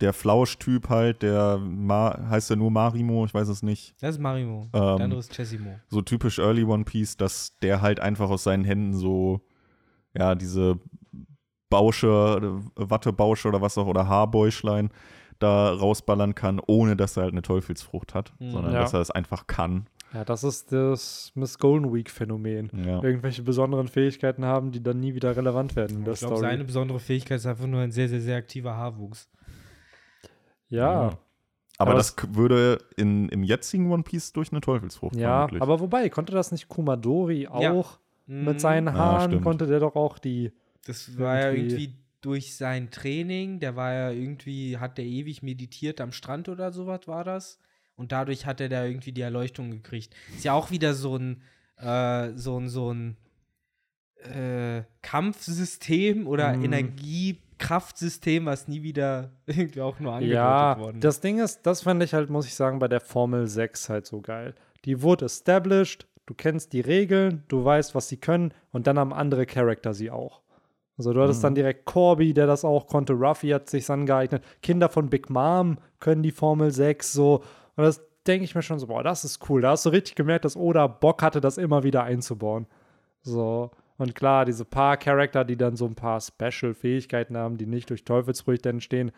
[0.00, 3.94] der Flausch-Typ halt, der Ma heißt er nur Marimo, ich weiß es nicht.
[4.00, 5.78] Das ist Marimo, Ähm, der andere ist Chessimo.
[5.88, 9.40] So typisch Early One Piece, dass der halt einfach aus seinen Händen so,
[10.16, 10.78] ja, diese
[11.70, 14.90] Bausche, Wattebausche oder was auch, oder Haarbäuschlein
[15.38, 18.50] da rausballern kann, ohne dass er halt eine Teufelsfrucht hat, Mhm.
[18.50, 18.80] sondern Ja.
[18.80, 19.86] dass er es einfach kann.
[20.14, 22.70] Ja, das ist das Miss Golden Week-Phänomen.
[22.86, 23.02] Ja.
[23.02, 26.64] Irgendwelche besonderen Fähigkeiten haben, die dann nie wieder relevant werden in der Ich glaube, seine
[26.64, 29.28] besondere Fähigkeit ist einfach nur ein sehr, sehr, sehr aktiver Haarwuchs.
[30.68, 30.90] Ja,
[31.80, 35.62] Aber, Aber das würde in, im jetzigen One Piece durch eine Teufelsfrucht ja, vermutlich.
[35.62, 37.50] aber wobei, konnte das nicht Kumadori Ja.
[37.72, 37.98] auch?
[38.26, 38.44] Mhm.
[38.44, 39.44] Mit seinen Ja, Haaren stimmt.
[39.44, 40.52] konnte der doch auch die.
[40.86, 46.00] Das war ja irgendwie- durch sein Training, der war ja irgendwie, hat der ewig meditiert
[46.00, 47.60] am Strand oder sowas war das.
[47.94, 50.12] Und dadurch hat er da irgendwie die Erleuchtung gekriegt.
[50.34, 51.42] Ist ja auch wieder so ein,
[51.76, 53.16] äh, so ein, so ein
[54.24, 56.64] äh, Kampfsystem oder Mhm.
[57.58, 62.02] Energiekraftsystem, was nie wieder irgendwie auch nur angedeutet Ja, worden das Ding ist, das fand
[62.02, 64.54] ich halt, muss ich sagen, bei der Formel 6 halt so geil.
[64.84, 69.12] Die wurde established, du kennst die Regeln, du weißt, was sie können und dann haben
[69.12, 70.42] andere Charakter sie auch.
[70.96, 71.46] Also du hattest Mhm.
[71.46, 75.78] dann direkt Corby, der das auch konnte, Ruffy hat sich angeeignet, Kinder von Big Mom
[76.00, 77.42] können die Formel 6 so
[77.76, 79.62] und das denke ich mir schon so, boah, das ist cool.
[79.62, 82.66] Da hast du richtig gemerkt, dass Oda Bock hatte, das immer wieder einzubauen.
[83.22, 83.70] So.
[83.98, 88.04] Und klar, diese paar Charakter, die dann so ein paar Special-Fähigkeiten haben, die nicht durch
[88.04, 89.12] Teufelsfrüchte entstehen,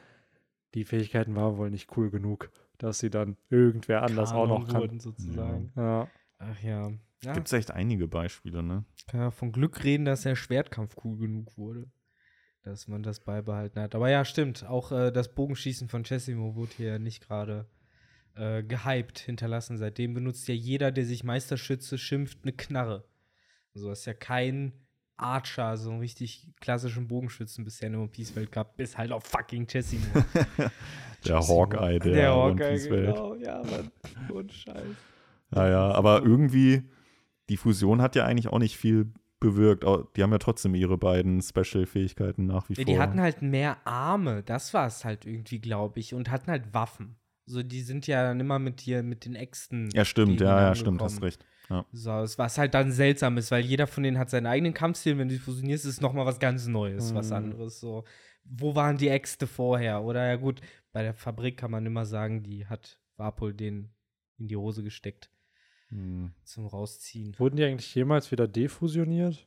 [0.74, 4.68] die Fähigkeiten waren wohl nicht cool genug, dass sie dann irgendwer anders auch noch Kanon
[4.68, 4.80] kann.
[4.80, 5.72] wurden, sozusagen.
[5.76, 6.08] Ja.
[6.38, 6.90] Ach ja.
[7.22, 7.32] ja.
[7.34, 8.84] Gibt es echt einige Beispiele, ne?
[9.10, 11.90] kann ja von Glück reden, dass der Schwertkampf cool genug wurde.
[12.62, 13.94] Dass man das beibehalten hat.
[13.94, 14.66] Aber ja, stimmt.
[14.66, 17.66] Auch äh, das Bogenschießen von Chessimo wurde hier nicht gerade
[18.34, 19.78] äh, gehypt hinterlassen.
[19.78, 23.04] Seitdem benutzt ja jeder, der sich Meisterschütze schimpft, eine Knarre.
[23.74, 24.72] Also ist ja kein
[25.16, 29.12] Archer, so einen richtig klassischen Bogenschützen bisher in der One Piece Welt gab, bis halt
[29.12, 30.04] auf fucking Chessimo.
[31.26, 33.14] Der Hawkeye der, der One Hawkeye, Piece Welt.
[33.14, 33.34] genau.
[33.34, 33.90] Ja, Mann.
[34.32, 34.86] Und Scheiß.
[35.54, 36.84] Ja, ja, aber irgendwie,
[37.50, 39.84] die Fusion hat ja eigentlich auch nicht viel bewirkt.
[40.16, 42.84] Die haben ja trotzdem ihre beiden Special-Fähigkeiten nach wie Ja, vor.
[42.86, 46.72] die hatten halt mehr Arme, das war es halt irgendwie, glaube ich, und hatten halt
[46.72, 47.16] Waffen.
[47.44, 49.90] So, die sind ja dann immer mit dir, mit den Äxten.
[49.92, 51.44] ja, stimmt, ja, ja, stimmt, hast recht.
[51.70, 51.86] Ja.
[51.92, 55.16] So, es was halt dann seltsam ist, weil jeder von denen hat seinen eigenen Kampfstil.
[55.18, 57.36] Wenn du die fusionierst, ist es nochmal was ganz Neues, was Mhm.
[57.36, 57.78] anderes.
[57.80, 58.04] So,
[58.44, 60.02] wo waren die Äxte vorher?
[60.02, 60.60] Oder ja, gut,
[60.92, 63.90] bei der Fabrik kann man immer sagen, die hat Warpol den
[64.38, 65.30] in die Hose gesteckt
[65.90, 66.32] Hm.
[66.44, 67.38] zum Rausziehen.
[67.38, 69.46] Wurden die eigentlich jemals wieder defusioniert?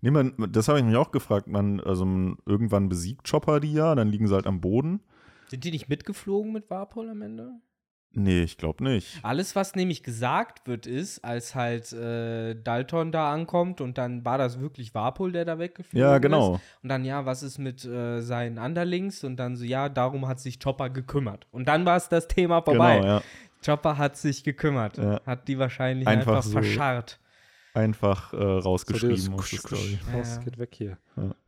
[0.00, 1.46] Nee, man, das habe ich mich auch gefragt.
[1.46, 5.00] Man, also man, irgendwann besiegt Chopper die ja, dann liegen sie halt am Boden.
[5.48, 7.52] Sind die nicht mitgeflogen mit Warpol am Ende?
[8.12, 9.20] Nee, ich glaube nicht.
[9.22, 14.36] Alles, was nämlich gesagt wird, ist, als halt äh, Dalton da ankommt und dann war
[14.36, 16.22] das wirklich Warpol, der da weggeflogen Ja, ist.
[16.22, 16.60] genau.
[16.82, 19.22] Und dann, ja, was ist mit äh, seinen Underlings?
[19.22, 21.46] Und dann so, ja, darum hat sich Chopper gekümmert.
[21.52, 22.96] Und dann war es das Thema vorbei.
[22.98, 23.22] Genau, ja.
[23.64, 24.98] Chopper hat sich gekümmert.
[24.98, 25.20] Ja.
[25.24, 26.50] Hat die wahrscheinlich Einfach einfach, so.
[26.52, 27.20] verscharrt.
[27.74, 29.98] Einfach äh, rausgeschrieben So dieses Story.
[30.12, 30.42] Raus, Ja.
[30.42, 30.98] geht weg hier.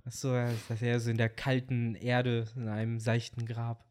[0.07, 3.85] Achso, ja, das ist ja so in der kalten Erde, in einem seichten Grab.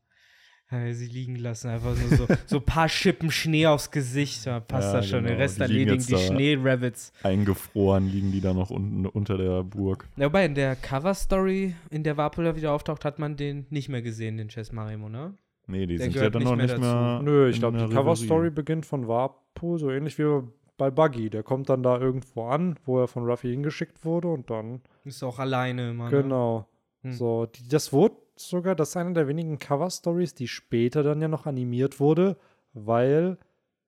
[0.72, 4.45] Ja, sie liegen lassen, einfach nur so, so ein paar Schippen Schnee aufs Gesicht.
[4.47, 5.24] Da passt Ja, das schon.
[5.24, 5.39] Den genau.
[5.39, 6.17] Rest Die erledigen die da.
[6.17, 7.11] Schneerabbits.
[7.24, 10.07] Eingefroren liegen die da noch unten unter der Burg.
[10.15, 14.01] Ja, wobei in der Cover-Story, in der Vapola wieder auftaucht, hat man den nicht mehr
[14.01, 15.34] gesehen, den Chess Marimo, ne?
[15.67, 17.22] Nee, die Der sind ja dann nicht noch mehr nicht mehr.
[17.22, 20.41] Nö, ich glaube, die Cover-Story beginnt von Warpo, so ähnlich wie
[20.78, 21.30] bei Buggy.
[21.30, 24.82] Der kommt dann da irgendwo an, wo er von Ruffy hingeschickt wurde und dann.
[25.03, 26.09] Ist auch alleine immer.
[26.09, 26.22] Ne?
[26.24, 26.67] Genau.
[27.03, 27.11] Hm.
[27.11, 28.15] So, die, das wurde
[28.49, 32.37] sogar, das ist eine der wenigen Cover-Stories, die später dann ja noch animiert wurde,
[32.73, 33.37] weil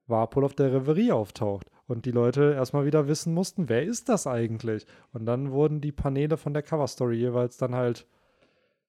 [0.07, 4.27] Warpol auf der Reverie auftaucht und die Leute erstmal wieder wissen mussten, wer ist das
[4.27, 4.85] eigentlich?
[5.13, 8.05] Und dann wurden die Paneele von der Cover-Story jeweils dann halt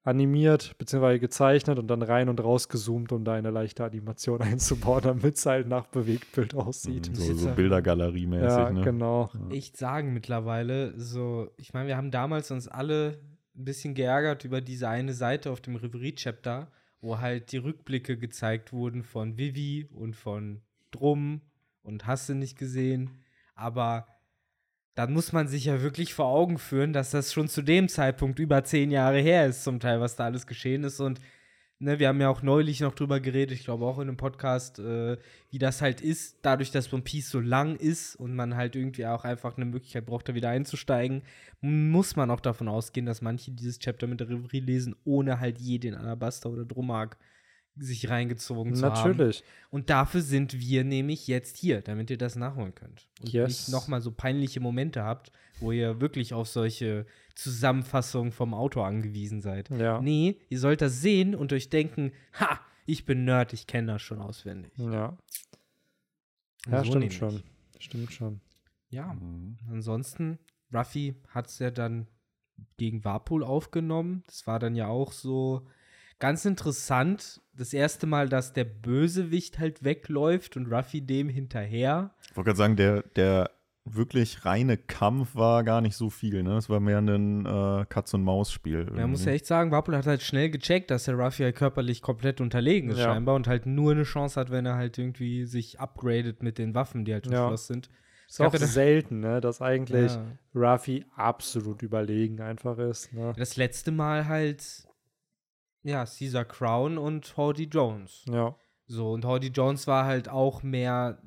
[0.02, 1.18] animiert bzw.
[1.18, 5.46] gezeichnet und dann rein und raus gezoomt, um da eine leichte Animation einzubauen, damit es
[5.46, 7.10] halt nach Bewegtbild aussieht.
[7.10, 8.82] Das So, so ja- Bildergalerie-mäßig, Ja, ne?
[8.82, 9.30] genau.
[9.50, 13.18] echt sagen mittlerweile, so, ich meine, wir haben damals uns alle
[13.56, 18.72] ein bisschen geärgert über diese eine Seite auf dem Reverie-Chapter, wo halt die Rückblicke gezeigt
[18.72, 21.40] wurden von Vivi und von Drum
[21.82, 23.10] und hast du nicht gesehen.
[23.54, 24.06] Aber
[24.94, 28.38] dann muss man sich ja wirklich vor Augen führen, dass das schon zu dem Zeitpunkt
[28.38, 31.00] über zehn Jahre her ist, zum Teil, was da alles geschehen ist.
[31.00, 31.20] Und
[31.80, 34.78] Ne, wir haben ja auch neulich noch drüber geredet, ich glaube auch in einem Podcast,
[34.78, 35.18] äh,
[35.50, 39.06] wie das halt ist, dadurch, dass One Piece so lang ist und man halt irgendwie
[39.06, 41.22] auch einfach eine Möglichkeit braucht, da wieder einzusteigen,
[41.60, 45.58] muss man auch davon ausgehen, dass manche dieses Chapter mit der Reverie lesen, ohne halt
[45.58, 47.16] je den Alabaster oder Dromag
[47.76, 49.10] sich reingezogen zu haben.
[49.10, 49.42] Natürlich.
[49.70, 53.08] Und dafür sind wir nämlich jetzt hier, damit ihr das nachholen könnt.
[53.20, 53.48] Und Yes.
[53.48, 59.40] nicht nochmal so peinliche Momente habt, wo ihr wirklich auf solche Zusammenfassungen vom Autor angewiesen
[59.40, 59.70] seid.
[59.70, 60.00] Ja.
[60.00, 64.02] Nee, ihr sollt das sehen und euch denken, ha, ich bin Nerd, ich kenne das
[64.02, 64.72] schon auswendig.
[64.76, 65.16] Ja,
[66.68, 67.42] ja so stimmt schon.
[67.78, 68.40] Stimmt schon.
[68.90, 69.56] Ja, Mhm.
[69.70, 70.38] ansonsten,
[70.72, 72.06] Ruffy hat es ja dann
[72.76, 74.22] gegen Warpool aufgenommen.
[74.26, 75.66] Das war dann ja auch so
[76.20, 77.40] ganz interessant.
[77.52, 82.14] Das erste Mal, dass der Bösewicht halt wegläuft und Ruffy dem hinterher.
[82.30, 83.50] Ich wollte gerade sagen, der, der
[83.86, 86.42] wirklich reine Kampf war gar nicht so viel.
[86.42, 86.56] Ne?
[86.56, 88.90] Es war mehr ein äh, Katz-und-Maus-Spiel.
[88.92, 92.00] Man muss ja echt sagen, Warpool hat halt schnell gecheckt, dass der Ruffy halt körperlich
[92.00, 93.04] komplett unterlegen ist Ja.
[93.12, 96.74] scheinbar und halt nur eine Chance hat, wenn er halt irgendwie sich upgradet mit den
[96.74, 97.46] Waffen, die halt im Ja.
[97.48, 97.90] Schloss sind.
[98.26, 100.24] Ist auch selten, ne, dass eigentlich Ja.
[100.54, 103.12] Ruffy absolut überlegen einfach ist.
[103.12, 103.34] Ne?
[103.36, 104.88] Das letzte Mal halt,
[105.82, 108.24] ja, Caesar Crown und Howdy Jones.
[108.30, 108.56] Ja.
[108.86, 111.18] So, und Howdy Jones war halt auch mehr,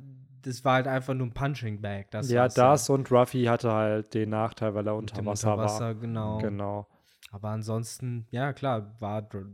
[0.47, 2.09] das war halt einfach nur ein Punching Bag.
[2.11, 5.95] Das ja, das und Ruffy hatte halt den Nachteil, weil er unter Wasser, Unterwasser, war.
[5.95, 6.37] genau.
[6.37, 6.87] Genau.
[7.31, 9.51] Aber ansonsten, ja, klar, war Dr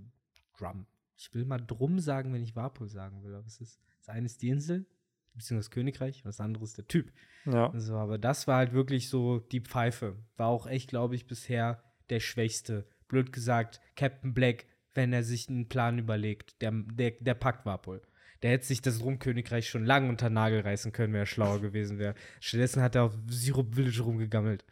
[0.58, 0.86] Drum.
[1.18, 3.34] Ich will mal Drum sagen, wenn ich Warpool sagen will.
[3.34, 4.86] Aber es ist, das eine ist die Insel,
[5.34, 7.12] beziehungsweise das Königreich, und das andere ist der Typ.
[7.46, 7.72] Ja.
[7.76, 10.16] So, aber das war halt wirklich so die Pfeife.
[10.38, 12.86] War auch echt, glaube ich, bisher der Schwächste.
[13.08, 18.02] Blöd gesagt, Captain Black, wenn er sich einen Plan überlegt, der, der, der packt Warpol.
[18.44, 21.98] Der hätte sich das Rumkönigreich schon lange unter Nagel reißen können, wenn er schlauer gewesen
[21.98, 22.14] wäre.
[22.41, 24.66] Stattdessen hat er auf Syrup Village rumgegammelt.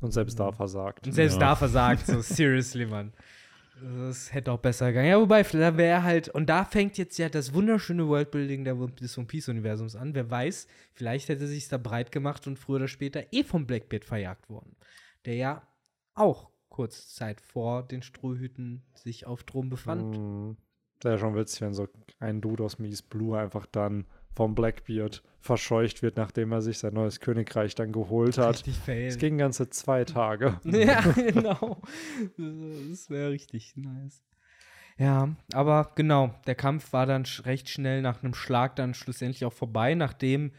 [0.00, 1.06] Und selbst da versagt.
[1.06, 1.40] Und selbst Ja.
[1.40, 3.12] da versagt, so seriously, Mann.
[3.82, 5.08] Das hätte auch besser gegangen.
[5.08, 9.26] Ja, wobei, da wäre halt, und da fängt jetzt ja das wunderschöne Worldbuilding des One
[9.26, 10.14] Piece-Universums an.
[10.14, 14.06] Wer weiß, vielleicht hätte sich da breit gemacht und früher oder später eh vom Blackbeard
[14.06, 14.76] verjagt worden.
[15.26, 15.62] Der ja
[16.14, 20.16] auch kurz Zeit vor den Strohhüten sich auf Drum befand.
[20.16, 20.56] Mhm.
[21.02, 21.88] Wäre schon witzig, wenn so
[22.20, 26.94] ein Dude aus Mies Blue einfach dann vom Blackbeard verscheucht wird, nachdem er sich sein
[26.94, 28.56] neues Königreich dann geholt hat.
[28.56, 29.06] Richtig fail.
[29.06, 30.60] Es ging ganze zwei Tage.
[30.64, 31.80] Ja, genau.
[32.36, 34.22] Das wäre richtig nice.
[34.98, 39.52] Ja, aber genau, der Kampf war dann recht schnell nach einem Schlag dann schlussendlich auch
[39.52, 40.52] vorbei, nachdem,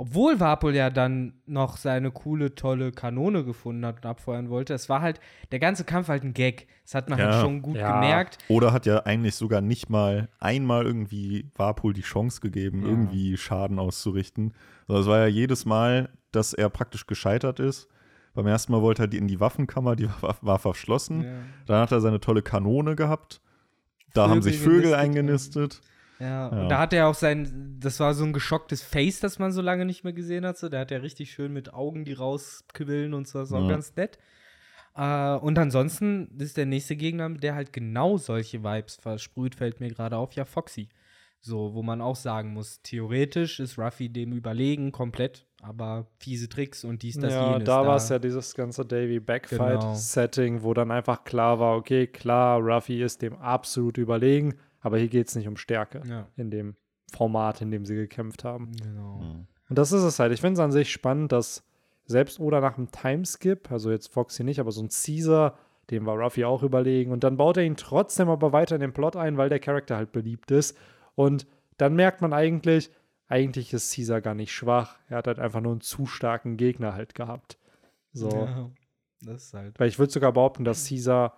[0.00, 4.88] obwohl Warpol ja dann noch seine coole, tolle Kanone gefunden hat und abfeuern wollte, es
[4.88, 5.20] war halt,
[5.52, 6.68] der ganze Kampf halt ein Gag.
[6.84, 7.26] Das hat man Ja.
[7.32, 7.92] halt schon gut Ja.
[8.00, 8.38] gemerkt.
[8.48, 12.88] Oder hat ja eigentlich sogar nicht mal einmal irgendwie Warpool die Chance gegeben, Ja.
[12.88, 14.54] irgendwie Schaden auszurichten.
[14.88, 17.86] Also es war ja jedes Mal, dass er praktisch gescheitert ist.
[18.32, 21.24] Beim ersten Mal wollte er die in die Waffenkammer, die war, war verschlossen.
[21.24, 21.30] Ja.
[21.66, 23.42] Dann hat er seine tolle Kanone gehabt.
[24.14, 25.80] Da haben sich Vögel Vögel genistet, eingenistet.
[26.20, 26.62] Ja, Ja.
[26.62, 29.62] und da hat er auch sein, das war so ein geschocktes Face, das man so
[29.62, 30.58] lange nicht mehr gesehen hat.
[30.58, 33.64] So, der hat ja richtig schön mit Augen, die rausquillen und so, das war auch
[33.68, 33.70] Ja.
[33.72, 34.18] ganz nett.
[34.96, 39.88] Äh, und ansonsten ist der nächste Gegner, der halt genau solche Vibes versprüht, fällt mir
[39.88, 40.88] gerade auf, ja, Foxy.
[41.42, 46.84] So, wo man auch sagen muss, theoretisch ist Ruffy dem überlegen, komplett, aber fiese Tricks
[46.84, 47.64] und dies, das, ja, jenes.
[47.64, 49.24] da war es ja dieses ganze Davy Genau.
[49.24, 55.08] Backfight-Setting, wo dann einfach klar war, okay, klar, Ruffy ist dem absolut überlegen, aber hier
[55.08, 56.76] geht es nicht um Stärke Ja, in dem
[57.12, 58.72] Format, in dem sie gekämpft haben.
[58.82, 59.20] genau.
[59.68, 60.32] Und das ist es halt.
[60.32, 61.62] Ich finde es an sich spannend, dass
[62.04, 65.56] selbst oder nach einem Timeskip, also jetzt Foxy nicht, aber so ein Caesar,
[65.90, 67.12] dem war Ruffy auch überlegen.
[67.12, 69.96] Und dann baut er ihn trotzdem aber weiter in den Plot ein, weil der Charakter
[69.96, 70.76] halt beliebt ist.
[71.14, 72.90] Und dann merkt man eigentlich,
[73.28, 74.98] eigentlich ist Caesar gar nicht schwach.
[75.08, 77.58] Er hat halt einfach nur einen zu starken Gegner halt gehabt.
[78.12, 78.28] So.
[78.28, 78.70] Ja,
[79.22, 79.78] das ist halt.
[79.78, 81.36] Weil ich würde sogar behaupten, dass Caesar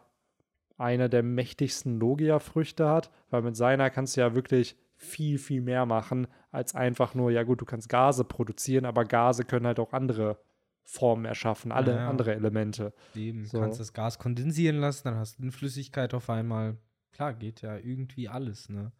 [0.82, 5.86] eine der mächtigsten Logia-Früchte hat, weil mit seiner kannst du ja wirklich viel, viel mehr
[5.86, 9.92] machen, als einfach nur, ja gut, du kannst Gase produzieren, aber Gase können halt auch
[9.92, 10.38] andere
[10.84, 12.92] Formen erschaffen, alle Ja, andere Elemente.
[13.14, 13.60] Eben, So.
[13.60, 16.76] kannst das Gas kondensieren lassen, dann hast du eine Flüssigkeit auf einmal.
[17.12, 18.92] Klar, geht ja irgendwie alles, ne?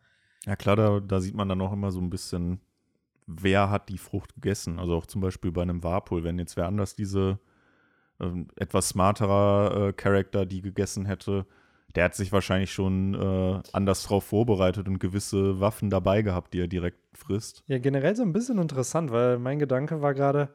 [0.46, 2.60] Ja klar, da, da sieht man dann auch immer so ein bisschen,
[3.26, 4.78] wer hat die Frucht gegessen.
[4.78, 7.38] Also auch zum Beispiel bei einem Warpol, wenn jetzt wer anders diese
[8.20, 11.46] ähm, etwas smarterer äh, Charakter die gegessen hätte,
[11.94, 16.60] der hat sich wahrscheinlich schon äh, anders drauf vorbereitet und gewisse Waffen dabei gehabt, die
[16.60, 17.62] er direkt frisst.
[17.66, 20.48] Ja, generell so ein bisschen interessant, weil mein Gedanke war gerade,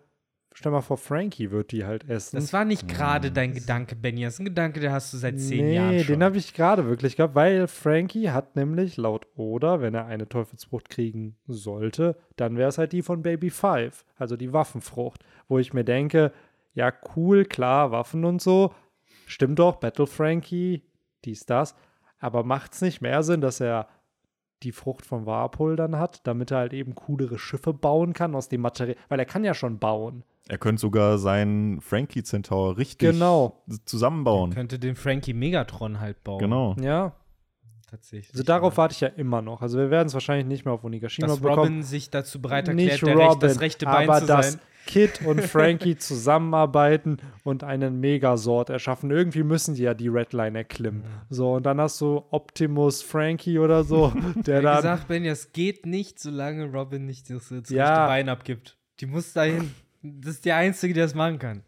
[0.54, 2.38] stell mal vor, Frankie wird die halt essen.
[2.38, 4.24] Das war nicht gerade dein Gedanke, Benny.
[4.24, 6.16] Das ist ein Gedanke, den hast du seit zehn nee, Jahren schon.
[6.16, 10.28] den habe ich gerade wirklich gehabt, weil Frankie hat nämlich laut Oda, wenn er eine
[10.28, 15.60] Teufelsfrucht kriegen sollte, dann wäre es halt die von Baby Five, also die Waffenfrucht, wo
[15.60, 16.32] ich mir denke,
[16.74, 18.74] ja cool, klar, Waffen und so,
[19.28, 20.84] stimmt doch, Battle Frankie,
[21.28, 21.76] dies, das,
[22.20, 23.88] Aber macht es nicht mehr Sinn, dass er
[24.64, 28.50] die Frucht vom Warpol dann hat, damit er halt eben coolere Schiffe bauen kann aus
[28.50, 28.98] dem Material?
[29.08, 30.24] Weil er kann ja schon bauen.
[30.48, 33.62] Er könnte sogar seinen Frankie Centaur richtig Genau.
[33.86, 34.52] zusammenbauen.
[34.52, 36.40] Könnte den Frankie Megatron halt bauen.
[36.40, 36.76] Genau.
[36.82, 37.14] Ja,
[37.90, 38.34] Tatsächlich.
[38.34, 39.62] also darauf warte ich ja immer noch.
[39.62, 41.60] Also wir werden es wahrscheinlich nicht mehr auf Onigashima dass bekommen.
[41.60, 44.52] Robin sich dazu bereit erklärt, nicht der Robin, Recht, das rechte Bein aber zu dass
[44.54, 44.62] sein.
[44.88, 49.12] Kid und Frankie zusammenarbeiten und einen Megasort erschaffen.
[49.12, 51.04] Irgendwie müssen die ja die Redline erklimmen.
[51.30, 54.76] So, und dann hast du Optimus Frankie oder so, der Wie dann.
[54.78, 58.08] gesagt, Ben, es geht nicht, solange Robin nicht das, das Ja.
[58.08, 58.78] Bein abgibt.
[59.00, 59.72] Die muss dahin.
[60.02, 61.64] Das ist die Einzige, die das machen kann.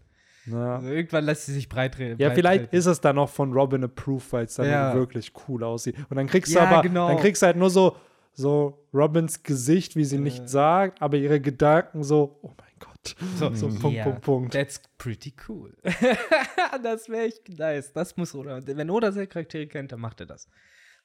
[0.46, 0.76] Ja.
[0.78, 2.18] Also irgendwann lässt sie sich breit drehen.
[2.18, 4.96] Ja, vielleicht ist es dann noch von Robin approved, weil es dann Ja.
[4.96, 5.96] wirklich cool aussieht.
[6.10, 7.10] Und dann kriegst Ja, du aber, genau.
[7.10, 7.96] dann kriegst du halt nur so,
[8.34, 13.16] so Robins Gesicht, wie sie nichts sagt, aber ihre Gedanken so, oh mein Gott.
[13.38, 14.54] So, So, Punkt, yeah, Punkt, Punkt.
[14.54, 15.76] That's pretty cool.
[16.84, 17.94] das wäre echt nice.
[17.94, 18.66] Das muss Oda.
[18.66, 20.48] Wenn Oda seine Charaktere kennt, dann macht er das.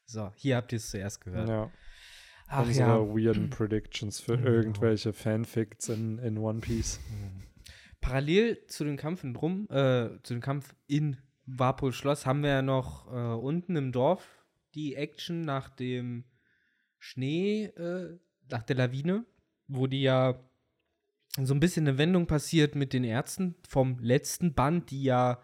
[0.07, 1.49] So, hier habt ihr es zuerst gehört.
[1.49, 1.71] Ja.
[2.47, 2.99] Ach Unsere ja.
[2.99, 3.17] Genau.
[3.17, 7.01] weirden Predictions für irgendwelche Fanfics in, in One Piece.
[8.01, 11.17] Parallel zu dem Kampf in Drum, äh, zu dem Kampf in
[11.47, 14.45] Warpol Schloss haben wir ja noch äh, unten im Dorf
[14.75, 16.25] die Action nach dem
[16.99, 18.19] Schnee, äh,
[18.51, 19.25] nach der Lawine,
[19.69, 20.39] wo die ja
[21.43, 25.41] so ein bisschen eine Wendung passiert mit den Ärzten vom letzten Band, die ja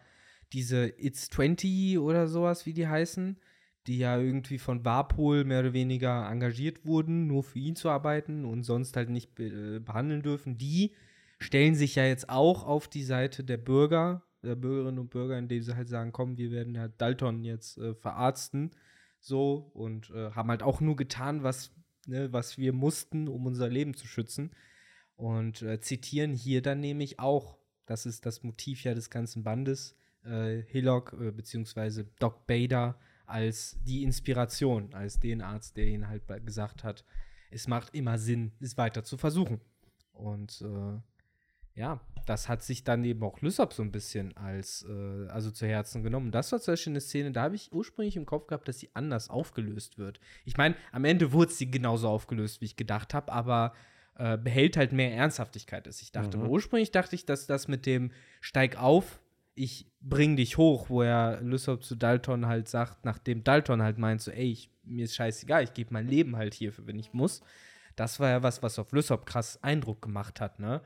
[0.53, 3.39] diese It's 20 oder sowas, wie die heißen,
[3.87, 8.45] die ja irgendwie von Warpol mehr oder weniger engagiert wurden, nur für ihn zu arbeiten
[8.45, 10.95] und sonst halt nicht be äh, behandeln dürfen, die
[11.39, 15.63] stellen sich ja jetzt auch auf die Seite der Bürger, der Bürgerinnen und Bürger, indem
[15.63, 18.71] sie halt sagen, komm, wir werden ja Dalton jetzt äh, verarzten,
[19.19, 21.75] so und äh, haben halt auch nur getan, was,
[22.07, 24.51] ne, was wir mussten, um unser Leben zu schützen.
[25.21, 29.95] Und äh, zitieren hier dann nämlich auch, das ist das Motiv ja des ganzen Bandes,
[30.25, 36.23] äh, Hillock äh, beziehungsweise Doc Bader als die Inspiration, als den Arzt, der ihn halt
[36.47, 37.05] gesagt hat,
[37.51, 39.61] es macht immer Sinn, es weiter zu versuchen.
[40.15, 45.29] Und äh, ja, das hat sich dann eben auch Lysop so ein bisschen als, äh,
[45.29, 46.31] also zu Herzen genommen.
[46.31, 48.89] Das war zum Beispiel eine Szene, da habe ich ursprünglich im Kopf gehabt, dass sie
[48.95, 50.19] anders aufgelöst wird.
[50.47, 53.75] Ich meine, am Ende wurde sie genauso aufgelöst, wie ich gedacht habe, aber
[54.21, 56.37] äh, behält halt mehr Ernsthaftigkeit, als ich dachte.
[56.37, 56.49] Mhm.
[56.49, 58.13] Ursprünglich dachte ich, dass das mit dem
[58.43, 59.19] Steig auf,
[59.55, 64.21] ich bring dich hoch, wo er Lysop zu Dalton halt sagt, nachdem Dalton halt meint,
[64.21, 67.41] so, ey, ich, mir ist scheißegal, ich gebe mein Leben halt hierfür, wenn ich muss.
[67.97, 70.83] Das war ja was, was auf Lysop krass Eindruck gemacht hat, ne?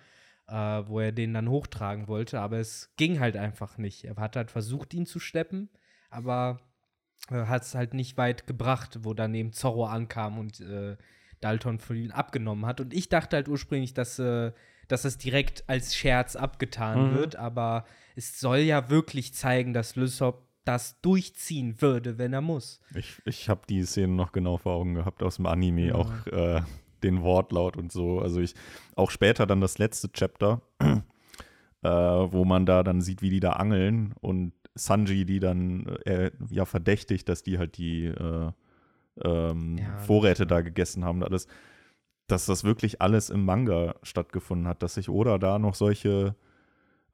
[0.47, 4.05] Äh, wo er den dann hochtragen wollte, aber es ging halt einfach nicht.
[4.05, 5.71] Er hat halt versucht, ihn zu schleppen,
[6.11, 6.61] aber
[7.31, 10.97] äh, hat es halt nicht weit gebracht, wo dann eben Zorro ankam und äh,
[11.41, 12.81] Dalton für ihn abgenommen hat.
[12.81, 14.53] Und ich dachte halt ursprünglich, dass, äh,
[14.89, 17.15] dass es direkt als Scherz abgetan Mhm.
[17.15, 17.85] wird, aber
[18.17, 22.81] es soll ja wirklich zeigen, dass Lysop das durchziehen würde, wenn er muss.
[22.95, 25.95] Ich, ich habe die Szene noch genau vor Augen gehabt aus dem Anime, Ja.
[25.95, 26.63] auch äh,
[27.03, 28.21] den Wortlaut und so.
[28.21, 28.55] Also ich,
[28.97, 30.63] auch später dann das letzte Chapter,
[31.83, 36.31] äh, wo man da dann sieht, wie die da angeln und Sanji, die dann äh,
[36.51, 38.51] ja verdächtigt, dass die halt die äh,
[39.23, 41.47] ähm, Ja, Vorräte da gegessen haben, und alles,
[42.27, 46.35] dass das wirklich alles im Manga stattgefunden hat, dass sich Oda da noch solche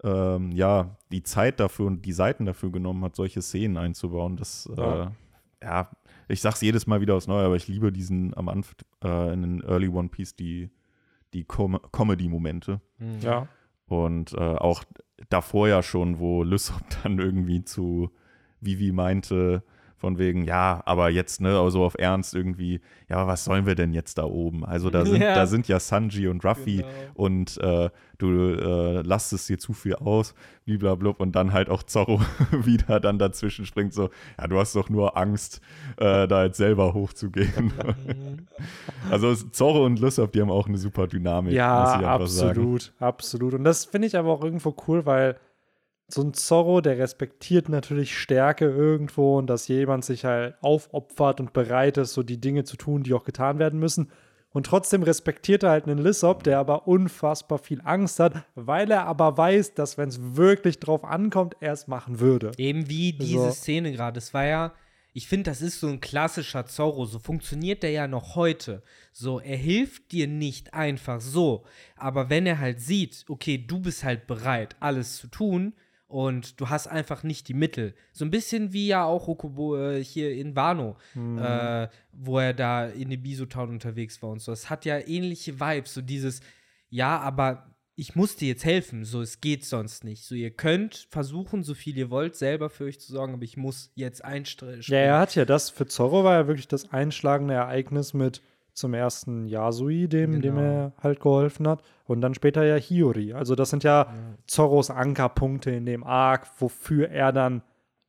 [0.03, 4.37] ähm, ja, die Zeit dafür und die Seiten dafür genommen hat, solche Szenen einzubauen.
[4.37, 5.03] Das, Ja.
[5.05, 5.11] äh,
[5.63, 5.91] ja,
[6.29, 9.43] ich sag's jedes Mal wieder aufs Neue, aber ich liebe diesen am Anfang äh, in
[9.43, 10.71] den Early One Piece die,
[11.35, 12.81] die Com Comedy-Momente.
[13.21, 13.47] Ja.
[13.87, 14.85] Und äh, auch
[15.29, 18.11] davor ja schon, wo Lysop dann irgendwie zu
[18.61, 19.63] Vivi meinte,
[20.01, 23.93] von wegen, ja, aber jetzt, ne, also auf Ernst irgendwie, ja, was sollen wir denn
[23.93, 24.65] jetzt da oben?
[24.65, 25.35] Also da sind Ja.
[25.35, 26.89] da sind ja Sanji und Ruffy Genau.
[27.15, 30.35] und äh, du äh, lastest dir zu viel aus,
[30.67, 32.21] blablabla, und dann halt auch Zorro
[32.53, 35.61] wieder dann dazwischen springt, so, ja, du hast doch nur Angst,
[35.99, 37.73] äh, da jetzt selber hochzugehen.
[39.11, 42.51] also Zorro und Lysop, die haben auch eine super Dynamik, muss ich Ja, einfach sagen.
[42.51, 43.55] absolut, absolut.
[43.55, 45.37] Und das finde ich aber auch irgendwo cool, weil
[46.13, 51.53] so ein Zorro, der respektiert natürlich Stärke irgendwo und dass jemand sich halt aufopfert und
[51.53, 54.11] bereit ist, so die Dinge zu tun, die auch getan werden müssen.
[54.53, 59.07] Und trotzdem respektiert er halt einen Lissop, der aber unfassbar viel Angst hat, weil er
[59.07, 62.51] aber weiß, dass wenn es wirklich drauf ankommt, er es machen würde.
[62.57, 63.51] Eben wie diese So.
[63.53, 64.19] Szene gerade.
[64.19, 64.73] Es war ja,
[65.13, 67.05] ich finde, das ist so ein klassischer Zorro.
[67.05, 68.83] So funktioniert der ja noch heute.
[69.13, 71.65] So, er hilft dir nicht einfach so.
[71.97, 75.75] Aber wenn er halt sieht, okay, du bist halt bereit, alles zu tun
[76.11, 77.95] und du hast einfach nicht die Mittel.
[78.13, 82.87] So ein bisschen wie ja auch Okubo äh, hier in Wano, äh, wo er da
[82.87, 84.51] in dem Bisotown unterwegs war und so.
[84.51, 85.95] Es hat ja ähnliche Vibes.
[85.95, 86.41] So dieses,
[86.89, 90.25] ja, aber ich muss dir jetzt helfen, so es geht sonst nicht.
[90.25, 93.57] So ihr könnt versuchen, so viel ihr wollt, selber für euch zu sorgen, aber ich
[93.57, 94.81] muss jetzt einstellen.
[94.87, 98.43] Ja, er hat ja das, für Zorro war ja wirklich das einschlagende Ereignis mit
[98.73, 100.61] zum ersten Yasui, dem, dem Genau.
[100.61, 101.83] er halt geholfen hat.
[102.05, 103.33] Und dann später ja Hiyori.
[103.33, 104.15] Also das sind ja, Ja.
[104.47, 107.63] Zorros Ankerpunkte in dem Arc, wofür er dann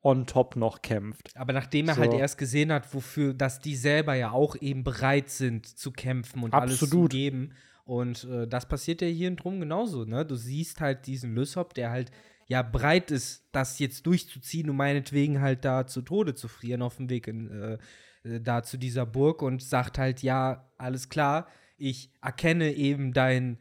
[0.03, 1.30] on top noch kämpft.
[1.36, 2.01] Aber nachdem er So.
[2.01, 6.43] halt erst gesehen hat, wofür, dass die selber ja auch eben bereit sind zu kämpfen
[6.43, 7.12] und alles zu Absolut.
[7.12, 7.51] geben.
[7.86, 10.26] Und äh, das passiert ja hier und drum genauso, ne?
[10.26, 12.12] Du siehst halt diesen Lysop, der halt
[12.47, 16.97] ja bereit ist, das jetzt durchzuziehen und meinetwegen halt da zu Tode zu frieren auf
[16.97, 17.78] dem Weg in, äh,
[18.24, 21.48] da zu dieser Burg und sagt halt, ja, alles klar,
[21.78, 23.58] ich erkenne eben dein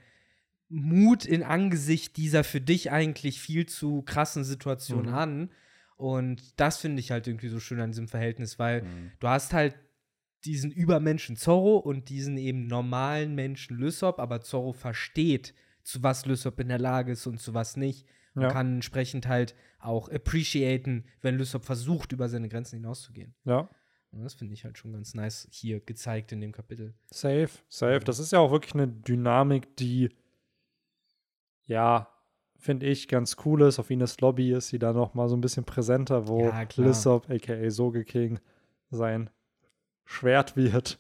[0.69, 5.15] Mut in Angesicht dieser für dich eigentlich viel zu krassen Situation Mhm.
[5.15, 5.51] an.
[5.97, 8.85] Und das finde ich halt irgendwie so schön an diesem Verhältnis, weil
[9.19, 9.75] du hast halt
[10.45, 16.61] diesen Übermenschen Zorro und diesen eben normalen Menschen Lysop, aber Zorro versteht, zu was Lysop
[16.61, 18.07] in der Lage ist und zu was nicht.
[18.35, 18.49] Und Ja.
[18.49, 23.35] kann entsprechend halt auch appreciaten, wenn Lysop versucht, über seine Grenzen hinauszugehen.
[23.45, 23.69] Ja.
[24.13, 26.95] Und das finde ich halt schon ganz nice hier gezeigt in dem Kapitel.
[27.11, 28.01] Safe, safe.
[28.01, 30.11] Das ist ja auch wirklich eine Dynamik, die,
[31.67, 32.09] ja,
[32.59, 33.79] finde ich, ganz cool ist.
[33.79, 36.67] Auf Ines Lobby ist sie da noch mal so ein bisschen präsenter, wo Ja.
[36.77, 37.71] Lissop, a.k.a.
[37.71, 38.39] Soge King,
[38.91, 39.31] sein
[40.05, 40.99] Schwert wird.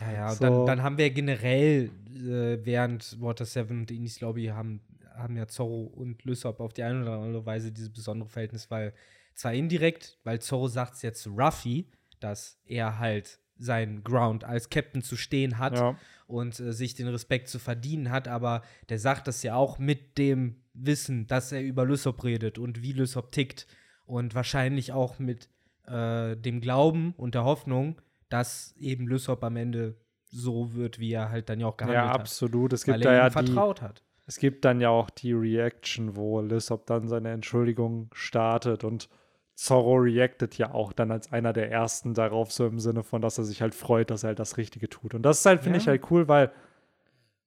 [0.00, 0.44] Ja, ja, und So.
[0.44, 4.80] dann, dann haben wir generell, äh, während Water 7 und Inis Lobby haben,
[5.14, 8.92] haben ja Zorro und Lysop auf die eine oder andere Weise dieses besondere Verhältnis, weil
[9.34, 11.86] zwar indirekt, weil Zorro sagt es ja zu Ruffy,
[12.30, 15.96] dass er halt seinen Ground als Captain zu stehen hat Ja.
[16.26, 20.18] und äh, sich den Respekt zu verdienen hat, aber der sagt das ja auch mit
[20.18, 23.66] dem Wissen, dass er über Lysop redet und wie Lysop tickt
[24.04, 25.48] und wahrscheinlich auch mit
[25.86, 29.94] äh, dem Glauben und der Hoffnung, dass eben Lysop am Ende
[30.28, 32.20] so wird, wie er halt dann ja auch gehandelt Ja, hat.
[32.20, 32.72] absolut.
[32.74, 34.02] Es Weil gibt da er ja ihm die, vertraut hat.
[34.26, 39.08] es gibt dann ja auch die Reaction, wo Lissop dann seine Entschuldigung startet und
[39.56, 43.38] Zorro reactet ja auch dann als einer der ersten darauf, so im Sinne von, dass
[43.38, 45.14] er sich halt freut, dass er halt das Richtige tut.
[45.14, 45.82] Und das ist halt, finde Ja.
[45.82, 46.52] ich halt cool, weil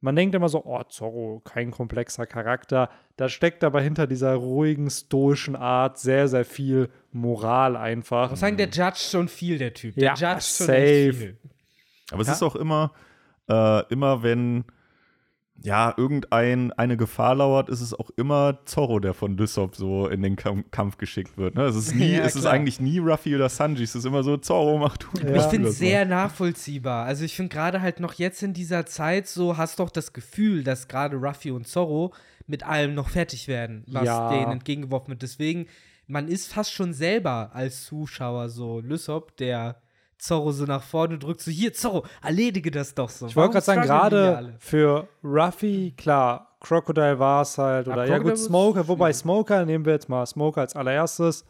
[0.01, 2.89] man denkt immer so, oh, Zorro, kein komplexer Charakter.
[3.17, 8.25] Da steckt aber hinter dieser ruhigen, stoischen Art sehr, sehr viel Moral einfach.
[8.25, 9.95] Ich muss sagen, der judgt schon viel, der Typ.
[9.95, 10.81] Der Ja, judgt schon safe.
[11.09, 11.37] echt viel.
[12.11, 12.33] Aber es Ja.
[12.33, 12.91] ist auch immer,
[13.49, 14.63] äh, immer wenn
[15.61, 20.21] ja, irgendein eine Gefahr lauert, ist es auch immer Zorro, der von Lysop so in
[20.21, 21.55] den Kam Kampf geschickt wird.
[21.55, 21.63] Ne?
[21.63, 23.83] Es ist nie, Ja, es ist eigentlich nie Ruffy oder Sanji.
[23.83, 25.07] Es ist immer so, Zorro, mach du.
[25.21, 25.35] Ja.
[25.35, 27.05] Ich finde es sehr nachvollziehbar.
[27.05, 30.63] Also ich finde gerade halt noch jetzt in dieser Zeit so, hast doch das Gefühl,
[30.63, 32.13] dass gerade Ruffy und Zorro
[32.47, 34.29] mit allem noch fertig werden, was Ja.
[34.31, 35.21] denen entgegengeworfen wird.
[35.21, 35.67] Deswegen,
[36.07, 39.81] man ist fast schon selber als Zuschauer so Lysop, der
[40.19, 43.27] Zorro so nach vorne drückt, so hier, Zorro, erledige das doch so.
[43.27, 48.15] Ich wollte gerade sagen, gerade für Ruffy, klar, Crocodile war es halt, Ja, oder ja,
[48.15, 49.13] Crocodile gut, Smoker, wobei.
[49.13, 51.45] Smoker, nehmen wir jetzt mal Smoker als allererstes,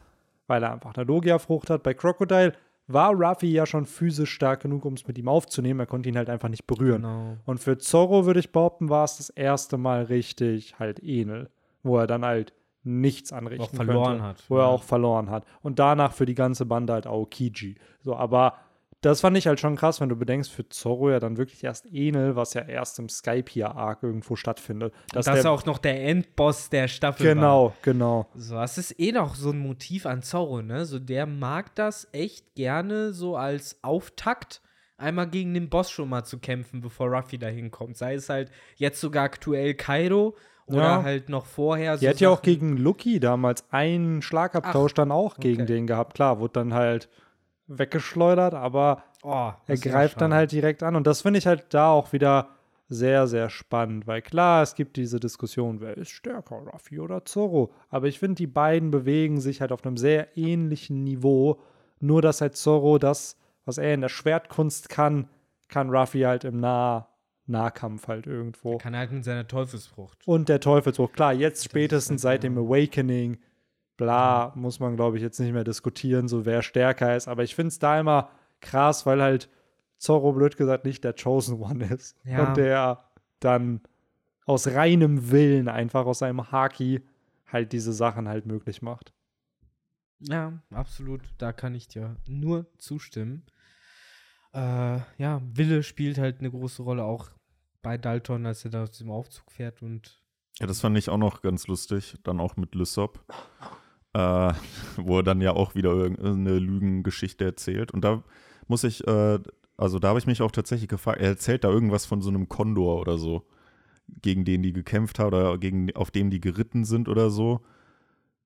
[0.48, 1.84] weil er einfach eine Logia-Frucht hat.
[1.84, 2.54] Bei Crocodile
[2.88, 5.80] war Ruffy ja schon physisch stark genug, um es mit ihm aufzunehmen.
[5.80, 7.04] Er konnte ihn halt einfach nicht berühren.
[7.04, 7.38] Genau.
[7.46, 11.50] Und für Zorro, würde ich behaupten, war es das erste Mal richtig halt Enel,
[11.84, 12.54] wo er dann halt
[12.84, 14.68] nichts anrichten Auch verloren könnte, hat, Wo er ja.
[14.68, 15.46] auch verloren hat.
[15.62, 17.76] Und danach für die ganze Bande halt Aokiji.
[18.02, 18.56] So, aber
[19.02, 21.86] das fand ich halt schon krass, wenn du bedenkst, für Zorro ja dann wirklich erst
[21.86, 24.94] Enel, was ja erst im Skype-Arc irgendwo stattfindet.
[25.14, 27.36] Dass Das ist auch noch der Endboss der Staffel war.
[27.36, 28.28] Genau, genau.
[28.36, 30.86] So, das ist eh noch so ein Motiv an Zorro, ne?
[30.86, 34.62] So, der mag das echt gerne so als Auftakt,
[34.98, 37.96] einmal gegen den Boss schon mal zu kämpfen, bevor Ruffy da hinkommt.
[37.96, 40.36] Sei es halt jetzt sogar aktuell Kaido
[40.70, 41.04] oder Ja.
[41.04, 41.98] halt noch vorher.
[41.98, 45.74] Die hat ja auch gegen Lucky damals einen Schlagabtausch dann auch gegen okay.
[45.74, 46.16] den gehabt.
[46.16, 47.10] Klar, wurde dann halt
[47.68, 50.96] weggeschleudert, aber Oh, er greift dann halt direkt an.
[50.96, 52.50] Und das finde ich halt da auch wieder
[52.88, 57.72] sehr, sehr spannend, weil klar, es gibt diese Diskussion, wer ist stärker, Ruffy oder Zorro.
[57.90, 61.60] Aber ich finde, die beiden bewegen sich halt auf einem sehr ähnlichen Niveau.
[62.00, 65.28] Nur, dass halt Zorro das, was er in der Schwertkunst kann,
[65.68, 67.09] kann Ruffy halt im nah
[67.50, 68.78] Nahkampf halt irgendwo.
[68.78, 70.26] Kann halt mit seiner Teufelsfrucht.
[70.28, 73.38] Und der Teufelsbruch, klar, jetzt spätestens seit dem Awakening,
[73.98, 77.28] bla, muss man, glaube ich, jetzt nicht mehr diskutieren, so wer stärker ist.
[77.28, 78.30] Aber ich finde es da immer
[78.62, 79.50] krass, weil halt
[79.98, 82.16] Zorro, blöd gesagt, nicht der Chosen One ist.
[82.24, 82.48] Ja.
[82.48, 83.04] Und der
[83.40, 83.82] dann
[84.46, 87.02] aus reinem Willen, einfach aus seinem Haki,
[87.48, 89.14] halt diese Sachen halt möglich macht.
[90.20, 91.22] Ja, absolut.
[91.38, 93.46] Da kann ich dir nur zustimmen.
[94.54, 97.30] Äh, ja, Wille spielt halt eine große Rolle, auch
[97.82, 100.22] bei Dalton, als er da aus dem Aufzug fährt und
[100.60, 103.24] Ja, das fand ich auch noch ganz lustig, dann auch mit Lysop,
[104.14, 104.54] äh,
[104.98, 107.92] wo er dann ja auch wieder irgendeine Lügengeschichte erzählt.
[107.92, 108.24] Und da
[108.68, 109.40] muss ich, äh,
[109.78, 112.50] also da habe ich mich auch tatsächlich gefragt, er erzählt da irgendwas von so einem
[112.50, 113.46] Kondor oder so.
[114.22, 117.62] gegen den die gekämpft haben oder gegen, auf dem die geritten sind oder so.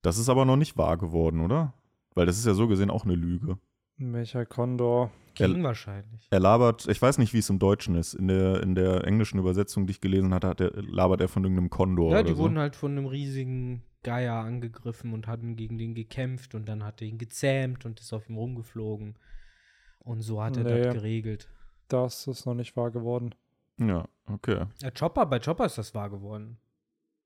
[0.02, 1.74] Das ist aber noch nicht wahr geworden, oder?
[2.16, 3.58] Weil das ist ja so gesehen auch eine Lüge.
[3.98, 5.10] Welcher Condor?
[5.36, 6.28] King Er- wahrscheinlich.
[6.30, 8.14] Er labert, ich weiß nicht, wie es im Deutschen ist.
[8.14, 11.44] In der, in der englischen Übersetzung, die ich gelesen hatte, hat er, labert er von
[11.44, 12.12] irgendeinem Kondor.
[12.12, 12.38] Ja, oder die so.
[12.44, 17.02] wurden halt von einem riesigen Geier angegriffen und hatten gegen den gekämpft und dann hat
[17.02, 19.16] er ihn gezähmt und ist auf ihm rumgeflogen.
[20.00, 20.82] Und so hat er Nee.
[20.84, 21.50] das geregelt.
[21.88, 23.34] Das ist noch nicht wahr geworden.
[23.80, 24.66] Ja, okay.
[24.82, 26.58] Ja, Chopper, bei Chopper ist das wahr geworden.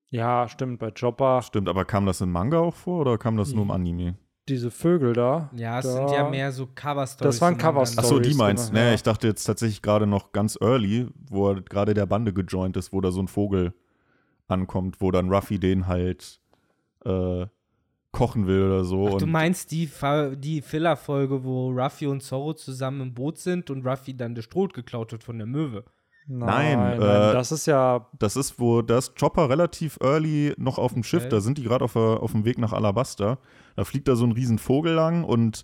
[0.10, 3.52] Ja, stimmt, bei Chopper, Stimmt, aber kam das in Manga auch vor oder kam das
[3.54, 3.76] nur im Ja.
[3.76, 4.16] Anime?
[4.50, 5.50] Diese Vögel da.
[5.56, 7.36] Ja, es da, sind ja mehr so Cover-Stories.
[7.36, 7.98] Das waren Cover-Stories.
[7.98, 8.72] Achso, die meinst du?
[8.72, 8.96] genau, Nee, ja.
[8.96, 12.94] ich dachte jetzt tatsächlich gerade noch ganz early, wo er gerade der Bande gejoint ist,
[12.94, 13.74] wo da so ein Vogel
[14.48, 16.40] ankommt, wo dann Ruffy den halt
[17.06, 17.46] äh,
[18.12, 19.10] kochen will oder so.
[19.14, 19.90] Ach, du meinst die,
[20.38, 24.68] die Filler-Folge, wo Ruffy und Zoro zusammen im Boot sind und Ruffy dann der Stroh
[24.68, 25.84] geklaut wird von der Möwe.
[26.30, 30.78] Nein, Nein, nein, äh, das ist ja, das ist, wo das Chopper relativ early noch
[30.78, 31.30] auf dem Schiff, Okay.
[31.30, 33.38] da sind die gerade auf, auf dem Weg nach Alabasta.
[33.76, 35.64] Da fliegt da so ein riesen Vogel lang und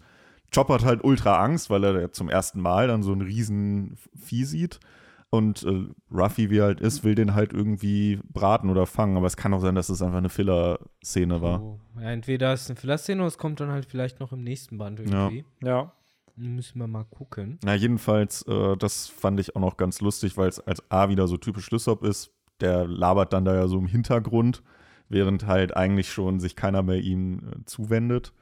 [0.54, 4.46] Chopper hat halt ultra Angst, weil er zum ersten Mal dann so ein riesen Vieh
[4.46, 4.80] sieht.
[5.32, 9.18] Und äh, Ruffy, wie er halt ist, will den halt irgendwie braten oder fangen.
[9.18, 11.58] Aber es kann auch sein, dass es einfach eine Filler-Szene war.
[11.60, 11.80] So.
[12.00, 14.78] Ja, entweder ist es eine Filler-Szene oder es kommt dann halt vielleicht noch im nächsten
[14.78, 15.06] Band Ja.
[15.30, 15.44] irgendwie.
[15.64, 15.92] ja,
[16.36, 17.60] Müssen wir mal gucken.
[17.64, 21.28] Na, jedenfalls, äh, das fand ich auch noch ganz lustig, weil es als A wieder
[21.28, 22.32] so typisch Lysop ist.
[22.60, 24.64] Der labert dann da ja so im Hintergrund,
[25.10, 28.34] während halt eigentlich schon sich keiner mehr ihm äh, zuwendet.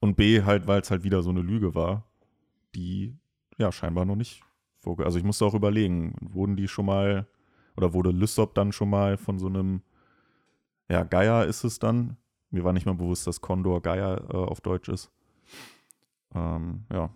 [0.00, 2.04] Und B, halt, weil es halt wieder so eine Lüge war,
[2.74, 3.16] die
[3.58, 4.42] ja scheinbar noch nicht
[4.78, 5.04] vorge.
[5.04, 7.26] Also ich musste auch überlegen, wurden die schon mal,
[7.76, 9.82] oder wurde Lysop dann schon mal von so einem,
[10.88, 12.16] ja, Geier ist es dann.
[12.50, 15.10] Mir war nicht mal bewusst, dass Condor Geier äh, auf Deutsch ist.
[16.36, 17.10] Ähm, ja.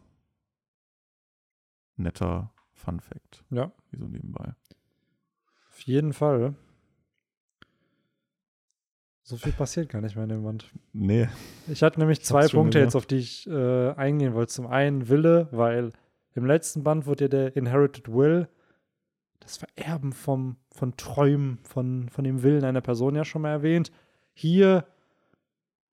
[1.96, 3.44] Netter Fun Fact.
[3.50, 3.70] Ja.
[3.90, 4.54] Wie so nebenbei.
[5.68, 6.54] auf jeden Fall.
[9.22, 10.72] So viel passiert gar nicht mehr in dem Band.
[10.92, 11.28] Nee.
[11.68, 14.52] Ich hatte nämlich Ich zwei Punkte jetzt, auf die ich äh, eingehen wollte.
[14.52, 15.92] Zum einen Wille, weil
[16.34, 18.48] im letzten Band wurde ja der Inherited Will,
[19.38, 23.92] das Vererben vom, von Träumen, von, von dem Willen einer Person ja schon mal erwähnt.
[24.32, 24.84] Hier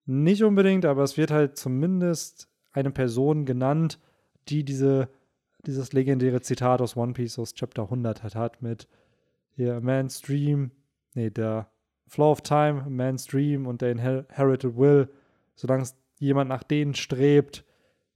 [0.05, 3.99] nicht unbedingt, aber es wird halt zumindest eine Person genannt,
[4.47, 5.09] die diese,
[5.65, 8.87] dieses legendäre Zitat aus One Piece aus Chapter 100 hat, hat mit
[9.55, 10.71] hier, A Man's Dream,
[11.15, 11.69] nee, der
[12.07, 15.09] Flow of Time, Man's Dream und der Inherited Will,
[15.55, 15.87] solange
[16.19, 17.65] jemand nach denen strebt,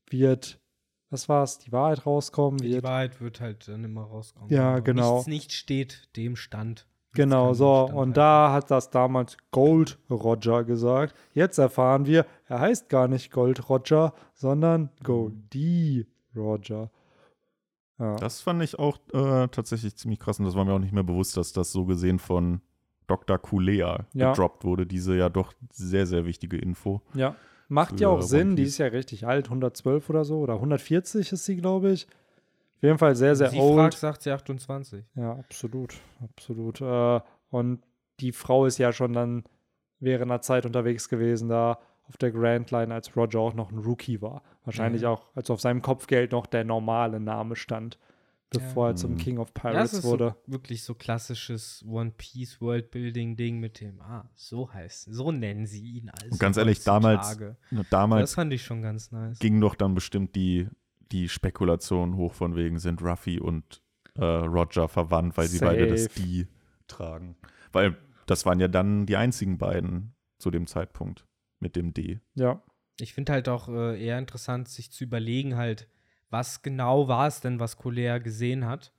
[0.09, 0.59] wird,
[1.09, 4.49] was war's, die Wahrheit rauskommen, Die wird, Wahrheit wird halt dann immer rauskommen.
[4.49, 5.16] Ja, genau.
[5.16, 6.88] Nichts nicht steht dem Stand.
[7.14, 11.14] Genau so, und da hat das damals Gold Roger gesagt.
[11.34, 16.89] Jetzt erfahren wir, er heißt gar nicht Gold Roger, sondern Goldie Roger.
[17.99, 18.16] Ja.
[18.16, 21.03] Das fand ich auch äh, tatsächlich ziemlich krass und das war mir auch nicht mehr
[21.03, 22.62] bewusst, dass das so gesehen von
[23.07, 23.38] Dr.
[23.38, 24.30] Kulea Ja.
[24.32, 24.86] gedroppt wurde.
[24.88, 27.01] Diese ja doch sehr, sehr wichtige Info.
[27.14, 27.36] Ja,
[27.68, 28.55] macht ja auch Sinn.
[28.55, 32.07] Die ist ja richtig alt, 112 oder so, oder 140 ist sie, glaube ich.
[32.82, 33.76] Auf jeden Fall sehr, sehr Sie old.
[33.76, 35.06] fragt, sagt sie 28.
[35.16, 36.82] Ja, absolut, absolut.
[36.82, 37.20] Äh,
[37.52, 37.84] und
[38.20, 39.44] die Frau ist ja schon dann
[40.00, 41.78] während einer Zeit unterwegs gewesen, da
[42.08, 44.42] auf der Grand Line, als Roger auch noch ein Rookie war.
[44.66, 45.10] Wahrscheinlich Ja.
[45.12, 48.00] auch, als auf seinem Kopfgeld noch der normale Name stand,
[48.50, 49.18] bevor er zum Mhm.
[49.18, 50.36] King of Ja, es Pirates ist wurde.
[50.48, 55.68] so, wirklich so klassisches One Piece Worldbuilding Ding mit dem, ah, so heißt, so nennen
[55.68, 56.32] sie ihn als.
[56.32, 57.38] Und ganz ehrlich, damals-
[57.70, 59.38] Das Damals fand ich schon ganz nice.
[59.40, 60.68] ging doch dann bestimmt die,
[61.12, 63.82] die Spekulation hoch von wegen, sind Ruffy und
[64.16, 66.20] äh, Roger verwandt, weil sie beide das Safe.
[66.22, 66.47] Die
[66.88, 67.36] tragen.
[67.72, 71.26] Weil das waren ja dann die einzigen beiden zu dem Zeitpunkt
[71.59, 72.20] mit dem D.
[72.36, 72.62] Ja,
[72.99, 75.88] Ich finde halt auch äh, eher interessant, sich zu überlegen, halt,
[76.30, 78.93] was genau war es denn, was Colea gesehen hat,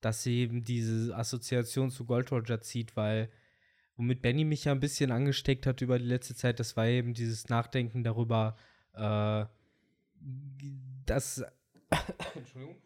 [0.00, 3.30] dass sie eben diese Assoziation zu Gold Roger zieht, weil
[3.96, 7.14] womit Benny mich ja ein bisschen angesteckt hat über die letzte Zeit, das war eben
[7.14, 8.56] dieses Nachdenken darüber,
[8.94, 9.46] äh,
[11.06, 11.44] dass,
[12.34, 12.76] Entschuldigung,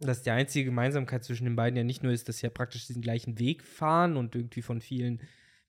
[0.00, 2.86] dass die einzige Gemeinsamkeit zwischen den beiden ja nicht nur ist, dass sie ja praktisch
[2.86, 5.20] diesen gleichen Weg fahren und irgendwie von vielen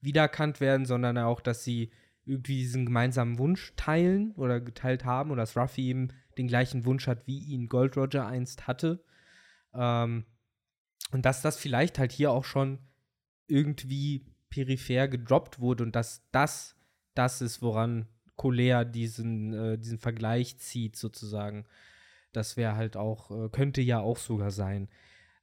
[0.02, 1.92] wiedererkannt werden, sondern auch, dass sie
[2.26, 7.08] irgendwie diesen gemeinsamen Wunsch teilen oder geteilt haben oder dass Ruffy eben den gleichen Wunsch
[7.08, 9.04] hat, wie ihn Gold Roger einst hatte.
[9.74, 10.26] Ähm,
[11.12, 12.80] und dass das vielleicht halt hier auch schon
[13.48, 16.76] irgendwie peripher gedroppt wurde und dass das
[17.14, 18.08] das ist, woran
[18.38, 21.66] Colea diesen, äh, diesen Vergleich zieht, sozusagen.
[22.32, 24.90] Das wäre halt auch, äh, könnte ja auch sogar sein.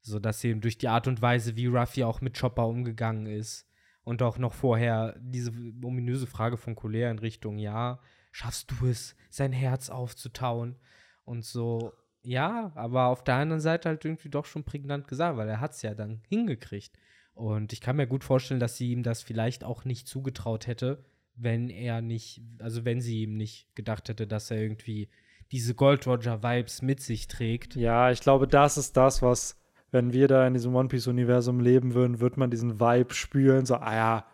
[0.01, 3.69] So dass eben durch die Art und Weise, wie Ruffy auch mit Chopper umgegangen ist,
[4.05, 5.51] und auch noch vorher diese
[5.83, 8.01] ominöse Frage von Colère in Richtung, ja,
[8.33, 10.77] schaffst du es, sein Herz aufzutauen?
[11.25, 11.93] Und so,
[12.25, 15.73] Ja, aber auf der anderen Seite halt irgendwie doch schon prägnant gesagt, weil er hat
[15.73, 16.99] es ja dann hingekriegt.
[17.35, 21.05] Und ich kann mir gut vorstellen, dass sie ihm das vielleicht auch nicht zugetraut hätte,
[21.37, 25.09] wenn er nicht, also wenn sie ihm nicht gedacht hätte, dass er irgendwie
[25.53, 27.77] diese Gold Roger Vibes mit sich trägt.
[27.77, 29.61] Ja, ich glaube, das ist das, was,
[29.91, 33.67] wenn wir da in diesem One Piece Universum leben würden, wird man diesen Vibe spüren,
[33.67, 34.27] so, ah ja,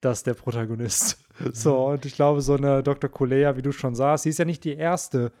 [0.00, 1.24] das ist der Protagonist.
[1.52, 3.10] so, und ich glaube, so eine Dr.
[3.10, 5.32] Kulea, wie du schon sagst, sie ist ja nicht die erste,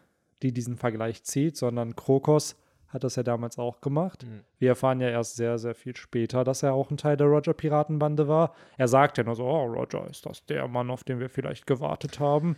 [0.42, 2.56] die diesen Vergleich zieht, sondern Krokos
[2.90, 4.24] hat das ja damals auch gemacht.
[4.26, 4.40] Mhm.
[4.58, 8.28] Wir erfahren ja erst sehr, sehr viel später, dass er auch ein Teil der Roger-Piratenbande
[8.28, 8.54] war.
[8.76, 11.66] Er sagt ja nur so, oh, Roger, ist das der Mann, auf den wir vielleicht
[11.66, 12.56] gewartet haben?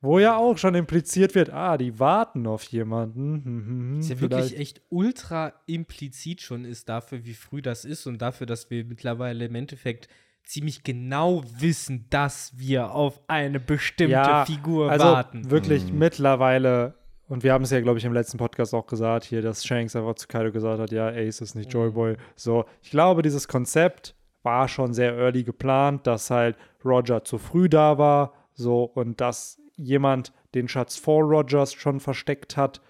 [0.00, 3.34] Wo ja auch schon impliziert wird, ah, die warten auf jemanden.
[3.34, 7.62] Hm, hm, hm, Ist ja vielleicht- wirklich echt ultra implizit schon ist dafür, wie früh
[7.62, 10.08] das ist und dafür, dass wir mittlerweile im Endeffekt
[10.42, 15.52] ziemlich genau wissen, dass wir auf eine bestimmte Ja, Figur also warten.
[15.52, 16.94] wirklich mittlerweile,
[17.32, 19.96] und wir haben es ja, glaube ich, im letzten Podcast auch gesagt, hier, dass Shanks
[19.96, 22.18] einfach zu Kaido gesagt hat, ja, Ace ist nicht Joyboy.
[22.36, 27.70] So, ich glaube, dieses Konzept war schon sehr early geplant, dass halt Roger zu früh
[27.70, 32.82] da war, so, und dass jemand den Schatz vor Rogers schon versteckt hat.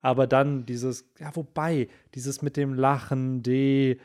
[0.00, 4.00] Aber dann dieses, ja, wobei, dieses mit dem Lachen, die,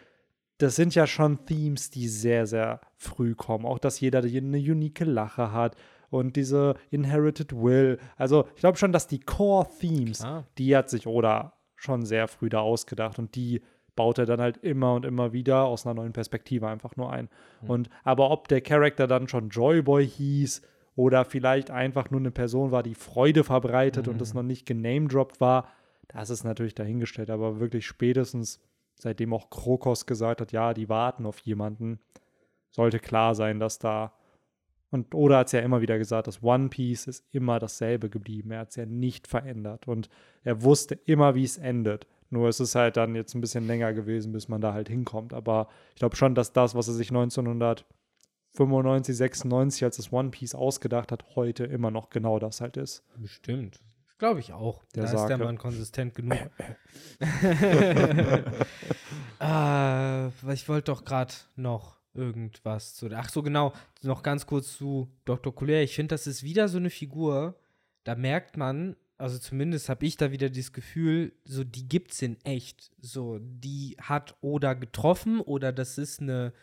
[0.59, 3.65] das sind ja schon Themes, die sehr, sehr früh kommen.
[3.65, 5.75] Auch, dass jeder eine unique Lache hat
[6.13, 7.97] und diese Inherited Will.
[8.17, 10.23] Also, ich glaube schon, dass die Core-Themes,
[10.59, 13.61] die hat sich Oda schon sehr früh da ausgedacht und die
[13.95, 17.29] baut er dann halt immer und immer wieder aus einer neuen Perspektive einfach nur ein.
[17.67, 20.61] Und aber ob der Charakter dann schon Joyboy hieß
[20.95, 25.41] oder vielleicht einfach nur eine Person war, die Freude verbreitet und es noch nicht genamedroppt
[25.41, 25.67] war,
[26.07, 27.31] das ist natürlich dahingestellt.
[27.31, 28.61] Aber wirklich spätestens,
[28.95, 31.99] seitdem auch Krokos gesagt hat, ja, die warten auf jemanden,
[32.69, 34.13] sollte klar sein, dass da
[34.93, 38.51] und Oda hat es ja immer wieder gesagt, das One Piece ist immer dasselbe geblieben.
[38.51, 39.87] Er hat es ja nicht verändert.
[39.87, 40.07] Und
[40.43, 42.05] er wusste immer, wie es endet.
[42.29, 45.33] Nur es ist halt dann jetzt ein bisschen länger gewesen, bis man da halt hinkommt.
[45.33, 50.53] Aber ich glaube schon, dass das, was er sich 1995, 96 als das One Piece
[50.53, 53.03] ausgedacht hat, heute immer noch genau das halt ist.
[53.17, 53.79] Bestimmt.
[54.19, 54.83] Glaube ich auch.
[54.93, 55.43] Der da ist der Sake.
[55.43, 56.37] Mann konsistent genug.
[59.41, 63.09] äh, ich wollte doch gerade noch irgendwas zu.
[63.11, 63.73] Ach so, genau.
[64.01, 65.53] Noch ganz kurz zu Dr.
[65.53, 65.81] Coulier.
[65.81, 67.59] Ich finde, das ist wieder so eine Figur,
[68.03, 72.37] da merkt man, also zumindest habe ich da wieder das Gefühl, so die gibt's in
[72.43, 72.91] echt.
[73.01, 76.53] So, die hat Oda getroffen oder das ist eine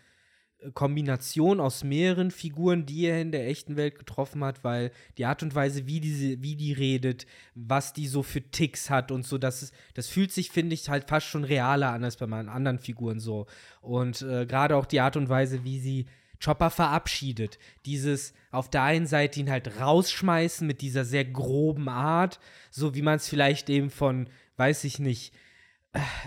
[0.74, 5.42] Kombination aus mehreren Figuren, die er in der echten Welt getroffen hat, weil die Art
[5.42, 9.38] und Weise, wie diese, wie die redet, was die so für Ticks hat und so,
[9.38, 12.48] das ist, das fühlt sich, finde ich, halt fast schon realer an als bei meinen
[12.48, 13.46] anderen Figuren so.
[13.80, 16.06] Und äh, gerade auch die Art und Weise, wie sie
[16.42, 17.58] Chopper verabschiedet.
[17.86, 22.40] Dieses auf der einen Seite ihn halt rausschmeißen mit dieser sehr groben Art,
[22.70, 25.34] so wie man es vielleicht eben von, weiß ich nicht,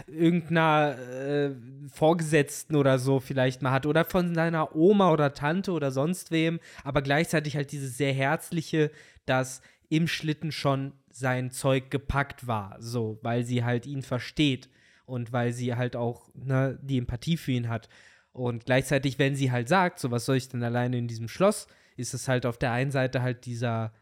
[0.08, 1.52] irgendeiner äh,
[1.88, 6.60] Vorgesetzten oder so vielleicht mal hat oder von seiner Oma oder Tante oder sonst wem,
[6.84, 8.92] aber gleichzeitig halt dieses sehr herzliche,
[9.26, 14.70] dass im Schlitten schon sein Zeug gepackt war, so, weil sie halt ihn versteht
[15.06, 17.88] und weil sie halt auch ne, die Empathie für ihn hat.
[18.32, 21.68] Und gleichzeitig, wenn sie halt sagt, so was soll ich denn alleine in diesem Schloss,
[21.96, 23.94] ist es halt auf der einen Seite halt dieser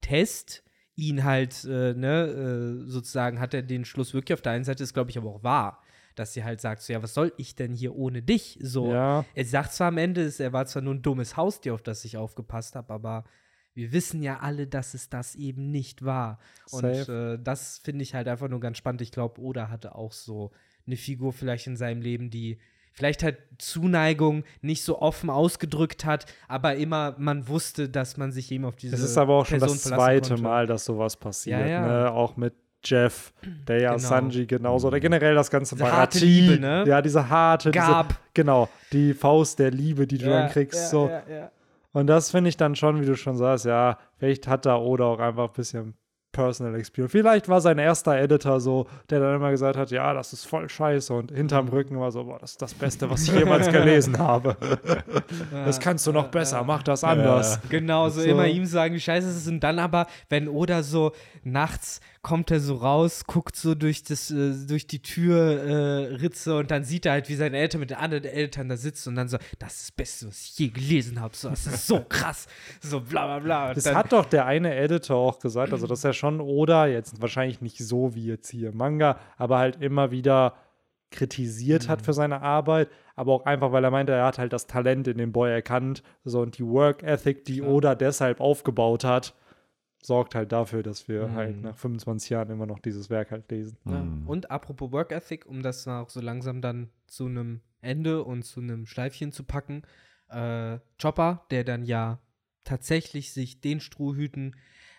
[0.00, 0.62] Test,
[0.96, 4.82] ihn halt, äh, ne, äh, sozusagen hat er den Schluss wirklich auf der einen Seite,
[4.82, 5.82] ist glaube ich aber auch wahr,
[6.14, 8.58] dass sie halt sagt, so, ja, was soll ich denn hier ohne dich?
[8.60, 9.24] So, Ja.
[9.34, 12.04] er sagt zwar am Ende, es- er war zwar nur ein dummes Haustier, auf das
[12.04, 13.24] ich aufgepasst habe, aber
[13.72, 16.38] wir wissen ja alle, dass es das eben nicht war.
[16.72, 17.36] Und Safe.
[17.40, 19.00] äh, das finde ich halt einfach nur ganz spannend.
[19.00, 20.50] Ich glaube, Oda hatte auch so
[20.86, 22.58] eine Figur vielleicht in seinem Leben, die
[22.92, 28.50] vielleicht halt Zuneigung nicht so offen ausgedrückt hat, aber immer man wusste, dass man sich
[28.52, 30.42] eben auf diese Es ist aber auch schon Person das verlassen zweite konnte.
[30.42, 31.60] Mal, dass sowas passiert.
[31.60, 31.86] Ja, ja.
[31.86, 32.10] Ne?
[32.12, 33.32] Auch mit Jeff,
[33.68, 34.08] der ja Genau.
[34.08, 36.84] Sanji genauso, oder generell das ganze Diese harte Liebe, ne?
[36.86, 38.08] Ja, diese harte, Gab.
[38.08, 40.88] Diese, genau, die Faust der Liebe, die du Ja, dann kriegst.
[40.88, 41.10] so.
[41.92, 45.04] Und das finde ich dann schon, wie du schon sagst, ja, vielleicht hat da Oda
[45.04, 45.94] auch einfach ein bisschen
[46.32, 47.12] Personal Experience.
[47.12, 50.68] Vielleicht war sein erster Editor so, der dann immer gesagt hat, ja, das ist voll
[50.68, 51.70] scheiße und hinterm Mhm.
[51.72, 54.56] Rücken war so, boah, das ist das Beste, was ich jemals gelesen habe.
[55.52, 57.58] Das kannst du noch besser, mach das anders.
[57.68, 58.26] Genau, so, So.
[58.26, 59.48] immer ihm sagen, wie scheiße es ist.
[59.48, 61.12] Und dann aber, wenn Oda so
[61.42, 66.56] nachts kommt er so raus, guckt so durch, das, äh, durch die Türritze äh, Ritze
[66.56, 69.16] und dann sieht er halt, wie seine Eltern mit den anderen Eltern da sitzen und
[69.16, 71.34] dann so, das ist das Beste, was ich je gelesen habe.
[71.34, 72.46] So, das ist so krass.
[72.82, 73.68] So bla bla bla.
[73.70, 76.86] Und Das dann, hat doch der eine Editor auch gesagt, also dass er schon Oda,
[76.86, 80.54] jetzt wahrscheinlich nicht so wie jetzt hier Manga, aber halt immer wieder
[81.10, 81.88] kritisiert Mhm.
[81.88, 85.08] hat für seine Arbeit, aber auch einfach, weil er meinte, er hat halt das Talent
[85.08, 89.34] in dem Boy erkannt, so und die Work Ethic, die Oda deshalb aufgebaut hat,
[90.02, 91.34] sorgt halt dafür, dass wir Mhm.
[91.34, 93.76] halt nach 25 Jahren immer noch dieses Werk halt lesen.
[93.86, 94.02] Ja.
[94.02, 94.26] Mhm.
[94.26, 98.60] Und apropos Work Ethic, um das auch so langsam dann zu einem Ende und zu
[98.60, 99.82] einem Schleifchen zu packen,
[100.30, 102.18] äh, Chopper, der dann ja
[102.64, 104.56] tatsächlich sich den Strohhüten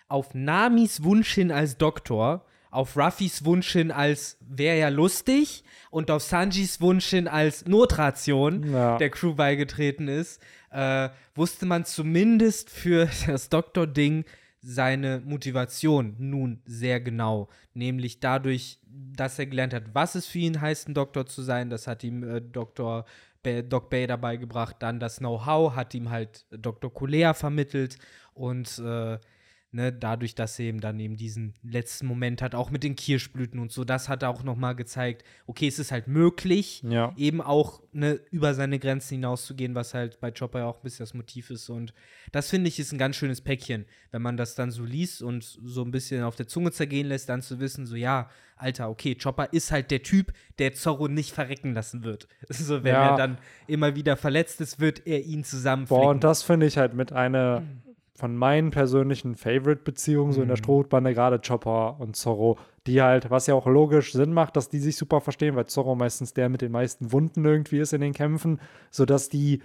[0.08, 6.10] auf Namis Wunsch hin als Doktor, auf Ruffys Wunsch hin als wäre ja lustig und
[6.10, 8.98] auf Sanjis Wunsch hin als Notration Ja.
[8.98, 14.24] der Crew beigetreten ist, äh, wusste man zumindest für das Doktor-Ding
[14.62, 17.48] seine Motivation nun sehr genau.
[17.74, 21.68] Nämlich dadurch, dass er gelernt hat, was es für ihn heißt, ein Doktor zu sein.
[21.68, 23.04] Das hat ihm äh, Dr.
[23.42, 24.76] Ba- Doc Bay dabei gebracht.
[24.78, 26.92] Dann das Know-how hat ihm halt Dr.
[26.94, 27.98] Colea vermittelt.
[28.34, 29.18] Und äh,
[29.72, 33.58] ne, dadurch, dass er eben dann eben diesen letzten Moment hat, auch mit den Kirschblüten
[33.58, 37.12] und so, das hat er auch nochmal gezeigt, okay, es ist halt möglich, Ja.
[37.16, 41.02] eben auch ne, über seine Grenzen hinauszugehen, was halt bei Chopper ja auch ein bisschen
[41.04, 41.68] das Motiv ist.
[41.70, 41.94] Und
[42.32, 45.42] das finde ich ist ein ganz schönes Päckchen, wenn man das dann so liest und
[45.42, 49.16] so ein bisschen auf der Zunge zergehen lässt, dann zu wissen, so ja, Alter, okay,
[49.16, 52.28] Chopper ist halt der Typ, der Zorro nicht verrecken lassen wird.
[52.48, 53.10] So, wenn Ja.
[53.10, 56.06] er dann immer wieder verletzt ist, wird er ihn Boah, zusammenflicken.
[56.08, 57.62] und das finde ich halt mit einer
[58.22, 60.62] von meinen persönlichen Favorite-Beziehungen so in der Mhm.
[60.62, 64.78] Strohbande, gerade Chopper und Zorro, die halt, was ja auch logisch Sinn macht, dass die
[64.78, 68.12] sich super verstehen, weil Zorro meistens der mit den meisten Wunden irgendwie ist in den
[68.12, 68.60] Kämpfen,
[68.92, 69.60] sodass die,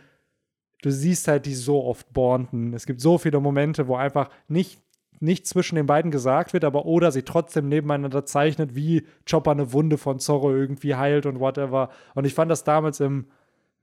[0.81, 2.73] du siehst halt die so oft bonden.
[2.73, 4.81] Es gibt so viele Momente, wo einfach nicht
[5.19, 9.71] nichts zwischen den beiden gesagt wird, aber oder sie trotzdem nebeneinander zeichnet, wie Chopper eine
[9.71, 11.89] Wunde von Zorro irgendwie heilt und whatever.
[12.15, 13.27] Und ich fand das damals im,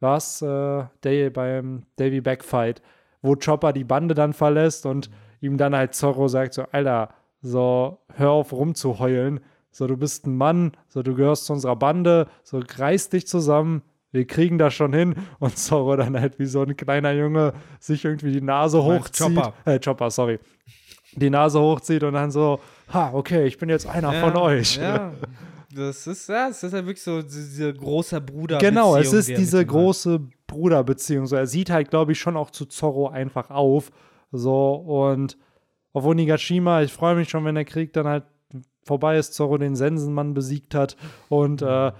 [0.00, 2.82] was, äh, Day, beim Davy Backfight,
[3.24, 5.10] wo Chopper die Bande dann verlässt und
[5.40, 7.08] ihm dann halt Zorro sagt so, Alter,
[7.40, 9.40] so, hör auf rumzuheulen,
[9.70, 13.80] so, du bist ein Mann, so, du gehörst zu unserer Bande, so, reiß dich zusammen,
[14.12, 18.04] wir kriegen das schon hin und Zorro dann halt wie so ein kleiner Junge sich
[18.04, 19.34] irgendwie die Nase hochzieht.
[19.34, 19.54] Chopper.
[19.64, 20.38] Äh, Chopper, sorry.
[21.16, 22.60] Die Nase hochzieht und dann so,
[22.92, 24.76] ha, okay, ich bin jetzt einer von euch.
[24.76, 25.12] Ja,
[25.74, 28.58] das ist, ja, es ist halt wirklich so diese großer Bruder.
[28.58, 31.26] Genau, es ist die diese große Bruderbeziehung.
[31.26, 33.90] So, er sieht halt, glaube ich, schon auch zu Zorro einfach auf.
[34.32, 35.36] So, und
[35.92, 38.24] auf Onigashima, ich freue mich schon, wenn der Krieg dann halt
[38.84, 40.96] vorbei ist, Zorro den Sensenmann besiegt hat.
[41.28, 41.92] Und, äh,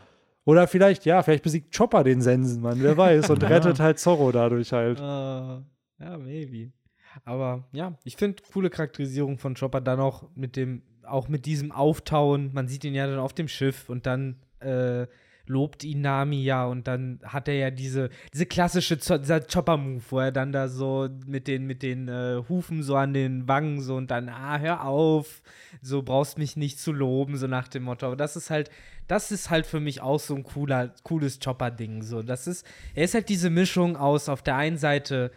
[0.45, 3.49] oder vielleicht, ja, vielleicht besiegt Chopper den Sensenmann, wer weiß, und Ja.
[3.51, 4.99] rettet halt Zorro dadurch halt.
[4.99, 6.73] Äh, ja, maybe.
[7.25, 11.73] Aber ja, ich finde coole Charakterisierung von Chopper dann auch mit dem, auch mit diesem
[11.73, 12.51] Auftauen.
[12.53, 15.07] Man sieht ihn ja dann auf dem Schiff und dann äh,
[15.47, 20.19] lobt ihn Nami ja und dann hat er ja diese, diese klassische dieser Chopper-Move, wo
[20.19, 23.97] er dann da so mit den, mit den äh, Hufen so an den Wangen so
[23.97, 25.43] und dann, ah, hör auf,
[25.83, 28.07] so brauchst mich nicht zu loben, so nach dem Motto.
[28.07, 28.71] Aber das ist halt,
[29.07, 32.03] das ist halt für mich auch so ein cooler, cooles Chopper-Ding.
[32.03, 35.31] So, das ist, er ist halt diese Mischung aus auf der einen Seite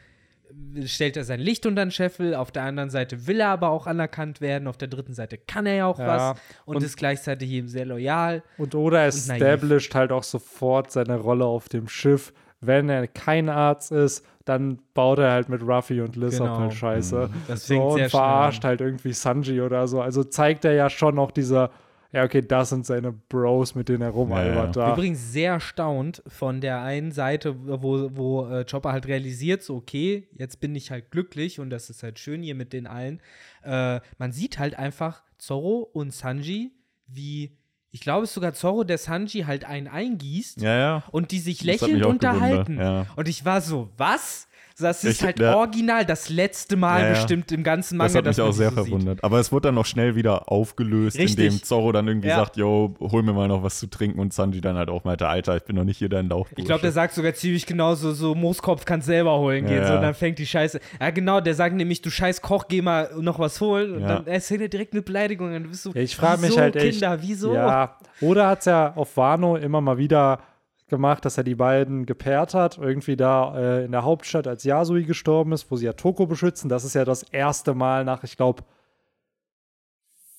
[0.85, 3.87] stellt er sein Licht unter den Scheffel, auf der anderen Seite will er aber auch
[3.87, 6.97] anerkannt werden, auf der dritten Seite kann er ja auch Ja, was und, und- ist
[6.97, 8.43] gleichzeitig eben sehr loyal.
[8.57, 12.33] Und oder er established halt auch sofort seine Rolle auf dem Schiff.
[12.59, 16.59] Wenn er kein Arzt ist, dann baut er halt mit Ruffy und Lissop Genau.
[16.59, 17.29] halt Scheiße.
[17.47, 18.69] Das so, und schnell verarscht an.
[18.69, 20.01] halt irgendwie Sanji oder so.
[20.01, 21.69] Also zeigt er ja schon noch dieser,
[22.11, 24.93] ja, okay, das sind seine Bros, mit denen er rumalbert da.
[24.93, 30.27] Übrigens sehr erstaunt von der einen Seite, wo, wo äh, Chopper halt realisiert, so okay,
[30.33, 33.21] jetzt bin ich halt glücklich und das ist halt schön hier mit den allen.
[33.63, 36.71] Äh, man sieht halt einfach Zorro und Sanji,
[37.07, 37.57] wie,
[37.91, 41.03] ich glaube es ist sogar Zorro, der Sanji halt einen eingießt Ja, ja.
[41.11, 42.77] und die sich lächelnd unterhalten.
[42.79, 43.05] ja.
[43.15, 44.47] Und ich war so, was?
[44.79, 45.55] Das ist Ich- halt ja.
[45.55, 47.13] original das letzte Mal Ja, ja.
[47.13, 48.85] bestimmt im ganzen Manga, Das hat mich dass man auch sehr so sieht.
[48.91, 49.23] verwundert.
[49.23, 51.45] Aber es wurde dann noch schnell wieder aufgelöst, Richtig.
[51.45, 52.37] indem Zorro dann irgendwie Ja.
[52.37, 55.27] sagt, yo, hol mir mal noch was zu trinken und Sanji dann halt auch meinte,
[55.27, 56.61] Alter, ich bin noch nicht hier dein Lauchbursche.
[56.61, 59.77] Ich glaube, der sagt sogar ziemlich genau so, so Mooskopf kannst selber holen gehen.
[59.81, 60.79] Ja, So, und dann fängt die Scheiße.
[61.01, 63.95] Ja, genau, der sagt nämlich, du scheiß Koch, geh mal noch was holen.
[63.95, 64.07] Und Ja.
[64.07, 65.55] dann erzählt er direkt eine Beleidigung.
[65.55, 66.99] Und du bist Ja, ich frage mich halt echt.
[66.99, 67.53] Kinder, wieso?
[67.53, 70.39] Ja, oder hat es ja auf Wano immer mal wieder
[70.87, 75.03] gemacht, dass er die beiden gepaart hat, irgendwie da äh, in der Hauptstadt, als Yasui
[75.03, 76.69] gestorben ist, wo sie ja Toko beschützen.
[76.69, 78.63] Das ist ja das erste Mal nach, ich glaube,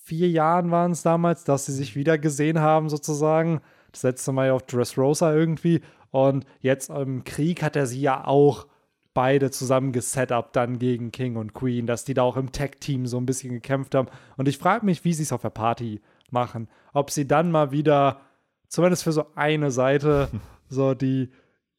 [0.05, 3.61] vier Jahren waren es damals, dass sie sich wieder gesehen haben, sozusagen.
[3.93, 5.83] Das letzte Mal ja auf Dressrosa irgendwie.
[6.11, 8.67] Und jetzt im Krieg hat er sie ja auch
[9.13, 13.19] beide zusammen gesetupt dann gegen King und Queen, dass die da auch im Tech-Team so
[13.19, 14.09] ein bisschen gekämpft haben.
[14.37, 16.01] Und ich frage mich, wie sie es auf der Party
[16.31, 16.69] machen.
[16.93, 18.21] Ob sie dann mal wieder,
[18.69, 20.29] zumindest für so eine Seite,
[20.69, 21.31] so die,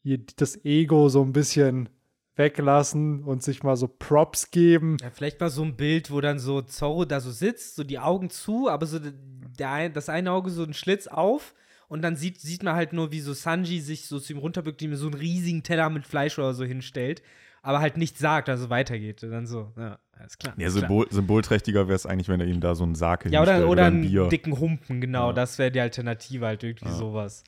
[0.04, 1.90] die das Ego so ein bisschen
[2.36, 4.98] weglassen und sich mal so Props geben.
[5.02, 8.00] Ja, vielleicht mal so ein Bild, wo dann so Zorro da so sitzt, so die
[8.00, 11.54] Augen zu, aber so der, das eine Auge so ein Schlitz auf
[11.90, 14.82] und dann sieht, sieht man halt nur, wie so Sanji sich so zu ihm runterbückt,
[14.82, 17.22] ihm so einen riesigen Teller mit Fleisch oder so hinstellt.
[17.62, 19.24] aber halt nichts sagt, also weitergeht.
[19.24, 20.54] Und dann so, ja, alles klar.
[20.58, 20.82] Ja, klar.
[20.82, 23.70] Symbol, symbolträchtiger wäre es eigentlich, wenn er ihm da so einen Sarg Ja, oder, hinstellt
[23.72, 24.28] oder ein einen Bier.
[24.28, 25.28] dicken Humpen, genau.
[25.28, 25.34] Ja.
[25.34, 26.92] Das wäre die Alternative, halt irgendwie Ja.
[26.96, 27.44] sowas.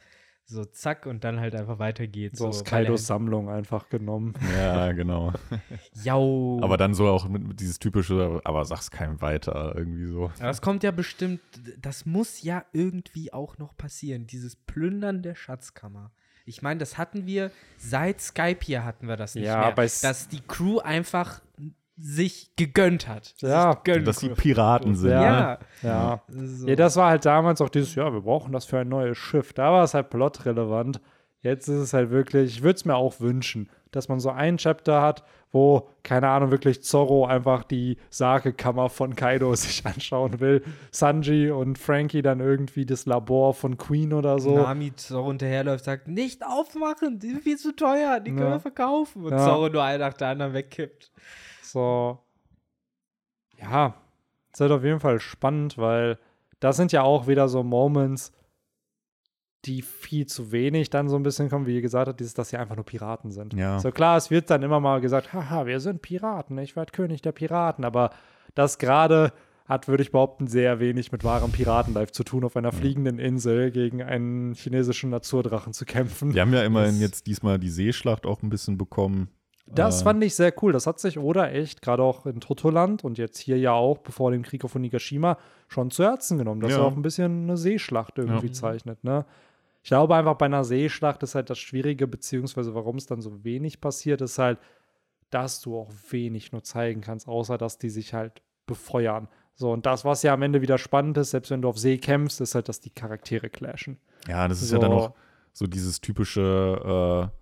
[0.45, 2.35] So zack und dann halt einfach weitergeht.
[2.35, 4.33] So aus weil er- Kaidos Sammlung einfach genommen.
[4.57, 5.31] Ja, genau.
[6.03, 6.59] Jau.
[6.61, 10.25] Aber dann so auch mit, mit dieses typische, aber sag's keinem weiter, irgendwie so.
[10.25, 11.39] Aber das kommt ja bestimmt,
[11.79, 16.11] das muss ja irgendwie auch noch passieren, dieses Plündern der Schatzkammer.
[16.45, 19.73] Ich meine, das hatten wir, seit Skype hier hatten wir das nicht Ja, mehr.
[19.75, 21.39] dass die Crew einfach
[22.01, 23.33] sich gegönnt hat.
[23.39, 24.07] Ja, gegönnt.
[24.07, 25.11] Dass die Piraten sind.
[25.11, 25.51] ja.
[25.51, 25.59] Ne?
[25.83, 26.21] Ja.
[26.27, 26.67] So.
[26.67, 29.53] Ja, das war halt damals auch dieses, ja, wir brauchen das für ein neues Schiff.
[29.53, 30.99] Da war es halt plotrelevant.
[31.43, 34.57] Jetzt ist es halt wirklich, ich würde es mir auch wünschen, dass man so ein
[34.57, 40.63] Chapter hat, wo, keine Ahnung, wirklich Zorro einfach die Sagekammer von Kaido sich anschauen will.
[40.91, 44.55] Sanji und Frankie dann irgendwie das Labor von Queen oder so.
[44.55, 48.51] Nami Zorro hinterherläuft, sagt, nicht aufmachen, die sind viel zu teuer, die können Ja.
[48.51, 49.25] wir verkaufen.
[49.25, 49.39] Und Ja.
[49.39, 51.11] Zorro nur einen nach der anderen wegkippt.
[51.71, 52.19] So.
[53.57, 53.95] Ja,
[54.51, 56.17] ist halt auf jeden Fall spannend, weil
[56.59, 58.31] das sind ja auch wieder so Moments,
[59.65, 62.49] die viel zu wenig dann so ein bisschen kommen, wie ihr gesagt habt, dieses, dass
[62.49, 63.53] sie einfach nur Piraten sind.
[63.53, 63.79] Ja.
[63.79, 67.21] So klar, es wird dann immer mal gesagt, haha, wir sind Piraten, ich werde König
[67.21, 68.09] der Piraten, aber
[68.55, 69.31] das gerade
[69.65, 73.71] hat, würde ich behaupten, sehr wenig mit wahrem Piratenlife zu tun, auf einer fliegenden Insel
[73.71, 76.33] gegen einen chinesischen Naturdrachen zu kämpfen.
[76.33, 79.29] Wir haben ja immerhin jetzt diesmal die Seeschlacht auch ein bisschen bekommen.
[79.73, 80.71] Das Äh, fand ich sehr cool.
[80.73, 84.31] Das hat sich Oda echt, gerade auch in Totoland und jetzt hier ja auch, bevor
[84.31, 85.37] dem Krieg auf Onigashima,
[85.67, 86.79] schon zu Herzen genommen, dass Ja.
[86.79, 88.53] er auch ein bisschen eine Seeschlacht irgendwie Ja.
[88.53, 89.03] zeichnet.
[89.03, 89.25] Ne?
[89.83, 93.43] Ich glaube einfach bei einer Seeschlacht ist halt das Schwierige, beziehungsweise warum es dann so
[93.43, 94.59] wenig passiert, ist halt,
[95.29, 99.27] dass du auch wenig nur zeigen kannst, außer dass die sich halt befeuern.
[99.55, 101.97] So, und das, was ja am Ende wieder spannend ist, selbst wenn du auf See
[101.97, 103.97] kämpfst, ist halt, dass die Charaktere clashen.
[104.27, 104.75] Ja, das ist So.
[104.75, 105.13] ja dann auch
[105.53, 107.40] so dieses typische, äh,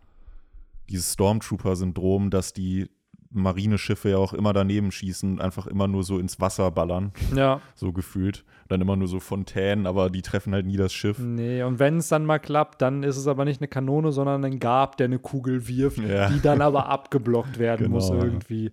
[0.90, 2.90] dieses Stormtrooper-Syndrom, dass die
[3.32, 7.61] Marineschiffe ja auch immer daneben schießen und einfach immer nur so ins Wasser ballern, Ja.
[7.76, 8.44] so gefühlt.
[8.70, 11.20] Dann immer nur so Fontänen, aber die treffen halt nie das Schiff.
[11.20, 14.44] Nee, und wenn es dann mal klappt, dann ist es aber nicht eine Kanone, sondern
[14.45, 16.30] ein Gab, der eine Kugel wirft, Ja.
[16.30, 18.16] die dann aber abgeblockt werden Genau, muss ja.
[18.16, 18.72] irgendwie.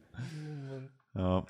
[1.14, 1.44] Ja.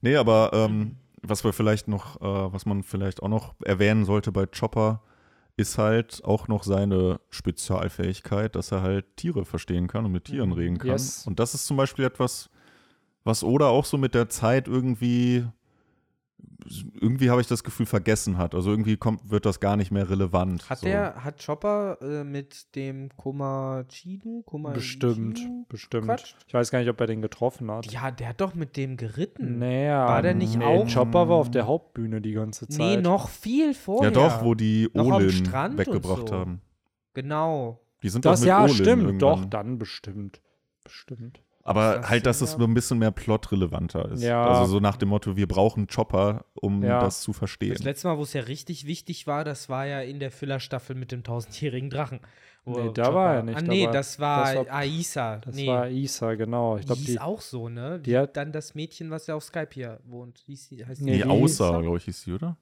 [0.00, 4.30] Nee, aber ähm, was wir vielleicht noch, äh, was man vielleicht auch noch erwähnen sollte
[4.32, 5.02] bei Chopper,
[5.56, 10.52] ist halt auch noch seine Spezialfähigkeit, dass er halt Tiere verstehen kann und mit Tieren
[10.52, 10.90] reden kann.
[10.90, 11.26] Yes.
[11.26, 12.50] Und das ist zum Beispiel etwas,
[13.22, 15.44] was Oda auch so mit der Zeit irgendwie,
[17.00, 18.54] irgendwie habe ich das Gefühl, vergessen hat.
[18.54, 20.68] Also irgendwie kommt, wird das gar nicht mehr relevant.
[20.70, 20.86] Hat so.
[20.86, 26.02] der, hat Chopper äh, mit dem Komachinu, Koma Bestimmt, Ichiu bestimmt.
[26.04, 26.36] gequatscht?
[26.46, 27.90] Ich weiß gar nicht, ob er den getroffen hat.
[27.92, 29.58] Ja, der hat doch mit dem geritten.
[29.58, 32.78] Naja, War der nicht nee, auch- Chopper war auf der Hauptbühne die ganze Zeit.
[32.78, 34.10] Nee, noch viel Ja, vorher.
[34.10, 36.34] doch, wo die Olin weggebracht so.
[36.34, 36.60] haben.
[37.14, 37.80] Genau.
[38.02, 39.18] Die sind Das doch mit ja, Olin stimmt, irgendwann.
[39.18, 40.40] doch, dann bestimmt.
[40.82, 41.40] Bestimmt.
[41.66, 44.22] Aber Das halt, dass es so ein bisschen mehr plotrelevanter ist.
[44.22, 44.46] Ja.
[44.46, 47.00] Also so nach dem Motto, wir brauchen Chopper, um Ja.
[47.00, 47.72] das zu verstehen.
[47.72, 50.94] Das letzte Mal, wo es ja richtig wichtig war, das war ja in der Füllerstaffel
[50.94, 52.20] mit dem tausendjährigen Drachen.
[52.66, 53.92] wo Nee, da war er Chopper- nicht Ah, nee, dabei.
[53.92, 55.36] das war, Das war- Aisa.
[55.38, 55.66] Das nee.
[55.66, 56.76] war Isa, genau.
[56.76, 58.00] Ich die glaube, hieß die, auch so, ne?
[58.00, 60.38] die Wie hat- dann das Mädchen, was ja auf Skype hier wohnt.
[60.46, 62.56] Hieß die, heißt die Nee, die außer, glaube ich, hieß sie, oder?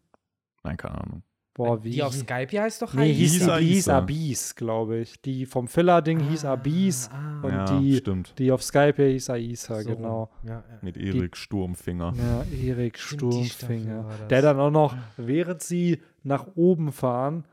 [0.64, 1.22] Nein, keine Ahnung.
[1.54, 3.98] Boah, wie die auf Skype hier heißt doch Nee, hieß, Isa, die, hieß Isa.
[3.98, 5.20] Abis, glaube ich.
[5.22, 8.34] Die vom Filler-Ding hieß Abis Ah, und ja, die, stimmt.
[8.38, 10.30] die auf Skype hier hieß Aisa, so genau.
[10.44, 10.64] Ja, ja.
[10.82, 12.14] Mit Erik Sturmfinger.
[12.16, 14.04] Ja, Erik Stimmt, die Staffel Sturmfinger.
[14.04, 14.28] war das.
[14.28, 17.44] Der dann auch noch, während sie nach oben fahren,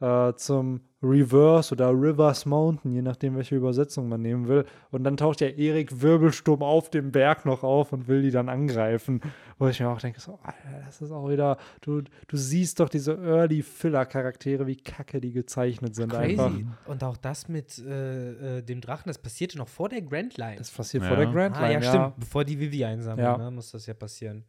[0.00, 4.64] äh, zum Reverse oder Rivers Mountain, je nachdem, welche Übersetzung man nehmen will.
[4.90, 8.48] Und dann taucht ja Erik Wirbelsturm auf dem Berg noch auf und will die dann
[8.48, 9.20] angreifen.
[9.58, 12.88] Wo ich mir auch denke, so, Alter, das ist auch wieder, du, du siehst doch
[12.88, 16.50] diese Early-Filler-Charaktere, wie kacke die gezeichnet sind einfach.
[16.50, 16.66] Crazy.
[16.86, 20.56] Und auch das mit äh, äh, dem Drachen, das passierte noch vor der Grand Line.
[20.56, 21.08] Das passiert Ja.
[21.10, 21.88] vor der Grand ah, Line, ja, ja.
[21.90, 22.20] stimmt.
[22.20, 23.38] Bevor die Vivi einsammeln, Ja.
[23.38, 24.44] ne, muss das ja passieren.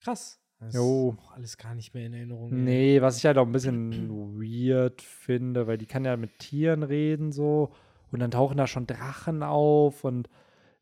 [0.00, 0.40] Krass.
[0.60, 1.14] Das Jo.
[1.18, 2.52] ist auch alles gar nicht mehr in Erinnerung.
[2.52, 2.58] ey.
[2.58, 4.08] Nee, was ich halt auch ein bisschen
[4.38, 7.70] weird finde, weil die kann ja mit Tieren reden so
[8.12, 10.28] und dann tauchen da schon Drachen auf und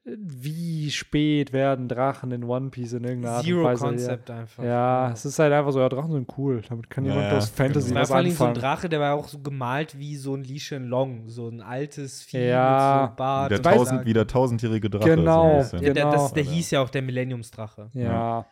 [0.05, 3.85] äh, wie spät werden Drachen in One Piece in irgendeiner Art Zero und Weise?
[3.85, 4.63] Concept einfach.
[4.63, 6.61] Ja, ja, es ist halt einfach so, ja, Drachen sind cool.
[6.69, 8.63] Damit kann Ja, jemand ja, aus Fantasy Das war was vor allem so ein anfangen.
[8.63, 12.47] Drache, der war auch so gemalt wie so ein Li Shenlong, so ein altes Vieh
[12.49, 13.01] Ja.
[13.03, 13.51] mit so Bart.
[13.51, 15.17] Der tausend, wie der tausendjährige Drache.
[15.17, 15.63] Genau.
[15.63, 15.79] So.
[15.79, 16.29] Der, das, Genau.
[16.35, 17.89] der hieß ja auch der Millenniumsdrache.
[17.95, 18.45] ja,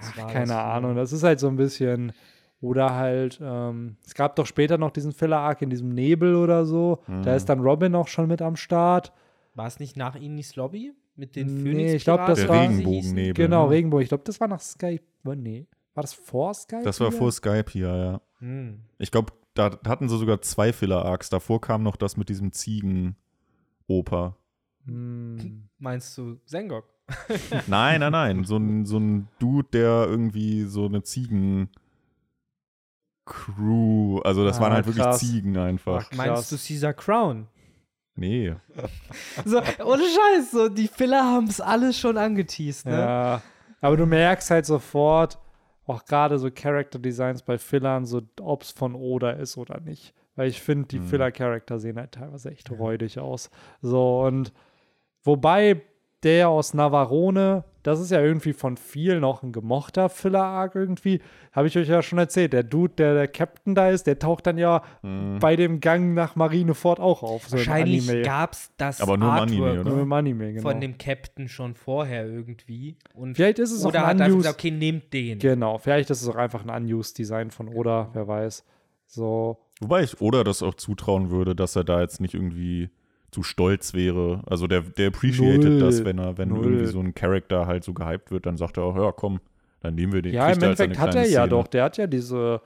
[0.00, 0.96] Ach, keine das Ahnung.
[0.96, 2.12] Das ist halt so ein bisschen.
[2.60, 7.02] Oder halt, ähm, es gab doch später noch diesen Filler-Arc in diesem Nebel oder so.
[7.06, 7.22] Mhm.
[7.22, 9.12] Da ist dann Robin auch schon mit am Start.
[9.54, 11.92] War es nicht nach Inis Lobby mit den Nee, Phoenix?
[11.92, 13.34] ich glaub, das Der war- Regenbogennebel.
[13.34, 13.70] Genau, ne?
[13.72, 14.02] Regenbogen.
[14.02, 15.02] Ich glaube, das war nach Skype.
[15.26, 15.66] Oh, nee.
[15.94, 16.82] War das vor Skype?
[16.84, 17.18] Das war wieder?
[17.18, 18.20] vor Skype hier, ja.
[18.38, 18.80] Hm.
[18.98, 21.28] Ich glaube, da hatten sie sogar zwei Filler-Arcs.
[21.28, 24.36] Davor kam noch das mit diesem Ziegen-Oper.
[24.86, 25.68] Hm.
[25.78, 26.84] Meinst du Sengok?
[27.66, 28.44] Nein, nein, nein.
[28.44, 31.68] So ein, so ein Dude, der irgendwie so eine Ziegen.
[33.26, 35.20] Crew, also das Ah, waren halt wirklich krass.
[35.20, 36.08] Ziegen einfach.
[36.12, 37.48] Ach, Meinst du Caesar Crown?
[38.16, 38.54] Nee.
[39.44, 42.98] So, ohne Scheiß, so, die Filler haben es alles schon angeteased, ne?
[43.00, 43.42] Ja.
[43.80, 45.38] Aber du merkst halt sofort,
[45.86, 50.14] auch gerade so Character Designs bei Fillern, so ob es von Oda ist oder nicht.
[50.36, 51.06] Weil ich finde, die Mhm.
[51.06, 53.50] Filler-Charakter sehen halt teilweise echt räudig aus.
[53.82, 54.52] So, und
[55.22, 55.82] wobei
[56.24, 61.20] der aus Navarone, das ist ja irgendwie von vielen auch ein gemochter Filler-Arc irgendwie.
[61.52, 62.54] Habe ich euch ja schon erzählt.
[62.54, 65.38] Der Dude, der der Captain da ist, der taucht dann ja Hm.
[65.38, 67.46] bei dem Gang nach Marineford auch auf.
[67.48, 69.90] So Wahrscheinlich gab es das Aber nur im Artwork Anime, oder?
[69.90, 70.62] Nur im Anime, genau.
[70.70, 72.96] von dem Captain schon vorher irgendwie.
[73.14, 75.38] Und Vielleicht ist es auch oder ein hat er einfach unused- gesagt, okay, nehmt den.
[75.38, 78.64] Genau, vielleicht ist es auch einfach ein unused Design von Oda, wer weiß.
[79.06, 82.88] So, Wobei ich Oda das auch zutrauen würde, dass er da jetzt nicht irgendwie
[83.34, 84.42] zu stolz wäre.
[84.46, 85.80] Also der, der appreciated Null.
[85.80, 86.64] das, wenn er, wenn Null.
[86.64, 89.40] irgendwie so ein Charakter halt so gehypt wird, dann sagt er auch, ja komm,
[89.80, 90.32] dann nehmen wir den.
[90.32, 91.48] ja, im als Endeffekt eine hat er ja Szene.
[91.48, 92.60] doch, der hat ja diese,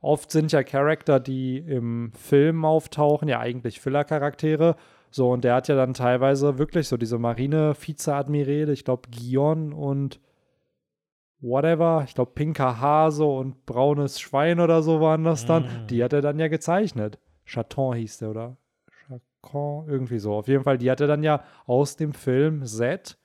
[0.00, 4.76] oft sind ja Charakter, die im Film auftauchen, ja eigentlich Filler-Charaktere.
[5.10, 10.18] So, und der hat ja dann teilweise wirklich so diese Marine-Vizeadmirale, ich glaube Gion und
[11.40, 15.86] whatever, ich glaube pinker Hase und braunes Schwein oder so waren das dann, Mm.
[15.90, 17.18] die hat er dann ja gezeichnet.
[17.46, 18.56] Chaton hieß der, oder?
[19.44, 20.34] Chacon, irgendwie so.
[20.34, 23.16] Auf jeden Fall, die hat er dann ja aus dem Film Z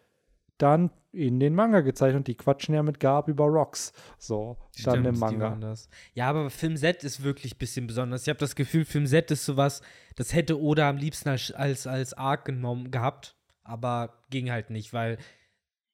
[0.58, 3.94] dann in den Manga gezeichnet und die quatschen ja mit Gab über Rocks.
[4.20, 5.74] So, dann Stimmt, im die Manga.
[6.14, 8.24] Ja, aber Film Z ist wirklich ein bisschen besonders.
[8.24, 9.82] Ich habe das Gefühl, Film Z ist sowas,
[10.16, 14.94] das hätte Oda am liebsten als, als, als Arc genommen gehabt, aber ging halt nicht,
[14.94, 15.18] weil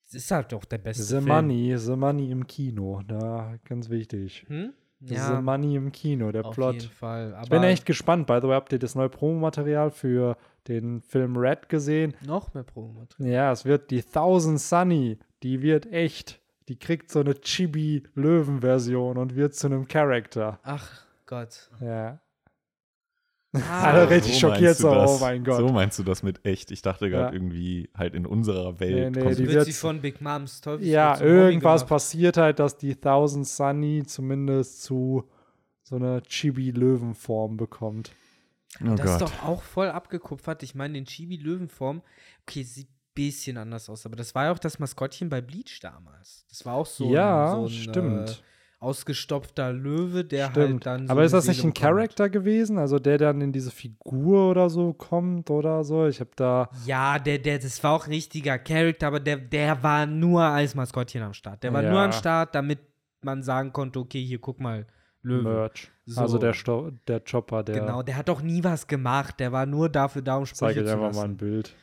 [0.08, 1.28] es ist halt doch der beste The Film.
[1.28, 4.46] Money, The Money im Kino, da ganz wichtig.
[4.48, 4.74] Hm?
[5.08, 6.76] The Ja, Money im Kino, der auf Plot.
[6.76, 7.38] jeden Fall.
[7.44, 8.28] Ich bin echt gespannt.
[8.28, 10.36] By the way, habt ihr das neue Promomaterial für
[10.68, 12.16] den Film Red gesehen?
[12.26, 13.06] noch mehr Promo.
[13.20, 16.40] Ja, es wird die Thousand Sunny, die wird echt.
[16.68, 17.36] Die kriegt so eine
[18.16, 20.60] Chibi-Löwen-Version und wird zu einem Charakter.
[20.64, 21.70] Ach Gott.
[21.80, 22.20] Ja.
[23.70, 25.12] Ah, Alle richtig So meinst schockiert du so, das?
[25.12, 25.58] oh mein Gott.
[25.60, 26.72] So meinst du das mit echt?
[26.72, 27.34] Ich dachte gerade Ja.
[27.34, 29.16] irgendwie halt in unserer Welt.
[29.16, 32.96] Nee, nee, die wird sie von Big Moms Teufel Ja, irgendwas passiert halt, dass die
[32.96, 35.24] Thousand Sunny zumindest zu
[35.84, 38.12] so einer Chibi-Löwenform bekommt.
[38.84, 39.22] oh Das ist Gott.
[39.30, 40.64] doch auch voll abgekupfert.
[40.64, 42.02] Ich meine, den Chibi-Löwenform,
[42.42, 45.80] okay, sieht ein bisschen anders aus, aber das war ja auch das Maskottchen bei Bleach
[45.82, 46.46] damals.
[46.50, 48.30] Das war auch so ja, ein, so ein stimmt.
[48.30, 48.34] Äh,
[48.80, 50.86] ausgestopfter Löwe, der halt stimmt.
[50.86, 51.96] dann so Aber ist das nicht ein bekommen hat.
[51.98, 52.78] Charakter gewesen?
[52.78, 56.08] Also der dann in diese Figur oder so kommt oder so?
[56.08, 56.70] Ich habe da.
[56.86, 60.76] Ja, der, der, das war auch ein richtiger Charakter, aber der, der war nur als
[60.76, 61.64] Maskottchen am Start.
[61.64, 61.90] Der war Ja.
[61.92, 62.80] nur am Start, damit
[63.22, 64.86] man sagen konnte, okay, hier, guck mal,
[65.24, 65.42] Löwe.
[65.50, 65.90] Merch.
[66.06, 66.22] So.
[66.22, 67.80] Also der, Sto der Chopper, der.
[67.80, 69.40] Genau, der hat doch nie was gemacht.
[69.40, 71.38] Der war nur dafür da, um Zeige Sprüche ich zu einfach mal ein.
[71.38, 71.76] Bild.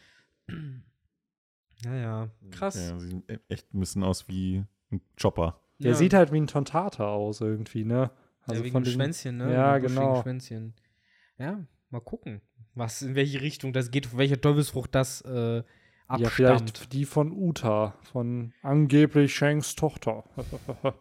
[1.85, 2.77] Naja, krass.
[2.77, 4.63] Ja, sie sehen echt ein bisschen aus wie
[4.93, 5.59] ein Chopper.
[5.83, 5.97] Der Ja.
[5.97, 8.11] sieht halt wie ein Tontata aus irgendwie, ne?
[8.45, 9.53] Also ja, von dem den- Schwänzchen, ne?
[9.53, 10.23] Ja, genau.
[10.23, 10.75] Schwänzchen.
[11.39, 12.41] Ja, mal gucken,
[12.75, 15.65] was in welche Richtung das geht, von welcher Teufelsfrucht das äh, Ja,
[16.09, 16.33] abstammt.
[16.33, 20.25] vielleicht die von Uta, von angeblich Shanks Tochter.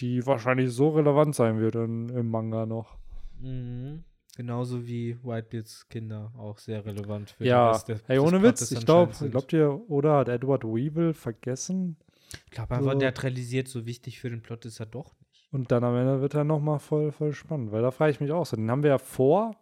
[0.00, 2.96] die wahrscheinlich so relevant sein wird in, im Manga noch.
[3.40, 4.04] Mhm.
[4.36, 8.42] Genauso wie Whitebeards Kinder auch sehr relevant für den Ja, Rest des- ey, des ohne
[8.42, 11.96] Witz, ich glaube, glaubt ihr, oder hat Edward Weevil vergessen?
[12.44, 15.48] Ich glaube einfach, so- realisiert, so wichtig für den Plot ist er doch nicht.
[15.52, 18.32] Und dann am Ende wird er nochmal voll, voll spannend, weil da frage ich mich
[18.32, 18.56] auch so.
[18.56, 19.56] Den haben wir ja vor,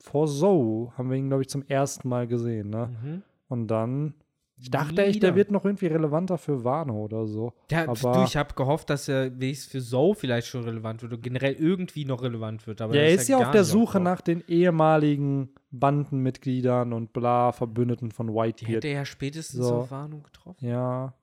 [0.00, 2.88] vor So, haben wir ihn, glaube ich, zum ersten Mal gesehen, ne?
[3.02, 3.22] Mhm.
[3.48, 4.14] Und dann,
[4.62, 7.52] ich dachte echt, der wird noch irgendwie relevanter für Wano oder so.
[7.70, 11.12] Der, Aber- du, ich habe gehofft, dass er wenigstens für Zoe vielleicht schon relevant wird
[11.12, 12.80] oder generell irgendwie noch relevant wird.
[12.80, 14.04] Aber Ja, er er ist ja auf der Suche aufgetaucht.
[14.04, 18.76] nach den ehemaligen Bandenmitgliedern und bla, Verbündeten von Die Whitebeard.
[18.76, 19.74] hätte er ja spätestens So.
[19.80, 20.66] auf Warnung getroffen.
[20.66, 21.14] Ja.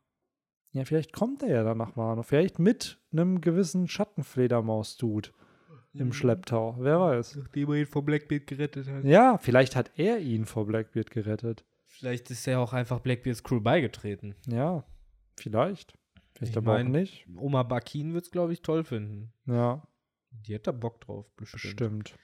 [0.72, 2.22] Ja, vielleicht kommt er ja dann nach Wano.
[2.22, 5.30] Vielleicht mit einem gewissen Schattenfledermaus-Dude
[5.94, 6.02] Mhm.
[6.02, 6.76] im Schlepptau.
[6.80, 7.38] Wer weiß.
[7.38, 9.03] Nachdem er ihn vom Blackbeard gerettet hat.
[9.03, 11.66] Ja, vielleicht hat er ihn vor Blackbeard gerettet.
[11.99, 14.35] Vielleicht ist er auch einfach Blackbeards Crew beigetreten.
[14.47, 14.84] Ja,
[15.38, 15.93] vielleicht.
[16.34, 17.27] Vielleicht Ich aber mein- auch nicht.
[17.35, 19.34] Oma Bakin wird es, glaube ich, toll finden.
[19.45, 19.84] Ja,
[20.31, 21.61] Die hat da Bock drauf, bestimmt.
[21.63, 22.15] bestimmt.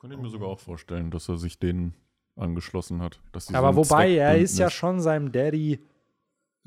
[0.00, 1.94] Könnte ich mir sogar auch vorstellen, dass er sich denen
[2.36, 3.20] angeschlossen hat.
[3.52, 5.80] Aber so wobei, er ist ja schon seinem Daddy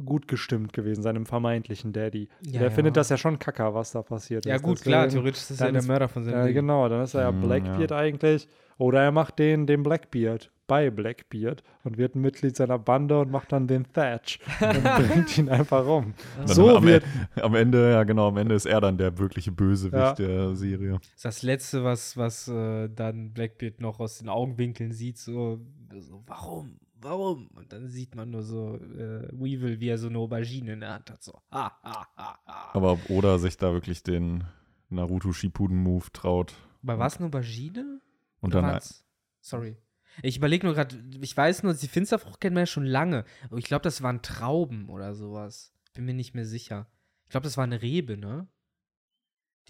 [0.04, 2.30] gut gestimmt gewesen, seinem vermeintlichen Daddy.
[2.42, 2.70] Ja, der ja.
[2.72, 4.62] findet das ja schon kacker, was da passiert Ja, ist.
[4.64, 6.54] gut, klar, Deswegen- theoretisch ist ja der Mörder von seinem Ja, Ding.
[6.56, 7.98] genau, dann ist er ja Mm, Blackbeard ja.
[7.98, 8.48] eigentlich.
[8.78, 13.32] Oder er macht den, den Blackbeard bei Blackbeard und wird ein Mitglied seiner Bande und
[13.32, 16.14] macht dann den Thatch und bringt ihn einfach um.
[16.38, 17.06] Dann So am, wird
[17.42, 20.14] am Ende, ja genau, am Ende ist er dann der wirkliche Bösewicht Ja.
[20.14, 21.00] der Serie.
[21.00, 25.62] Das ist das Letzte, was, was äh, dann Blackbeard noch aus den Augenwinkeln sieht, so,
[26.00, 27.48] so warum, warum?
[27.56, 30.94] Und dann sieht man nur so äh, Weevil, wie er so eine Aubergine in der
[30.96, 32.70] Hand hat, so, ha, ha, ha, ha.
[32.74, 34.44] Aber ob Oda sich da wirklich den
[34.90, 36.56] Naruto Shippuden Move traut.
[36.82, 38.02] Bei was, eine Aubergine?
[38.42, 39.04] Und dann war's-
[39.42, 39.78] Sorry.
[40.24, 43.24] Ich überlege nur gerade, ich weiß nur, die Finsterfrucht kennen wir ja schon lange.
[43.46, 45.74] Aber ich glaube, das waren Trauben oder sowas.
[45.94, 46.88] Bin mir nicht mehr sicher.
[47.26, 48.48] Ich glaube, das war eine Rebe, ne?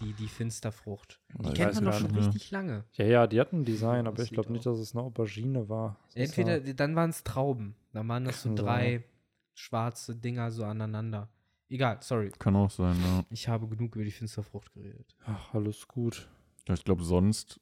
[0.00, 1.20] Die, die Finsterfrucht.
[1.42, 2.84] Die Ich kennt man doch schon nicht richtig lange.
[2.92, 5.98] Ja, ja, die hatten ein Design, aber ich glaube nicht, dass es eine Aubergine war.
[6.14, 7.74] Entweder, dann waren es Trauben.
[7.92, 9.04] Dann waren das so drei
[9.54, 11.28] schwarze Dinger so aneinander.
[11.68, 12.30] Egal, sorry.
[12.38, 13.24] kann auch sein, ja.
[13.28, 15.16] Ich habe genug über die Finsterfrucht geredet.
[15.26, 16.28] Ach, alles gut.
[16.68, 17.60] Ja, Ich glaube, sonst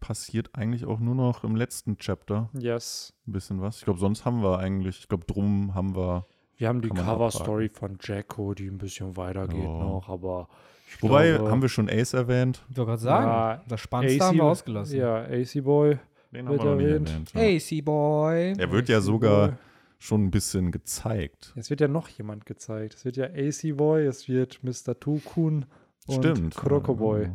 [0.00, 3.12] passiert eigentlich auch nur noch im letzten Chapter Yes.
[3.26, 3.78] ein bisschen was.
[3.78, 6.26] Ich glaube, sonst haben wir eigentlich, ich glaube, drum haben wir.
[6.58, 9.68] Wir haben die Cover-Story von Jacko, die ein bisschen weitergeht Ja.
[9.78, 10.48] noch, aber
[10.88, 12.64] ich Wobei, glaube, haben wir schon Ace erwähnt?
[12.70, 14.96] Ich wollte gerade sagen, Ja, das Spannendste haben wir ausgelassen.
[14.98, 15.98] Ja, AC Boy.
[16.32, 17.32] Den Wird erwähnt.
[17.34, 17.40] ja.
[17.42, 18.54] AC Boy.
[18.58, 19.56] Er wird ja AC sogar Boy.
[19.98, 21.52] schon ein bisschen gezeigt.
[21.56, 22.94] Es wird ja noch jemand gezeigt.
[22.94, 24.98] Es wird ja AC Boy, es wird Mr.
[24.98, 25.66] Tukun
[26.06, 26.54] und Stimmt.
[26.54, 27.22] Crocoboy.
[27.22, 27.34] Ja, ja.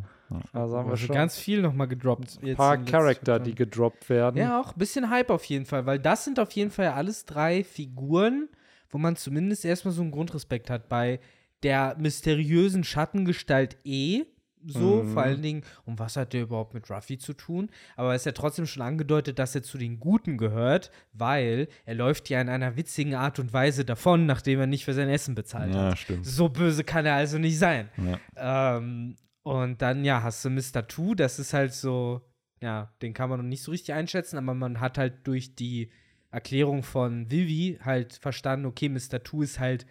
[0.53, 2.39] Also haben wir Also schon ganz viel nochmal gedroppt.
[2.43, 4.37] ein paar Charakter, die gedroppt werden.
[4.37, 7.25] Ja, auch ein bisschen Hype auf jeden Fall, weil das sind auf jeden Fall alles
[7.25, 8.49] drei Figuren,
[8.89, 10.89] wo man zumindest erstmal so einen Grundrespekt hat.
[10.89, 11.19] Bei
[11.63, 14.23] der mysteriösen Schattengestalt E,
[14.65, 15.07] so Mhm.
[15.13, 17.69] vor allen Dingen, und was hat der überhaupt mit Ruffy zu tun?
[17.95, 21.95] Aber es ist ja trotzdem schon angedeutet, dass er zu den Guten gehört, weil er
[21.95, 25.33] läuft ja in einer witzigen Art und Weise davon, nachdem er nicht für sein Essen
[25.33, 25.97] bezahlt ja, hat.
[25.97, 26.25] stimmt.
[26.27, 27.89] So böse kann er also nicht sein.
[28.37, 28.77] Ja.
[28.77, 30.87] Ähm, und dann, ja, hast du Mr.
[30.87, 32.21] Two, das ist halt so,
[32.61, 35.91] ja, den kann man noch nicht so richtig einschätzen, aber man hat halt durch die
[36.29, 39.23] Erklärung von Vivi halt verstanden, okay, Mr.
[39.23, 39.85] Two ist halt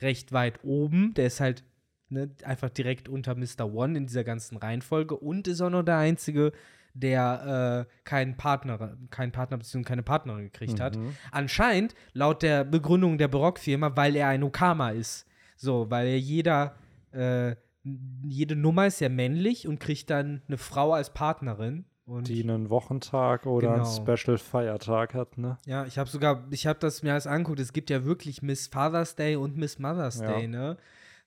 [0.00, 1.64] recht weit oben, der ist halt
[2.08, 3.72] ne, einfach direkt unter Mr.
[3.72, 6.52] One in dieser ganzen Reihenfolge und ist auch noch der Einzige,
[6.94, 9.82] der äh, keinen Partner, keinen Partner bzw.
[9.82, 10.96] keine Partnerin gekriegt hat.
[10.96, 11.16] Mhm.
[11.30, 15.26] Anscheinend, laut der Begründung der Barock-Firma, weil er ein Okama ist.
[15.56, 16.76] So, weil er jeder,
[17.12, 21.84] äh, jede Nummer ist ja männlich und kriegt dann eine Frau als Partnerin.
[22.04, 24.14] Und Die einen Wochentag oder einen Genau.
[24.16, 25.56] Special Feiertag hat, ne?
[25.66, 27.60] ja, ich habe sogar, ich habe das mir alles angeguckt.
[27.60, 30.26] Es gibt ja wirklich Miss Father's Day und Miss Mother's Ja.
[30.32, 30.76] Day, ne?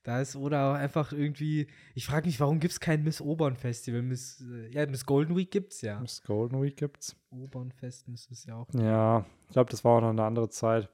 [0.04, 1.66] Da ist oder auch einfach irgendwie,
[1.96, 4.02] ich frage mich, warum gibt es kein Miss Obern Festival?
[4.04, 6.00] Miss, äh, ja, Miss Golden Week gibt's ja.
[6.00, 7.16] Miss Golden Week gibt's.
[7.32, 8.68] Obern Fest müsste es ja auch.
[8.74, 10.90] Ja, ich glaube, das war auch noch eine andere Zeit.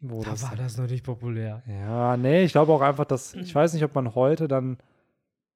[0.00, 1.62] Wo Da das war das noch nicht populär.
[1.66, 4.78] Ja, nee, ich glaube auch einfach, dass, ich weiß nicht, ob man heute dann,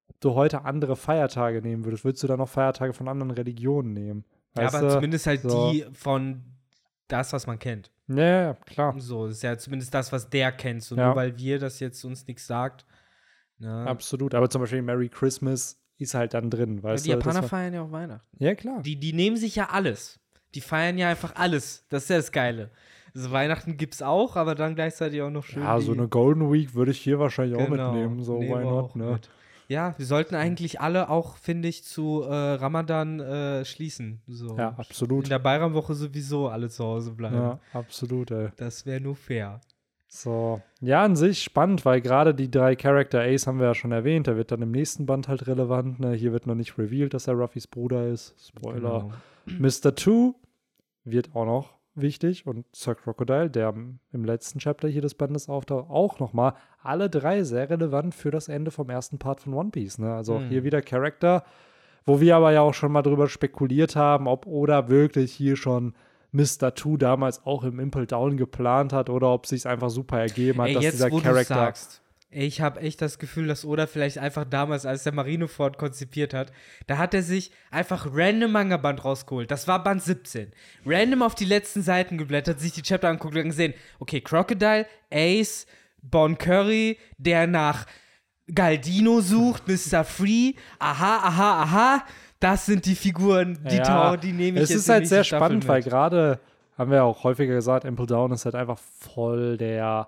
[0.07, 2.03] ob du heute andere Feiertage nehmen würdest.
[2.03, 4.25] Würdest du dann noch Feiertage von anderen Religionen nehmen?
[4.57, 4.93] Ja, Weißt aber du?
[4.95, 5.71] zumindest halt so.
[5.71, 6.43] die von
[7.07, 7.91] das, was man kennt.
[8.07, 8.95] Ja, ja, klar.
[8.99, 10.83] So, das ist ja zumindest das, was der kennt.
[10.83, 11.07] So, Ja.
[11.07, 12.85] nur weil wir das jetzt uns nichts sagt.
[13.59, 13.85] Ne?
[13.87, 14.33] Absolut.
[14.33, 17.17] Aber zum Beispiel Merry Christmas ist halt dann drin, Ja, weißt die du?
[17.17, 18.25] das Japaner war- feiern ja auch Weihnachten.
[18.43, 18.81] Ja, klar.
[18.81, 20.19] Die, die nehmen sich ja alles.
[20.55, 21.85] Die feiern ja einfach alles.
[21.89, 22.71] Das ist ja das Geile.
[23.19, 25.61] Also Weihnachten gibt's auch, aber dann gleichzeitig auch noch schön.
[25.61, 28.23] Ja, so eine Golden Week würde ich hier wahrscheinlich auch Genau, mitnehmen.
[28.23, 29.11] So, why not, auch ne?
[29.11, 29.29] mit.
[29.67, 34.21] Ja, wir sollten eigentlich alle auch, finde ich, zu äh, Ramadan äh, schließen.
[34.25, 34.55] So.
[34.57, 35.29] Ja, In absolut.
[35.29, 37.35] der Bayram-Woche sowieso alle zu Hause bleiben.
[37.35, 38.51] Ja, absolut, ey.
[38.55, 39.59] Das wäre nur fair.
[40.07, 40.61] So.
[40.79, 44.27] Ja, an sich spannend, weil gerade die drei Character Ace haben wir ja schon erwähnt.
[44.27, 45.99] Der wird dann im nächsten Band halt relevant.
[45.99, 46.13] Ne?
[46.13, 48.33] Hier wird noch nicht revealed, dass er Ruffys Bruder ist.
[48.47, 49.11] Spoiler.
[49.45, 49.59] Genau.
[49.59, 49.93] Mr.
[49.93, 50.35] Two
[51.03, 53.73] wird auch noch wichtig und Sir Crocodile, der
[54.11, 56.53] im letzten Chapter hier des Bandes auftaucht, auch nochmal.
[56.81, 59.97] Alle drei sehr relevant für das Ende vom ersten Part von One Piece.
[59.99, 60.13] Ne?
[60.13, 60.47] Also Mhm.
[60.49, 61.43] hier wieder Charakter,
[62.05, 65.93] wo wir aber ja auch schon mal drüber spekuliert haben, ob Oda wirklich hier schon
[66.31, 66.73] Mr.
[66.75, 70.67] Two damals auch im Impel Down geplant hat oder ob sich einfach super ergeben hat,
[70.69, 71.55] Ey, dass jetzt, dieser Charakter.
[72.31, 76.51] Ich habe echt das Gefühl, dass Oda vielleicht einfach damals, als der Marineford konzipiert hat,
[76.85, 79.49] da hat er sich einfach random Manga-Band rausgeholt.
[79.49, 80.51] Das war Band 17.
[80.85, 85.65] Random auf die letzten Seiten geblättert, sich die Chapter anguckt und gesehen, okay, Crocodile, Ace,
[86.03, 87.85] Bon Curry, der nach
[88.53, 90.03] Galdino sucht, Mr.
[90.03, 92.03] Free, aha, aha, aha,
[92.39, 95.23] das sind die Figuren, die, Ja, tau- die nehme ich Es jetzt ist halt sehr
[95.23, 96.39] Staffel spannend, weil gerade,
[96.77, 100.07] haben wir auch häufiger gesagt, Impel Down ist halt einfach voll der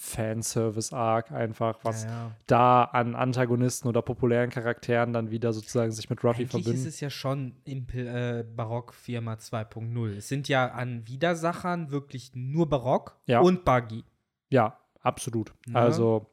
[0.00, 2.30] Fanservice-Arc einfach, was Ja, ja.
[2.46, 6.86] da an Antagonisten oder populären Charakteren dann wieder sozusagen sich mit Ruffy Eigentlich verbindet.
[6.86, 10.16] ist es ja schon Impel, äh, Barock Firma 2.0.
[10.16, 13.40] Es sind ja an Widersachern wirklich nur Barock Ja.
[13.40, 14.04] und Buggy.
[14.50, 15.52] Ja, absolut.
[15.66, 15.74] Ja.
[15.80, 16.26] Also,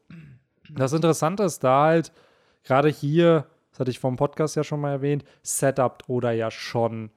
[0.70, 2.12] das Interessante ist da halt,
[2.64, 7.10] gerade hier, das hatte ich vom Podcast ja schon mal erwähnt, Setup oder ja schon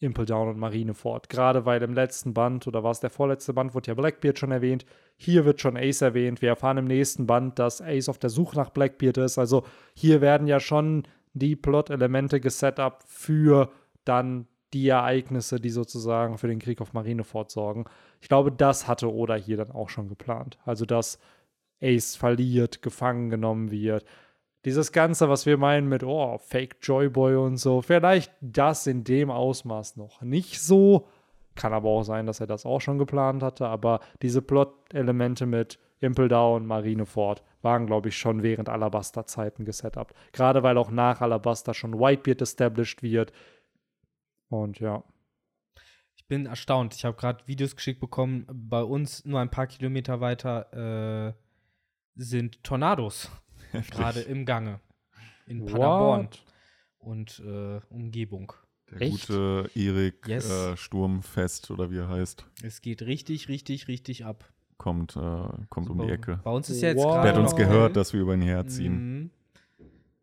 [0.00, 1.28] Impel Down und Marineford.
[1.28, 4.50] Gerade weil im letzten Band, oder war es der vorletzte Band, wurde ja Blackbeard schon
[4.50, 4.86] erwähnt.
[5.16, 6.42] Hier wird schon Ace erwähnt.
[6.42, 9.38] Wir erfahren im nächsten Band, dass Ace auf der Suche nach Blackbeard ist.
[9.38, 9.64] Also
[9.94, 13.70] hier werden ja schon die Plot-Elemente gesetup für
[14.04, 17.84] dann die Ereignisse, die sozusagen für den Krieg auf Marineford sorgen.
[18.20, 20.58] Ich glaube, das hatte Oda hier dann auch schon geplant.
[20.64, 21.18] Also, dass
[21.82, 24.04] Ace verliert, gefangen genommen wird.
[24.64, 29.30] Dieses Ganze, was wir meinen mit, oh, Fake Joyboy und so, vielleicht das in dem
[29.30, 31.08] Ausmaß noch nicht so.
[31.54, 33.66] Kann aber auch sein, dass er das auch schon geplant hatte.
[33.66, 40.14] Aber diese Plot-Elemente mit Impel Down, Marineford waren, glaube ich, schon während Alabaster-Zeiten gesetupt.
[40.32, 43.32] Gerade weil auch nach Alabaster schon Whitebeard established wird.
[44.48, 45.02] Und ja.
[46.16, 46.94] Ich bin erstaunt.
[46.94, 48.46] Ich habe gerade Videos geschickt bekommen.
[48.52, 51.32] Bei uns nur ein paar Kilometer weiter äh,
[52.14, 53.30] sind Tornados
[53.90, 54.80] gerade im Gange.
[55.46, 56.44] In Paderborn What?
[56.98, 58.52] und äh, Umgebung.
[58.90, 59.28] Der Echt?
[59.28, 60.50] gute Erik Yes.
[60.50, 64.44] äh, Sturmfest oder wie er heißt, Es geht richtig, richtig, richtig ab.
[64.78, 66.40] kommt, äh, kommt um die Ecke.
[66.42, 67.12] Bei uns ist ja jetzt Wow.
[67.14, 67.22] gerade.
[67.28, 69.20] Der hat uns gehört, dass wir über ihn herziehen.
[69.22, 69.30] Mhm.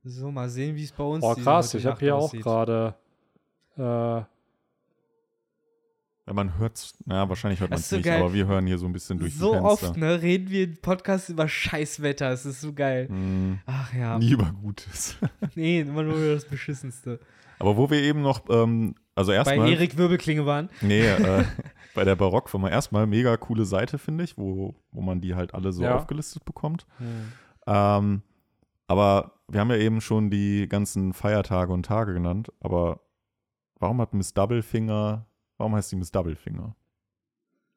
[0.03, 1.73] So, mal sehen, wie es bei uns Oh, diese krass.
[1.73, 2.41] Ich habe hier auch aussieht.
[2.41, 2.95] gerade.
[6.27, 8.19] Ja, man hört's, na, wahrscheinlich hört man es so nicht, geil.
[8.21, 9.87] aber wir hören hier so ein bisschen durch So die Fenster.
[9.87, 12.29] oft, ne, reden wir im Podcast über Scheißwetter.
[12.31, 13.07] Es ist so geil.
[13.09, 14.19] Mm, Ach ja.
[14.19, 15.15] Nie über Gutes.
[15.55, 17.19] Nee, immer nur über das Beschissenste.
[17.59, 20.69] aber wo wir eben noch, ähm, also Bei erstmal, Erik Wirbelklinge waren.
[20.81, 21.45] nee, äh,
[21.95, 25.71] bei der Barockfirma erstmal mega coole Seite, finde ich, wo, wo man die halt alle
[25.71, 25.95] so Ja.
[25.95, 26.85] aufgelistet bekommt.
[27.65, 28.21] Ähm,
[28.87, 32.99] aber wir haben ja eben schon die ganzen Feiertage und Tage genannt, aber
[33.79, 35.25] warum hat Miss Doublefinger,
[35.57, 36.75] warum heißt sie Miss Doublefinger?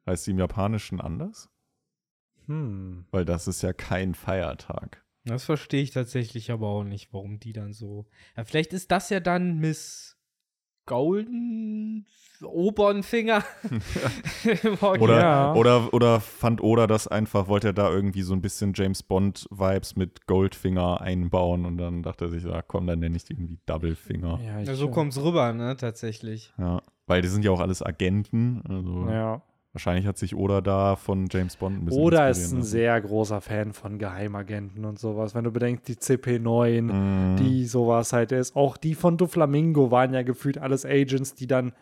[0.06, 1.48] Heißt sie im Japanischen anders?
[2.46, 3.06] hm.
[3.10, 5.04] Weil das ist ja kein Feiertag.
[5.24, 8.06] Das verstehe ich tatsächlich aber auch nicht, warum die dann so.
[8.36, 10.16] Ja, vielleicht ist das ja dann Miss
[10.86, 12.06] Golden
[14.80, 14.98] Original.
[14.98, 15.54] Oder, Ja.
[15.54, 19.96] oder, oder fand Oda das einfach, wollte er da irgendwie so ein bisschen James Bond-Vibes
[19.96, 23.58] mit Goldfinger einbauen und dann dachte er sich, ja komm, dann nenne ich die irgendwie
[23.66, 24.40] Doublefinger.
[24.42, 26.52] Ja, ich, Ja, so kommt's rüber, ne, tatsächlich.
[26.58, 28.62] Ja, weil die sind ja auch alles Agenten.
[28.68, 29.42] Also Ja.
[29.74, 32.62] wahrscheinlich hat sich Oda da von James Bond ein bisschen Oder ist ein lassen.
[32.62, 35.34] sehr großer Fan von Geheimagenten und sowas.
[35.34, 37.36] Wenn du bedenkst, die CP9, Mhm.
[37.36, 38.56] die sowas halt ist.
[38.56, 41.72] Auch die von Doflamingo waren ja gefühlt alles Agents, die dann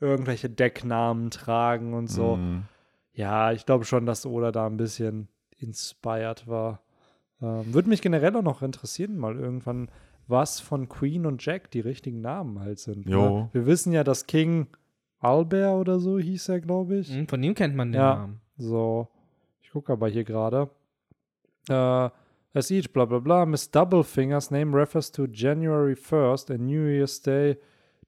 [0.00, 2.36] irgendwelche Decknamen tragen und so.
[2.36, 2.62] Mhm.
[3.12, 6.80] Ja, ich glaube schon, dass Oda da ein bisschen inspired war.
[7.40, 9.88] Ähm, Würde mich generell auch noch interessieren, mal irgendwann,
[10.28, 13.08] was von Queen und Jack die richtigen Namen halt sind.
[13.08, 13.40] Jo.
[13.40, 13.48] Ne?
[13.52, 14.66] Wir wissen ja, dass King
[15.20, 17.14] Albert oder so hieß er, glaube ich.
[17.14, 18.16] Hm, Von ihm kennt man den Ja.
[18.16, 18.40] Namen.
[18.58, 19.08] So,
[19.62, 20.68] ich gucke aber hier gerade.
[21.68, 22.08] Äh,
[22.54, 27.20] as each, bla bla bla, Miss Doublefinger's name refers to January 1st, a New Year's
[27.20, 27.56] Day.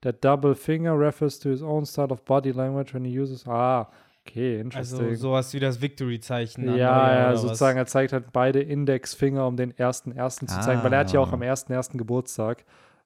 [0.03, 3.45] That Doublefinger refers to his own style of body language when he uses.
[3.49, 3.89] Ah,
[4.29, 4.99] okay, interesting.
[5.09, 6.65] Also sowas wie das Victory-Zeichen.
[6.65, 7.43] ja, ja, oder was?
[7.43, 11.13] sozusagen, er zeigt halt beide Indexfinger, um den ersten ersten zu zeigen, weil er hat
[11.13, 11.35] ja auch Ah.
[11.35, 12.65] am ersten ersten Geburtstag.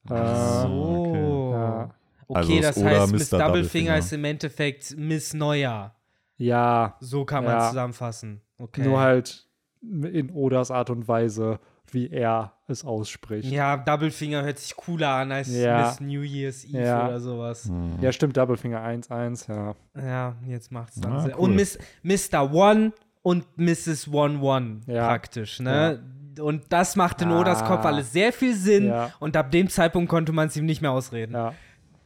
[0.09, 1.51] Ach Äh, so.
[1.53, 1.91] Ja.
[2.29, 3.13] Okay, Also das heißt, Mr.
[3.13, 3.99] Miss Doublefinger Doublefinger.
[3.99, 5.97] ist im Endeffekt Miss Neujahr.
[6.39, 7.69] Ja, So kann man Ja.
[7.69, 8.41] zusammenfassen.
[8.59, 8.83] Okay.
[8.83, 9.47] nur halt
[9.83, 11.59] in Odas Art und Weise,
[11.93, 13.51] wie er es ausspricht.
[13.51, 15.87] Ja, Doublefinger hört sich cooler an als Ja.
[15.89, 17.07] Miss New Year's Eve Ja.
[17.09, 17.67] oder sowas.
[17.67, 17.99] Mhm.
[18.01, 19.75] Ja, stimmt, Doublefinger 1-1, ja.
[19.97, 21.33] Ja, jetzt macht's dann Ah, Sinn.
[21.37, 21.41] cool.
[21.51, 22.53] Und Miss, Mr.
[22.53, 22.93] One
[23.23, 24.09] und Mrs.
[24.13, 25.07] One One Ja.
[25.09, 26.03] praktisch, ne?
[26.41, 27.67] Und das macht in Odas Ah.
[27.69, 28.87] Kopf alles sehr viel Sinn.
[28.87, 29.11] Ja.
[29.21, 31.35] Und ab dem Zeitpunkt konnte man es ihm nicht mehr ausreden.
[31.35, 31.53] Ja,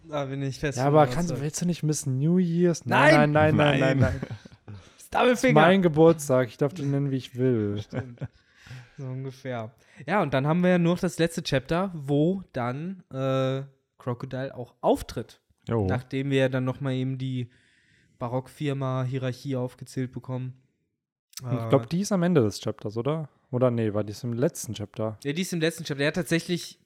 [0.09, 0.79] Da bin ich fest.
[0.79, 2.85] ja aber kannst, willst du nicht Miss New Year's?
[2.87, 3.15] Nein!
[3.15, 3.99] nein, nein, nein, nein.
[3.99, 3.99] Nein.
[4.01, 4.21] nein.
[4.99, 5.61] Das Doublefinger.
[5.61, 7.81] ist mein Geburtstag, ich darf den nennen, wie ich will.
[8.99, 9.73] So ungefähr.
[10.07, 13.63] Ja, und dann haben wir ja nur noch das letzte Chapter, wo dann äh,
[13.99, 15.41] Crocodile auch auftritt.
[15.69, 15.87] Jo.
[15.87, 17.51] Nachdem wir dann nochmal eben die
[18.19, 20.55] Barockfirma-Hierarchie aufgezählt bekommen.
[21.39, 23.29] Ich glaube, die ist am Ende des Chapters, oder?
[23.51, 25.19] Oder nee, war die ist im letzten Chapter?
[25.23, 25.99] Ja, die ist im letzten Chapter.
[25.99, 26.79] Der hat tatsächlich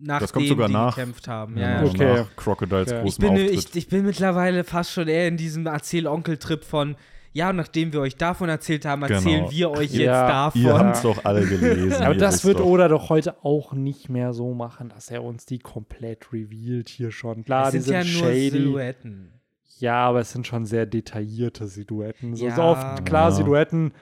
[0.00, 0.94] nachdem Das kommt sogar die nach.
[0.94, 1.56] gekämpft haben.
[1.58, 2.14] Ja, Ja, Okay.
[2.18, 2.98] Nach Crocodiles Okay.
[2.98, 3.52] Ich, großem bin, Auftritt.
[3.70, 6.96] ich, ich bin mittlerweile fast schon eher in diesem Erzähl-Onkel-Trip von,
[7.38, 9.50] ja, und nachdem wir euch davon erzählt haben, erzählen Genau.
[9.50, 10.60] wir euch jetzt Ja, davon.
[10.62, 12.02] Ihr habt es doch alle gelesen.
[12.02, 12.66] Aber das wird doch.
[12.66, 17.10] Oda doch heute auch nicht mehr so machen, dass er uns die komplett revealed hier
[17.10, 17.44] schon.
[17.44, 18.50] Klar, es die sind sind ja nur shady.
[18.50, 19.32] Silhouetten.
[19.78, 22.34] Ja, aber es sind schon sehr detaillierte Silhouetten.
[22.34, 22.56] So, Ja.
[22.56, 23.30] so oft, klar, Ja.
[23.36, 23.92] Silhouetten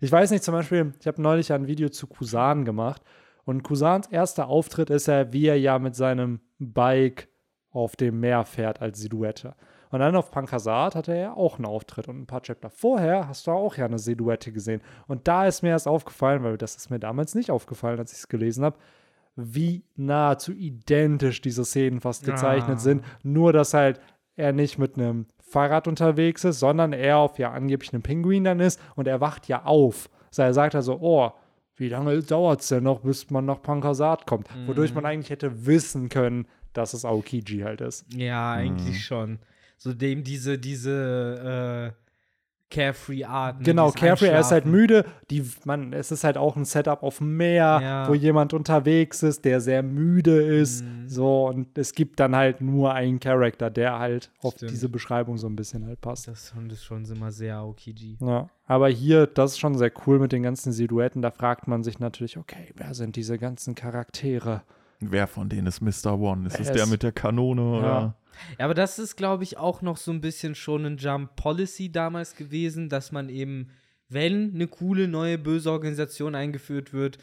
[0.00, 3.02] Ich weiß nicht, zum Beispiel, ich habe neulich ein Video zu Kusan gemacht
[3.44, 7.28] und Kusans erster Auftritt ist ja, wie er ja mit seinem Bike
[7.70, 9.54] auf dem Meer fährt als Silhouette.
[9.94, 12.08] Und dann auf Pankasat hatte er ja auch einen Auftritt.
[12.08, 14.80] Und ein paar Chapter vorher hast du auch ja eine Silhouette gesehen.
[15.06, 18.18] Und da ist mir erst aufgefallen, weil das ist mir damals nicht aufgefallen, als ich
[18.18, 18.76] es gelesen habe,
[19.36, 22.80] wie nahezu identisch diese Szenen fast gezeichnet Ah.
[22.80, 23.04] sind.
[23.22, 24.00] Nur, dass halt
[24.34, 28.58] er nicht mit einem Fahrrad unterwegs ist, sondern er auf ja angeblich einem Pinguin dann
[28.58, 30.10] ist und er wacht ja auf.
[30.30, 31.30] Also er sagt also, oh,
[31.76, 34.48] wie lange dauert es denn noch, bis man nach Pankasat kommt?
[34.66, 34.94] Wodurch Mhm.
[34.96, 38.06] man eigentlich hätte wissen können, dass es Aokiji halt ist.
[38.12, 39.38] Ja, eigentlich schon.
[39.84, 42.04] So dem diese, diese äh,
[42.70, 43.58] Carefree Art.
[43.58, 45.04] ne, Genau, Carefree, er ist halt müde.
[45.30, 48.08] Die, man, es ist halt auch ein Setup auf dem Meer, Ja.
[48.08, 50.82] wo jemand unterwegs ist, der sehr müde ist.
[50.84, 51.06] Mhm.
[51.08, 54.72] So, und es gibt dann halt nur einen Charakter, der halt auf Stimmt.
[54.72, 56.26] diese Beschreibung so ein bisschen halt passt.
[56.28, 58.16] Das Hund ist schon immer sehr Aokiji.
[58.20, 61.20] Ja, aber hier, das ist schon sehr cool mit den ganzen Silhouetten.
[61.20, 64.62] Da fragt man sich natürlich, okay, wer sind diese ganzen Charaktere?
[64.98, 66.18] Wer von denen ist Mr.
[66.18, 66.46] One?
[66.46, 68.16] Ist es Es- der mit der Kanone oder?
[68.58, 71.90] Ja, aber das ist, glaube ich, auch noch so ein bisschen schon ein Jump Policy
[71.90, 73.68] damals gewesen, dass man eben,
[74.08, 77.18] wenn eine coole neue böse Organisation eingeführt wird,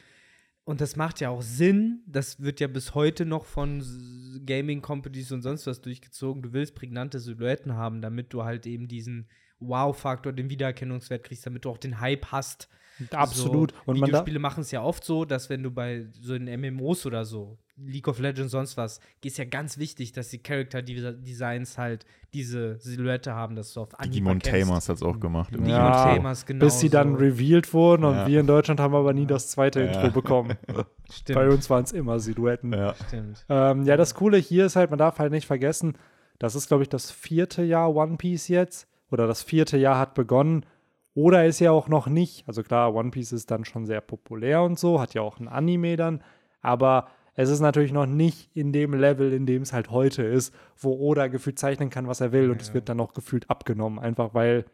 [0.63, 4.81] und das macht ja auch Sinn, das wird ja bis heute noch von S- Gaming
[4.81, 6.43] Companies und sonst was durchgezogen.
[6.43, 9.27] Du willst prägnante Silhouetten haben, damit du halt eben diesen
[9.59, 12.69] Wow-Faktor, den Wiedererkennungswert kriegst, damit du auch den Hype hast.
[13.11, 13.71] Absolut.
[13.71, 17.05] So, und Videospiele machen es ja oft so, dass wenn du bei so in MMOs
[17.07, 21.77] oder so, League of Legends, sonst was, ist ja ganz wichtig, dass die Character Designs
[21.77, 24.39] halt diese Silhouette haben, dass du auf Anhieb Digimon.
[24.39, 25.49] Tamers hat es auch gemacht.
[25.51, 26.65] im Digimon Ja, Tamers, genau.
[26.65, 28.27] bis sie dann revealed wurden und Ja.
[28.27, 29.87] wir in Deutschland haben aber nie das zweite Ja.
[29.91, 30.57] Intro bekommen.
[31.11, 31.35] Stimmt.
[31.35, 32.73] Bei uns waren es immer Silhouetten.
[32.73, 32.93] Ja.
[33.07, 33.45] Stimmt.
[33.49, 35.97] Ähm, ja, das Coole hier ist halt, man darf halt nicht vergessen,
[36.39, 38.87] das ist, glaube ich, das vierte Jahr One Piece jetzt.
[39.11, 40.65] Oder das vierte Jahr hat begonnen.
[41.13, 42.47] Oder ist ja auch noch nicht.
[42.47, 45.49] Also klar, One Piece ist dann schon sehr populär und so, hat ja auch ein
[45.49, 46.23] Anime dann.
[46.61, 50.53] Aber es ist natürlich noch nicht in dem Level, in dem es halt heute ist,
[50.77, 52.49] wo Oda gefühlt zeichnen kann, was er will.
[52.51, 52.73] Und es Ja.
[52.75, 53.99] wird dann auch gefühlt abgenommen.
[53.99, 54.65] Einfach weil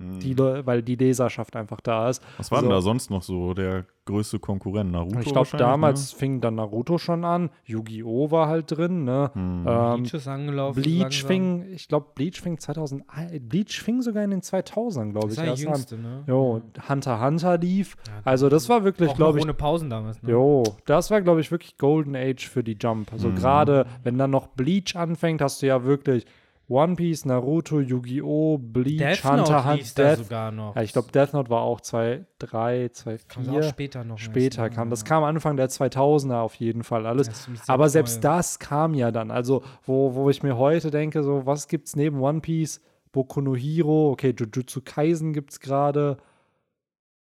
[0.00, 0.20] Hm.
[0.20, 2.22] die, weil die Leserschaft einfach da ist.
[2.36, 2.74] Was war denn So.
[2.76, 4.92] da sonst noch so der größte Konkurrent?
[4.92, 7.50] Naruto Ich glaube, wahrscheinlich, damals fing dann Naruto schon an.
[7.64, 8.30] Yu-Gi-Oh!
[8.30, 9.32] war halt drin, ne?
[9.34, 9.64] Hm.
[9.66, 10.80] Ähm, Bleach ist angelaufen.
[10.82, 11.26] Bleach langsam.
[11.26, 13.02] fing, ich glaube, Bleach fing 2000,
[13.32, 15.72] äh, Bleach fing sogar in den 2000ern, glaube Das ich, war die erst an.
[15.72, 16.22] jüngste, ne?
[16.28, 17.96] Jo, Hunter x Hunter lief.
[18.06, 20.30] Ja, Also das war wirklich, glaube ich, ohne Pausen damals, ne?
[20.30, 23.12] jo, das war, glaube ich, wirklich Golden Age für die Jump.
[23.12, 23.34] Also Mhm.
[23.34, 26.24] gerade, wenn dann noch Bleach anfängt, hast du ja wirklich
[26.70, 30.18] One Piece, Naruto, Yu-Gi-Oh!, Bleach, Death Hunter da Hunter, Death.
[30.18, 30.76] sogar noch.
[30.76, 33.62] Ja, ich glaube, Death Note war auch 2.3, Kam auch 2.4.
[33.70, 34.18] später noch.
[34.18, 34.90] Später kam.
[34.90, 37.48] Das kam Anfang der 2000er auf jeden Fall alles.
[37.66, 39.30] Aber selbst das kam ja dann.
[39.30, 42.82] Also, wo, wo ich mir heute denke, so, was gibt's neben One Piece?
[43.12, 46.18] Boku no Hero, okay, Jujutsu Kaisen gibt's gerade.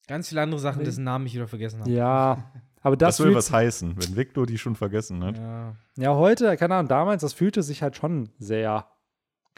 [0.07, 1.91] Ganz viele andere Sachen, dessen Namen ich wieder vergessen habe.
[1.91, 2.51] Ja,
[2.81, 5.37] aber das, Das, will was heißen, wenn Victor die schon vergessen hat.
[5.37, 5.77] Ja.
[5.99, 8.87] ja heute, keine Ahnung, damals, das fühlte sich halt schon sehr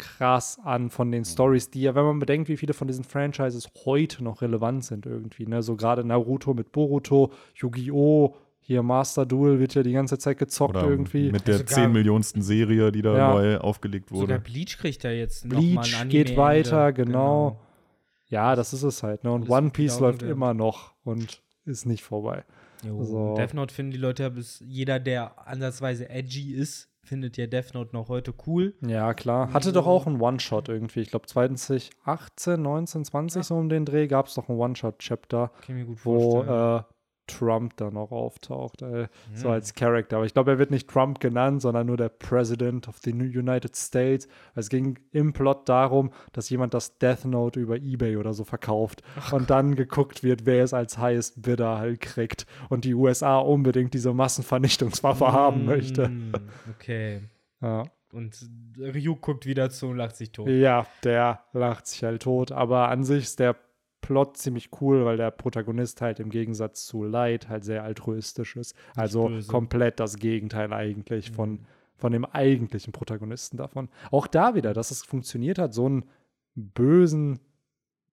[0.01, 3.69] krass an von den Stories, die ja, wenn man bedenkt, wie viele von diesen Franchises
[3.85, 9.59] heute noch relevant sind irgendwie, ne, so gerade Naruto mit Boruto, Yu-Gi-Oh!, hier Master Duel
[9.59, 11.31] wird ja die ganze Zeit gezockt Oder irgendwie.
[11.33, 13.33] mit der Sogar- 10 Millionsten Serie, die da Ja.
[13.35, 14.41] neu aufgelegt Sogar wurde.
[14.41, 17.05] Bleach kriegt ja jetzt noch mal ein Bleach geht weiter, Ende.
[17.05, 17.61] genau.
[18.29, 19.25] Ja, das ist es halt.
[19.25, 19.33] Ne?
[19.33, 20.37] Und Alles One wird Piece läuft aufgewärmt.
[20.37, 22.45] immer noch und ist nicht vorbei.
[22.87, 23.03] Jo.
[23.03, 23.35] So.
[23.37, 27.75] Death Note finden die Leute ja bis jeder, der ansatzweise edgy ist, findet ja Death
[27.75, 28.75] Note noch heute cool.
[28.87, 29.53] Ja, klar.
[29.53, 31.01] Hatte doch auch einen One-Shot irgendwie.
[31.01, 35.51] Ich glaube 2018, 19, 20 so um den Dreh gab es doch ein One-Shot-Chapter,
[36.05, 36.83] wo äh,
[37.39, 39.07] Trump da noch auftaucht, ey.
[39.35, 39.51] so Hm.
[39.53, 40.17] als Charakter.
[40.17, 43.77] Aber ich glaube, er wird nicht Trump genannt, sondern nur der President of the United
[43.77, 44.29] States.
[44.55, 49.03] Es ging im Plot darum, dass jemand das Death Note über Ebay oder so verkauft
[49.33, 53.95] und dann geguckt wird, wer es als Highest Bidder halt kriegt und die USA unbedingt
[53.95, 56.11] diese Massenvernichtungswaffe haben möchte.
[56.77, 57.23] Okay.
[57.61, 57.85] Ja.
[58.13, 58.37] Und
[58.77, 60.49] Ryu guckt wieder zu und lacht sich tot.
[60.49, 62.51] ja, der lacht sich halt tot.
[62.51, 63.55] Aber an sich ist der
[64.01, 68.75] Plot ziemlich cool, weil der Protagonist halt im Gegensatz zu Light halt sehr altruistisch ist.
[68.97, 71.61] Also komplett das Gegenteil eigentlich von,
[71.97, 73.89] von dem eigentlichen Protagonisten davon.
[74.11, 76.05] Auch da wieder, dass es funktioniert hat, so einen
[76.55, 77.41] bösen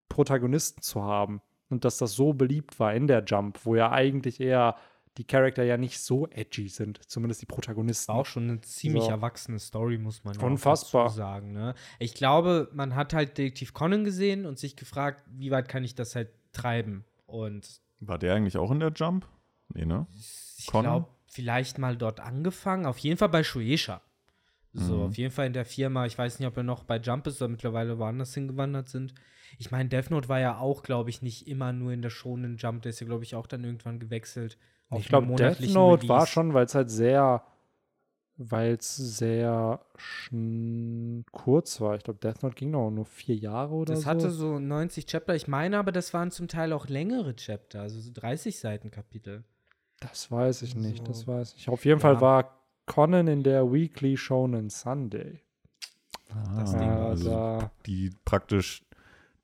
[0.09, 1.41] Protagonisten zu haben.
[1.69, 4.75] Und dass das so beliebt war in der Jump, wo ja eigentlich eher
[5.17, 8.11] die Charakter ja nicht so edgy sind, zumindest die Protagonisten.
[8.11, 9.09] Auch schon eine ziemlich So.
[9.09, 11.05] erwachsene Story, muss man ja auch Unfassbar.
[11.05, 11.51] dazu sagen.
[11.51, 11.73] Ne?
[11.99, 15.95] Ich glaube, man hat halt Detektiv Conan gesehen und sich gefragt, wie weit kann ich
[15.95, 17.03] das halt treiben?
[17.25, 19.27] Und War der eigentlich auch in der Jump?
[19.73, 20.05] Nee, ne?
[20.57, 20.83] ich Conan?
[20.91, 22.85] glaube, vielleicht mal dort angefangen.
[22.85, 24.01] Auf jeden Fall bei Shueisha.
[24.73, 25.01] So, Mhm.
[25.03, 26.05] auf jeden Fall in der Firma.
[26.05, 29.13] Ich weiß nicht, ob er noch bei Jump ist oder mittlerweile woanders hingewandert sind.
[29.57, 32.57] Ich meine, Death Note war ja auch, glaube ich, nicht immer nur in der schonen
[32.57, 32.83] Jump.
[32.83, 34.57] Der ist ja, glaube ich, auch dann irgendwann gewechselt.
[34.89, 36.31] Auf Ich glaube, Death Note war Release.
[36.31, 37.43] schon, weil es halt sehr,
[38.37, 39.81] weil es sehr
[41.31, 41.95] kurz war.
[41.95, 44.09] Ich glaube, Death Note ging noch nur vier Jahre oder Das so.
[44.09, 45.35] hatte so 90 Chapter.
[45.35, 49.43] Ich meine aber, das waren zum Teil auch längere Chapter, also so 30 Seiten Kapitel.
[49.99, 51.03] das weiß ich nicht, So.
[51.05, 51.69] das weiß ich.
[51.69, 52.01] Auf jeden Ja.
[52.01, 52.53] Fall war
[52.85, 55.41] Conan in der Weekly Shonen Sunday.
[56.55, 56.87] Das Ah, Ding.
[56.87, 58.83] Ja, also da, die praktisch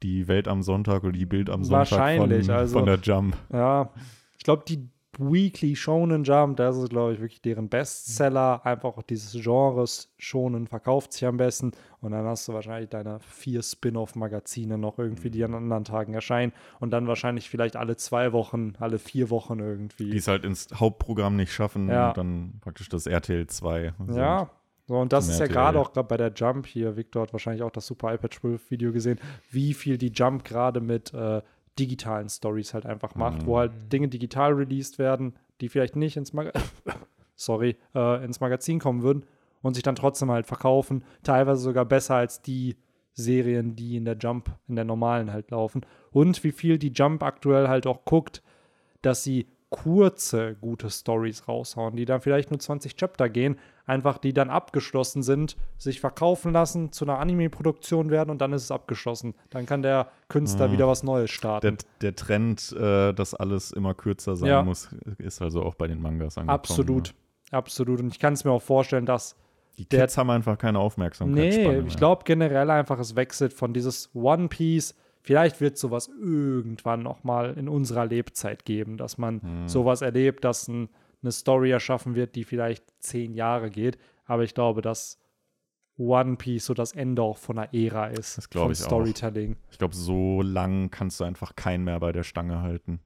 [0.03, 3.35] die Welt am Sonntag oder die Bild am Sonntag Wahrscheinlich, von, also- von der Jump.
[3.51, 3.89] ja,
[4.37, 4.89] ich glaube, die
[5.19, 8.65] Weekly Shonen Jump, das ist, glaube ich, wirklich deren Bestseller.
[8.65, 11.71] Einfach auch dieses Genres Shonen verkauft sich am besten.
[12.01, 16.51] Und dann hast du wahrscheinlich deine vier Spin-off-Magazine noch irgendwie, die an anderen Tagen erscheinen.
[16.79, 20.09] Und dann wahrscheinlich vielleicht alle zwei Wochen, alle vier Wochen irgendwie.
[20.09, 22.09] Die es halt ins Hauptprogramm nicht schaffen Ja.
[22.09, 23.93] und dann praktisch das RTL 2.
[24.05, 24.15] sind.
[24.17, 24.49] Ja,
[24.85, 26.97] so und das ist ja gerade auch gerade bei der Jump hier.
[26.97, 29.17] Victor hat wahrscheinlich auch das Super iPad 12 Video gesehen,
[29.49, 31.41] wie viel die Jump gerade mit äh,
[31.79, 33.57] digitalen Stories halt einfach macht, wo Mhm.
[33.59, 36.51] halt Dinge digital released werden, die vielleicht nicht ins, Mag
[37.35, 39.25] Sorry, äh, ins Magazin kommen würden
[39.61, 41.03] und sich dann trotzdem halt verkaufen.
[41.23, 42.77] Teilweise sogar besser als die
[43.13, 45.85] Serien, die in der Jump, in der normalen halt laufen.
[46.11, 48.41] Und wie viel die Jump aktuell halt auch guckt,
[49.01, 54.31] dass sie kurze, gute Stories raushauen, die dann vielleicht nur 20 Chapter gehen, einfach die
[54.33, 59.33] dann abgeschlossen sind, sich verkaufen lassen, zu einer Anime-Produktion werden und dann ist es abgeschlossen.
[59.49, 61.77] Dann kann der Künstler wieder was Neues Der, starten.
[62.01, 64.61] der Trend, äh, dass alles immer kürzer sein Ja.
[64.63, 66.53] muss, ist also auch bei den Mangas angekommen.
[66.55, 67.07] Absolut,
[67.51, 67.57] Ne?
[67.57, 67.99] absolut.
[67.99, 69.35] Und ich kann es mir auch vorstellen, dass
[69.79, 71.35] Die Der- Kids haben einfach keine Aufmerksamkeit.
[71.35, 74.93] Nee, ich glaube generell einfach, es wechselt von dieses One Piece.
[75.25, 79.67] Vielleicht wird sowas irgendwann noch mal in unserer Lebzeit geben, dass man Hm.
[79.67, 80.89] sowas erlebt, dass ein,
[81.21, 83.97] eine Story erschaffen wird, die vielleicht zehn Jahre geht.
[84.25, 85.19] Aber ich glaube, dass
[85.97, 88.37] One Piece so das Ende auch von einer Ära ist.
[88.37, 88.85] Das glaub von ich auch.
[88.87, 89.55] Storytelling.
[89.71, 92.99] Ich glaube, so lang kannst du einfach keinen mehr bei der Stange halten.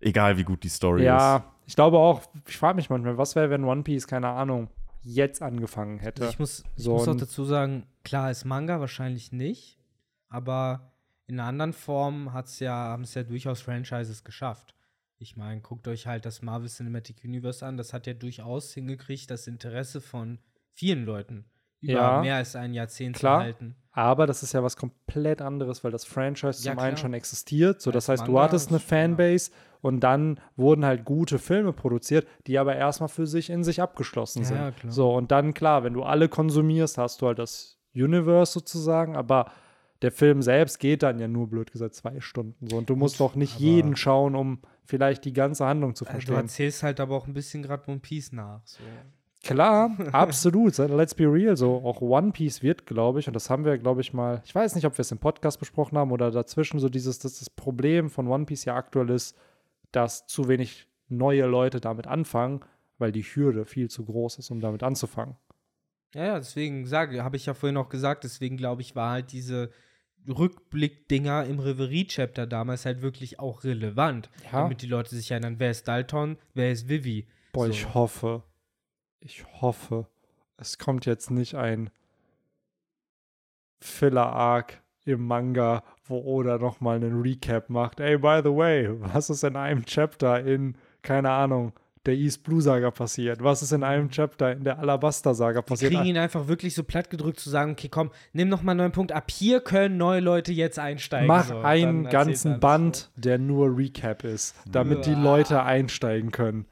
[0.00, 1.44] Egal wie gut die Story Ja, ist.
[1.66, 4.68] ich glaube auch, ich frage mich manchmal, was wäre, wenn One Piece, keine Ahnung,
[5.02, 6.24] jetzt angefangen hätte.
[6.26, 9.78] Ich muss, ich So muss auch dazu sagen, klar ist Manga wahrscheinlich nicht,
[10.30, 10.92] aber
[11.26, 14.74] in einer anderen Form hat's ja, haben es ja durchaus Franchises geschafft.
[15.18, 19.30] Ich meine, guckt euch halt das Marvel Cinematic Universe an, das hat ja durchaus hingekriegt,
[19.30, 20.38] das Interesse von
[20.72, 21.44] vielen Leuten
[21.80, 23.38] über Ja, mehr als ein Jahrzehnt klar.
[23.40, 23.76] zu halten.
[23.92, 27.02] Aber das ist ja was komplett anderes, weil das Franchise Ja, zum einen klar.
[27.02, 27.80] schon existiert.
[27.82, 28.84] So, das Als heißt, du hattest eine ja.
[28.84, 29.50] Fanbase
[29.80, 34.42] und dann wurden halt gute Filme produziert, die aber erstmal für sich in sich abgeschlossen
[34.42, 34.56] Ja, sind.
[34.58, 34.92] ja, klar.
[34.92, 39.50] So, und dann klar, wenn du alle konsumierst, hast du halt das Universe sozusagen, aber
[40.02, 42.68] der Film selbst geht dann ja nur, blöd gesagt, zwei Stunden.
[42.68, 46.12] So, und du musst doch nicht jeden schauen, um vielleicht die ganze Handlung zu Also
[46.12, 46.36] du verstehen.
[46.36, 48.60] erzählst halt aber auch ein bisschen gerade One Piece nach.
[48.64, 48.82] So.
[49.42, 50.76] Klar, absolut.
[50.78, 51.56] Let's be real.
[51.56, 54.54] So, auch One Piece wird, glaube ich, und das haben wir, glaube ich, mal, ich
[54.54, 57.50] weiß nicht, ob wir es im Podcast besprochen haben oder dazwischen, so dieses, dass das
[57.50, 59.36] Problem von One Piece ja aktuell ist,
[59.92, 62.60] dass zu wenig neue Leute damit anfangen,
[62.98, 65.36] weil die Hürde viel zu groß ist, um damit anzufangen.
[66.14, 69.32] Ja, ja, deswegen sage, habe ich ja vorhin auch gesagt, deswegen glaube ich, war halt
[69.32, 69.70] diese
[70.28, 74.30] Rückblick-Dinger im Reverie-Chapter damals halt wirklich auch relevant.
[74.44, 74.62] Ja.
[74.62, 77.26] Damit die Leute sich erinnern, wer ist Dalton, wer ist Vivi.
[77.52, 77.72] Boah, So.
[77.72, 78.42] ich hoffe,
[79.20, 80.06] ich hoffe,
[80.56, 81.90] es kommt jetzt nicht ein
[83.80, 88.00] Filler-Arc im Manga, wo Oda nochmal einen Recap macht.
[88.00, 91.72] Ey, by the way, was ist in einem Chapter in, keine Ahnung,
[92.06, 93.42] der East Blue Saga passiert?
[93.42, 95.92] Was ist in einem Chapter in der Alabaster Saga Die passiert?
[95.92, 98.78] kriegen ihn einfach wirklich so platt gedrückt zu sagen, okay, komm, nimm noch mal einen
[98.78, 99.12] neuen Punkt.
[99.12, 101.26] Ab hier können neue Leute jetzt einsteigen.
[101.28, 101.58] Mach so.
[101.58, 105.22] einen ganzen Band, der nur Recap ist, damit die Uah.
[105.22, 106.66] Leute einsteigen können.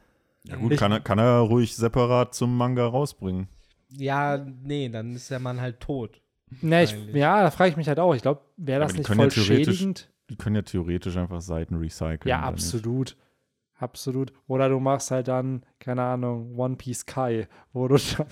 [0.45, 3.49] Ja gut, Ich- kann, er- kann er ruhig separat zum Manga rausbringen.
[3.91, 4.03] So.
[4.03, 6.21] Ja, nee, dann ist der Mann halt tot.
[6.63, 8.15] Ne, ich, ja, da frage ich mich halt auch.
[8.15, 10.11] Ich glaube, wäre das die nicht ja voll theoretisch- schädigend?
[10.31, 12.21] Die können ja theoretisch einfach Seiten recyceln.
[12.25, 13.17] Ja, oder nicht?
[13.79, 14.33] Absolut.
[14.47, 18.27] Oder du machst halt dann, keine Ahnung, One Piece Kai, wo du dann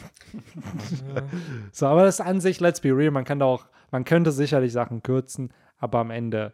[1.73, 4.32] So, aber das ist an sich, let's be real, man kann da auch, man könnte
[4.32, 6.52] sicherlich Sachen kürzen, aber am Ende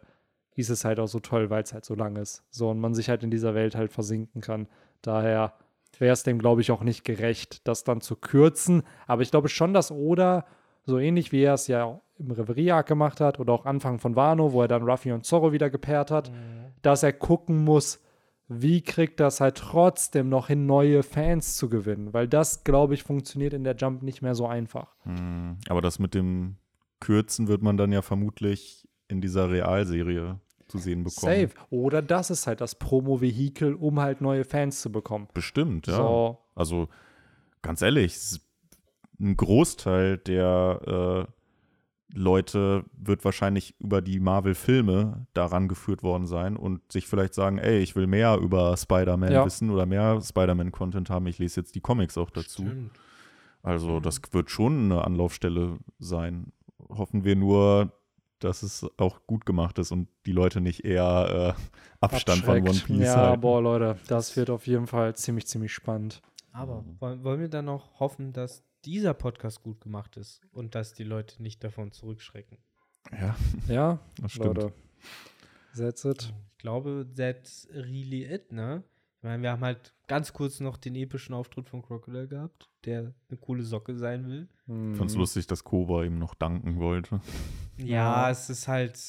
[0.55, 2.43] ist es halt auch so toll, weil es halt so lang ist.
[2.49, 4.67] So, und man sich halt in dieser Welt halt versinken kann.
[5.01, 5.53] Daher
[5.99, 8.83] wäre es dem, glaube ich, auch nicht gerecht, das dann zu kürzen.
[9.07, 10.45] Aber ich glaube schon, dass Oda,
[10.85, 14.53] so ähnlich wie er es ja im Reverie-Arc gemacht hat oder auch Anfang von Wano,
[14.53, 16.31] wo er dann Ruffy und Zorro wieder gepaart hat,
[16.81, 18.02] dass er gucken muss,
[18.47, 22.13] wie kriegt das halt trotzdem noch hin, neue Fans zu gewinnen.
[22.13, 24.95] Weil das, glaube ich, funktioniert in der Jump nicht mehr so einfach.
[25.03, 26.57] Hm, Aber das mit dem
[26.99, 31.33] Kürzen wird man dann ja vermutlich in dieser Realserie zu sehen bekommen.
[31.33, 31.49] Safe.
[31.69, 35.27] Oder das ist halt das Promo-Vehikel, um halt neue Fans zu bekommen.
[35.33, 35.95] Bestimmt, ja.
[35.95, 36.87] So, Also
[37.61, 38.17] ganz ehrlich,
[39.19, 41.31] ein Großteil der, äh,
[42.15, 47.79] Leute wird wahrscheinlich über die Marvel-Filme daran geführt worden sein und sich vielleicht sagen, ey,
[47.79, 49.45] ich will mehr über Spider-Man Ja.
[49.45, 51.25] wissen oder mehr Spider-Man-Content haben.
[51.27, 52.63] Ich lese jetzt die Comics auch dazu.
[52.63, 52.91] Stimmt.
[53.63, 56.51] Also das wird schon eine Anlaufstelle sein.
[56.89, 57.93] Hoffen wir nur,
[58.39, 61.63] dass es auch gut gemacht ist und die Leute nicht eher äh,
[62.01, 62.85] Abstand von One Abschreckt.
[62.87, 63.41] Piece Ja, halten.
[63.41, 66.21] boah, Leute, das wird auf jeden Fall ziemlich, ziemlich spannend.
[66.51, 70.93] Aber wollen, wollen wir dann noch hoffen, dass dieser Podcast gut gemacht ist und dass
[70.93, 72.57] die Leute nicht davon zurückschrecken?
[73.11, 73.35] Ja,
[73.67, 74.45] Ja, das stimmt.
[74.57, 74.73] Leute.
[75.75, 76.33] That's it.
[76.51, 78.83] Ich glaube, that's really it, ne?
[79.17, 83.13] Ich meine, wir haben halt ganz kurz noch den epischen Auftritt von Crocodile gehabt, der
[83.29, 84.47] eine coole Socke sein will.
[84.91, 87.21] Ich fand's lustig, dass Koba ihm noch danken wollte.
[87.77, 88.29] Ja, Ja.
[88.29, 88.99] es ist halt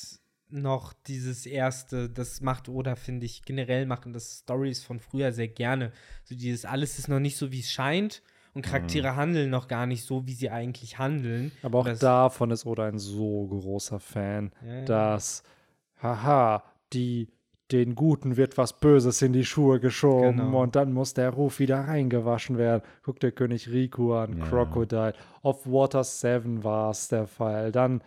[0.49, 5.49] noch dieses erste, das macht Oda, finde ich, generell machen das Stories von früher sehr
[5.49, 5.93] gerne.
[6.25, 8.23] So dieses, alles ist noch nicht so, wie es scheint
[8.55, 11.53] und Charaktere handeln noch gar nicht so, wie sie eigentlich handeln.
[11.63, 14.85] Aber auch Das- davon ist Oda ein so großer Fan, Ja, ja.
[14.85, 15.43] dass,
[16.03, 16.63] haha,
[16.93, 17.29] die,
[17.73, 20.63] den Guten wird was Böses in die Schuhe geschoben Genau.
[20.63, 22.83] und dann muss der Ruf wieder reingewaschen werden.
[23.03, 24.45] Guck dir König Riku an, Ja.
[24.47, 25.15] Crocodile.
[25.43, 27.73] Auf Water 7 war es der Fall.
[27.73, 28.03] Dann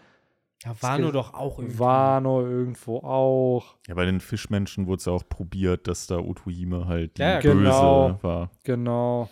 [0.64, 1.78] Ja, Wano doch auch irgendwie.
[1.80, 3.76] Wano irgendwo auch.
[3.88, 7.40] Ja, bei den Fischmenschen wurde es ja auch probiert, dass da Utuhime halt die ja,
[7.40, 8.18] Böse genau.
[8.24, 8.50] war.
[8.64, 9.30] Genau.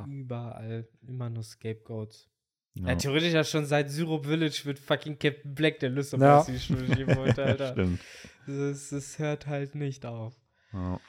[0.00, 0.06] Ja.
[0.06, 2.28] Überall immer nur Scapegoats.
[2.74, 6.20] Ja, Ja, theoretisch ja schon seit Syrup Village mit fucking Captain Black der Lust auf
[6.20, 6.44] Ja.
[6.44, 7.72] die Schule schieben wollte, Alter.
[7.72, 8.00] Stimmt.
[8.46, 10.34] Das, das hört halt nicht auf.
[10.72, 11.00] Ja.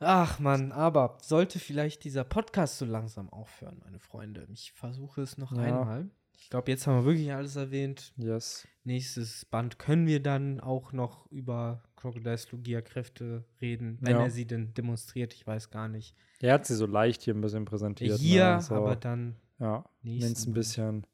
[0.00, 4.46] Ach man, aber sollte vielleicht dieser Podcast so langsam aufhören, meine Freunde.
[4.52, 5.62] Ich versuche es noch Ja.
[5.62, 6.10] einmal.
[6.38, 8.12] Ich glaube, jetzt haben wir wirklich alles erwähnt.
[8.16, 8.68] Yes.
[8.84, 14.22] Nächstes Band können wir dann auch noch über Crocodiles Logia-Kräfte reden, wenn Ja.
[14.24, 15.34] er sie denn demonstriert.
[15.34, 16.14] Ich weiß gar nicht.
[16.40, 18.18] Er hat sie so leicht hier ein bisschen präsentiert.
[18.20, 18.60] Hier, ne?
[18.60, 21.06] so, aber dann ja, wenn es ein bisschen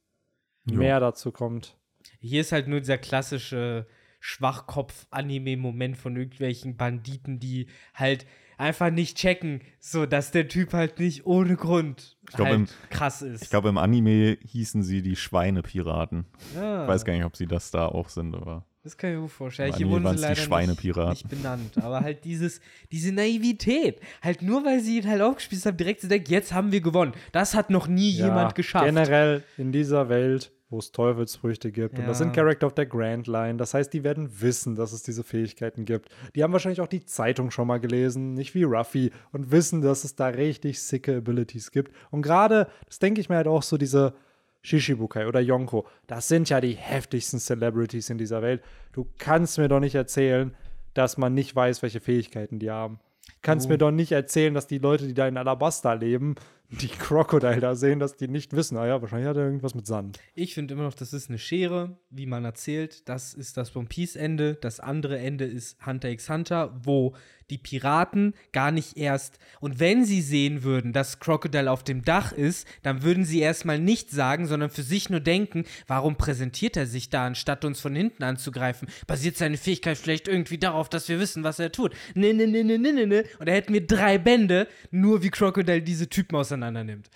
[0.64, 0.78] Jo.
[0.78, 1.76] mehr dazu kommt.
[2.18, 3.86] Hier ist halt nur dieser klassische
[4.20, 8.26] Schwachkopf-Anime-Moment von irgendwelchen Banditen, die halt
[8.58, 12.66] einfach nicht checken, so dass der Typ halt nicht ohne Grund Ich glaub, halt im-
[12.90, 13.42] krass ist.
[13.42, 16.26] Ich glaube, im Anime hießen sie die Schweinepiraten.
[16.54, 18.66] ja, Ich weiß gar nicht, ob sie das da auch sind, aber.
[18.82, 19.72] Das kann ich mir gut vorstellen.
[19.74, 21.10] Hier wurden sie die leider nicht, Schweinepiraten.
[21.12, 22.60] nicht benannt, aber halt dieses,
[22.90, 26.72] diese Naivität, halt nur weil sie ihn halt aufgespielt haben, direkt zu denken, jetzt haben
[26.72, 27.12] wir gewonnen.
[27.32, 28.84] Das hat noch nie Ja, jemand geschafft.
[28.86, 31.98] Generell in dieser Welt, wo es Teufelsfrüchte gibt.
[31.98, 32.24] Und das Ja.
[32.24, 33.56] sind Charakter of der Grand Line.
[33.58, 36.08] Das heißt, die werden wissen, dass es diese Fähigkeiten gibt.
[36.34, 40.02] Die haben wahrscheinlich auch die Zeitung schon mal gelesen, nicht wie Ruffy, und wissen, dass
[40.04, 41.92] es da richtig sicke Abilities gibt.
[42.10, 44.14] Und gerade, das denke ich mir halt auch so, diese
[44.62, 48.62] Shishibukai oder Yonko, das sind ja die heftigsten Celebrities in dieser Welt.
[48.92, 50.54] Du kannst mir doch nicht erzählen,
[50.94, 53.00] dass man nicht weiß, welche Fähigkeiten die haben.
[53.40, 53.70] Kannst Oh.
[53.70, 56.34] mir doch nicht erzählen, dass die Leute, die da in Alabasta leben,
[56.70, 59.86] die Crocodile da sehen, dass die nicht wissen, ah ja, wahrscheinlich hat er irgendwas mit
[59.86, 60.18] Sand.
[60.34, 63.08] Ich finde immer noch, das ist eine Schere, wie man erzählt.
[63.08, 64.54] Das ist das One Piece Ende.
[64.54, 67.14] Das andere Ende ist Hunter x Hunter, wo
[67.50, 69.38] die Piraten gar nicht erst.
[69.60, 73.78] Und wenn sie sehen würden, dass Crocodile auf dem Dach ist, dann würden sie erstmal
[73.78, 77.94] nicht sagen, sondern für sich nur denken, warum präsentiert er sich da, anstatt uns von
[77.94, 78.88] hinten anzugreifen?
[79.06, 81.94] Basiert seine Fähigkeit vielleicht irgendwie darauf, dass wir wissen, was er tut?
[82.14, 83.24] Ne, ne, ne, ne, ne, ne, ne.
[83.38, 87.10] Und da hätten wir drei Bände, nur wie Crocodile diese Typen auseinander nimmt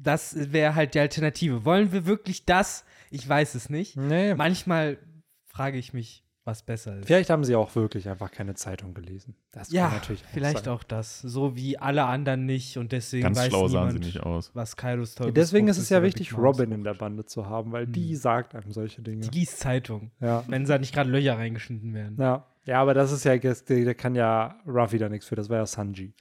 [0.00, 1.64] das wäre halt die Alternative.
[1.64, 2.84] Wollen wir wirklich das?
[3.10, 3.96] Ich weiß es nicht.
[3.96, 4.34] Nee.
[4.34, 4.98] Manchmal
[5.46, 7.06] frage ich mich, was besser ist.
[7.06, 9.36] Vielleicht haben sie auch wirklich einfach keine Zeitung gelesen.
[9.52, 10.74] Das ja, kann natürlich auch vielleicht sein.
[10.74, 11.20] auch das.
[11.20, 14.50] So wie alle anderen nicht und deswegen Ganz weiß schlau sahen sie nicht aus.
[14.54, 16.36] was Kairos Ja, Teufelsfrucht Deswegen ist es ja wichtig.
[16.36, 19.28] Robin in der Bande zu haben, weil die sagt einem solche Dinge.
[19.28, 20.42] Die liest Zeitung, Ja.
[20.48, 22.16] wenn da nicht gerade Löcher reingeschnitten werden.
[22.18, 22.46] Ja.
[22.64, 25.58] ja, aber das ist ja, der, der kann ja Ruffy da nichts für, das war
[25.58, 26.14] ja Sanji.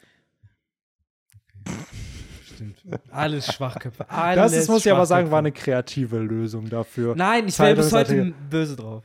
[2.54, 2.84] Stimmt.
[3.12, 4.10] Alles Schwachköpfe.
[4.10, 7.16] Alles Das ist, muss ich aber sagen, war eine kreative Lösung dafür.
[7.16, 9.04] Nein, ich wäre bis heute böse drauf.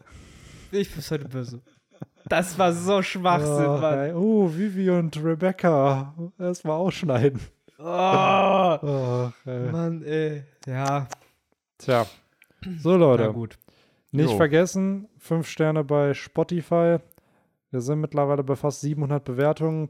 [0.73, 1.61] Ich bin heute böse.
[2.29, 3.99] Das war so Schwachsinn, Oh, Mann.
[3.99, 4.13] ey.
[4.15, 6.15] oh, Vivi und Rebecca.
[6.39, 7.41] Erstmal ausschneiden.
[7.79, 9.71] Oh, Oh, ey.
[9.73, 10.45] Mann, ey.
[10.67, 11.09] Ja,
[11.79, 12.07] Tja.
[12.79, 13.33] So, na Leute.
[13.33, 13.59] gut.
[14.13, 14.37] Nicht Jo.
[14.37, 16.99] vergessen, fünf Sterne bei Spotify.
[17.71, 19.89] Wir sind mittlerweile bei fast 700 Bewertungen.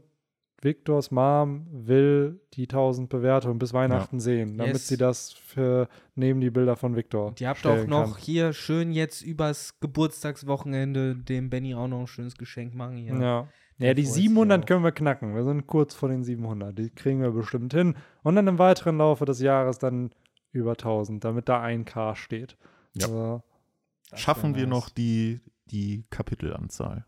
[0.63, 4.87] Victors Mom will die 1000 Bewertungen bis Weihnachten sehen, damit Yes.
[4.87, 8.21] sie das für neben die Bilder von Victor ihr habt auch noch kann.
[8.21, 13.15] hier schön jetzt übers Geburtstagswochenende dem Benny auch noch ein schönes Geschenk machen hier.
[13.15, 13.47] Ja.
[13.79, 14.65] Ja, die freut sich 700 auch.
[14.67, 15.35] können wir knacken.
[15.35, 16.77] Wir sind kurz vor den 700.
[16.77, 17.95] Die kriegen wir bestimmt hin.
[18.21, 20.11] Und dann im weiteren Laufe des Jahres dann
[20.51, 22.55] über 1000, damit da ein K steht.
[22.93, 23.07] Ja.
[23.07, 23.43] Also,
[24.13, 24.69] Schaffen wir nice.
[24.69, 27.05] noch die, die Kapitelanzahl?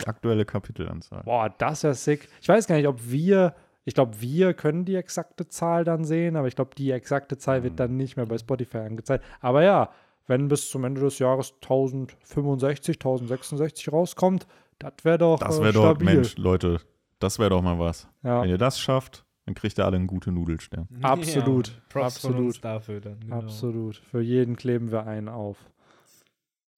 [0.00, 1.22] Die aktuelle Kapitelanzahl.
[1.24, 2.28] boah, das wäre sick.
[2.40, 3.54] Ich weiß gar nicht, ob wir
[3.84, 7.62] ich glaube, wir können die exakte Zahl dann sehen, aber ich glaube, die exakte Zahl
[7.62, 9.24] wird dann nicht mehr bei Spotify angezeigt.
[9.40, 9.88] Aber ja,
[10.26, 14.46] wenn bis zum Ende des Jahres 1065, 1066 rauskommt,
[14.78, 16.14] das wäre doch Das äh, wäre doch, stabil.
[16.16, 16.82] Mensch, Leute,
[17.18, 18.06] das wäre doch mal was.
[18.22, 20.86] Ja, Wenn ihr das schafft, dann kriegt ihr alle einen guten Nudelstern.
[21.00, 22.64] Absolut, Ja, Props von uns absolut.
[22.64, 23.20] dafür dann.
[23.20, 23.36] Genau.
[23.36, 23.96] absolut.
[23.96, 25.56] Für jeden kleben wir einen auf.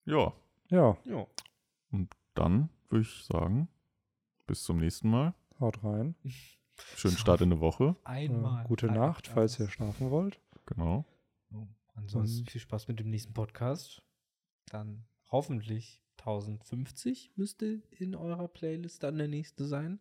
[0.05, 0.33] Ja,
[0.69, 1.27] Ja, Ja.
[2.35, 3.69] dann würde ich sagen,
[4.47, 5.35] bis zum nächsten Mal.
[5.61, 6.15] haut rein.
[6.97, 7.95] Schönen Start in die Woche.
[8.05, 8.65] Äh, Einmal.
[8.65, 9.09] gute Einmal.
[9.09, 10.41] Nacht, falls ihr schlafen wollt.
[10.67, 11.05] Genau.
[11.53, 14.03] Oh, Ansonsten Und- viel Spaß mit dem nächsten Podcast.
[14.67, 20.01] Dann hoffentlich 1050 müsste in eurer Playlist dann der nächste sein.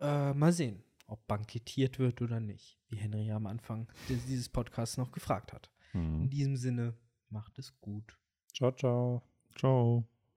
[0.00, 5.12] Äh, mal sehen, ob bankettiert wird oder nicht, wie Henry am Anfang dieses Podcasts noch
[5.12, 5.70] gefragt hat.
[5.94, 6.30] In Mhm.
[6.30, 6.94] diesem Sinne,
[7.30, 8.18] macht es gut.
[8.54, 9.22] Ciao, ciao.
[9.56, 10.06] Ciao.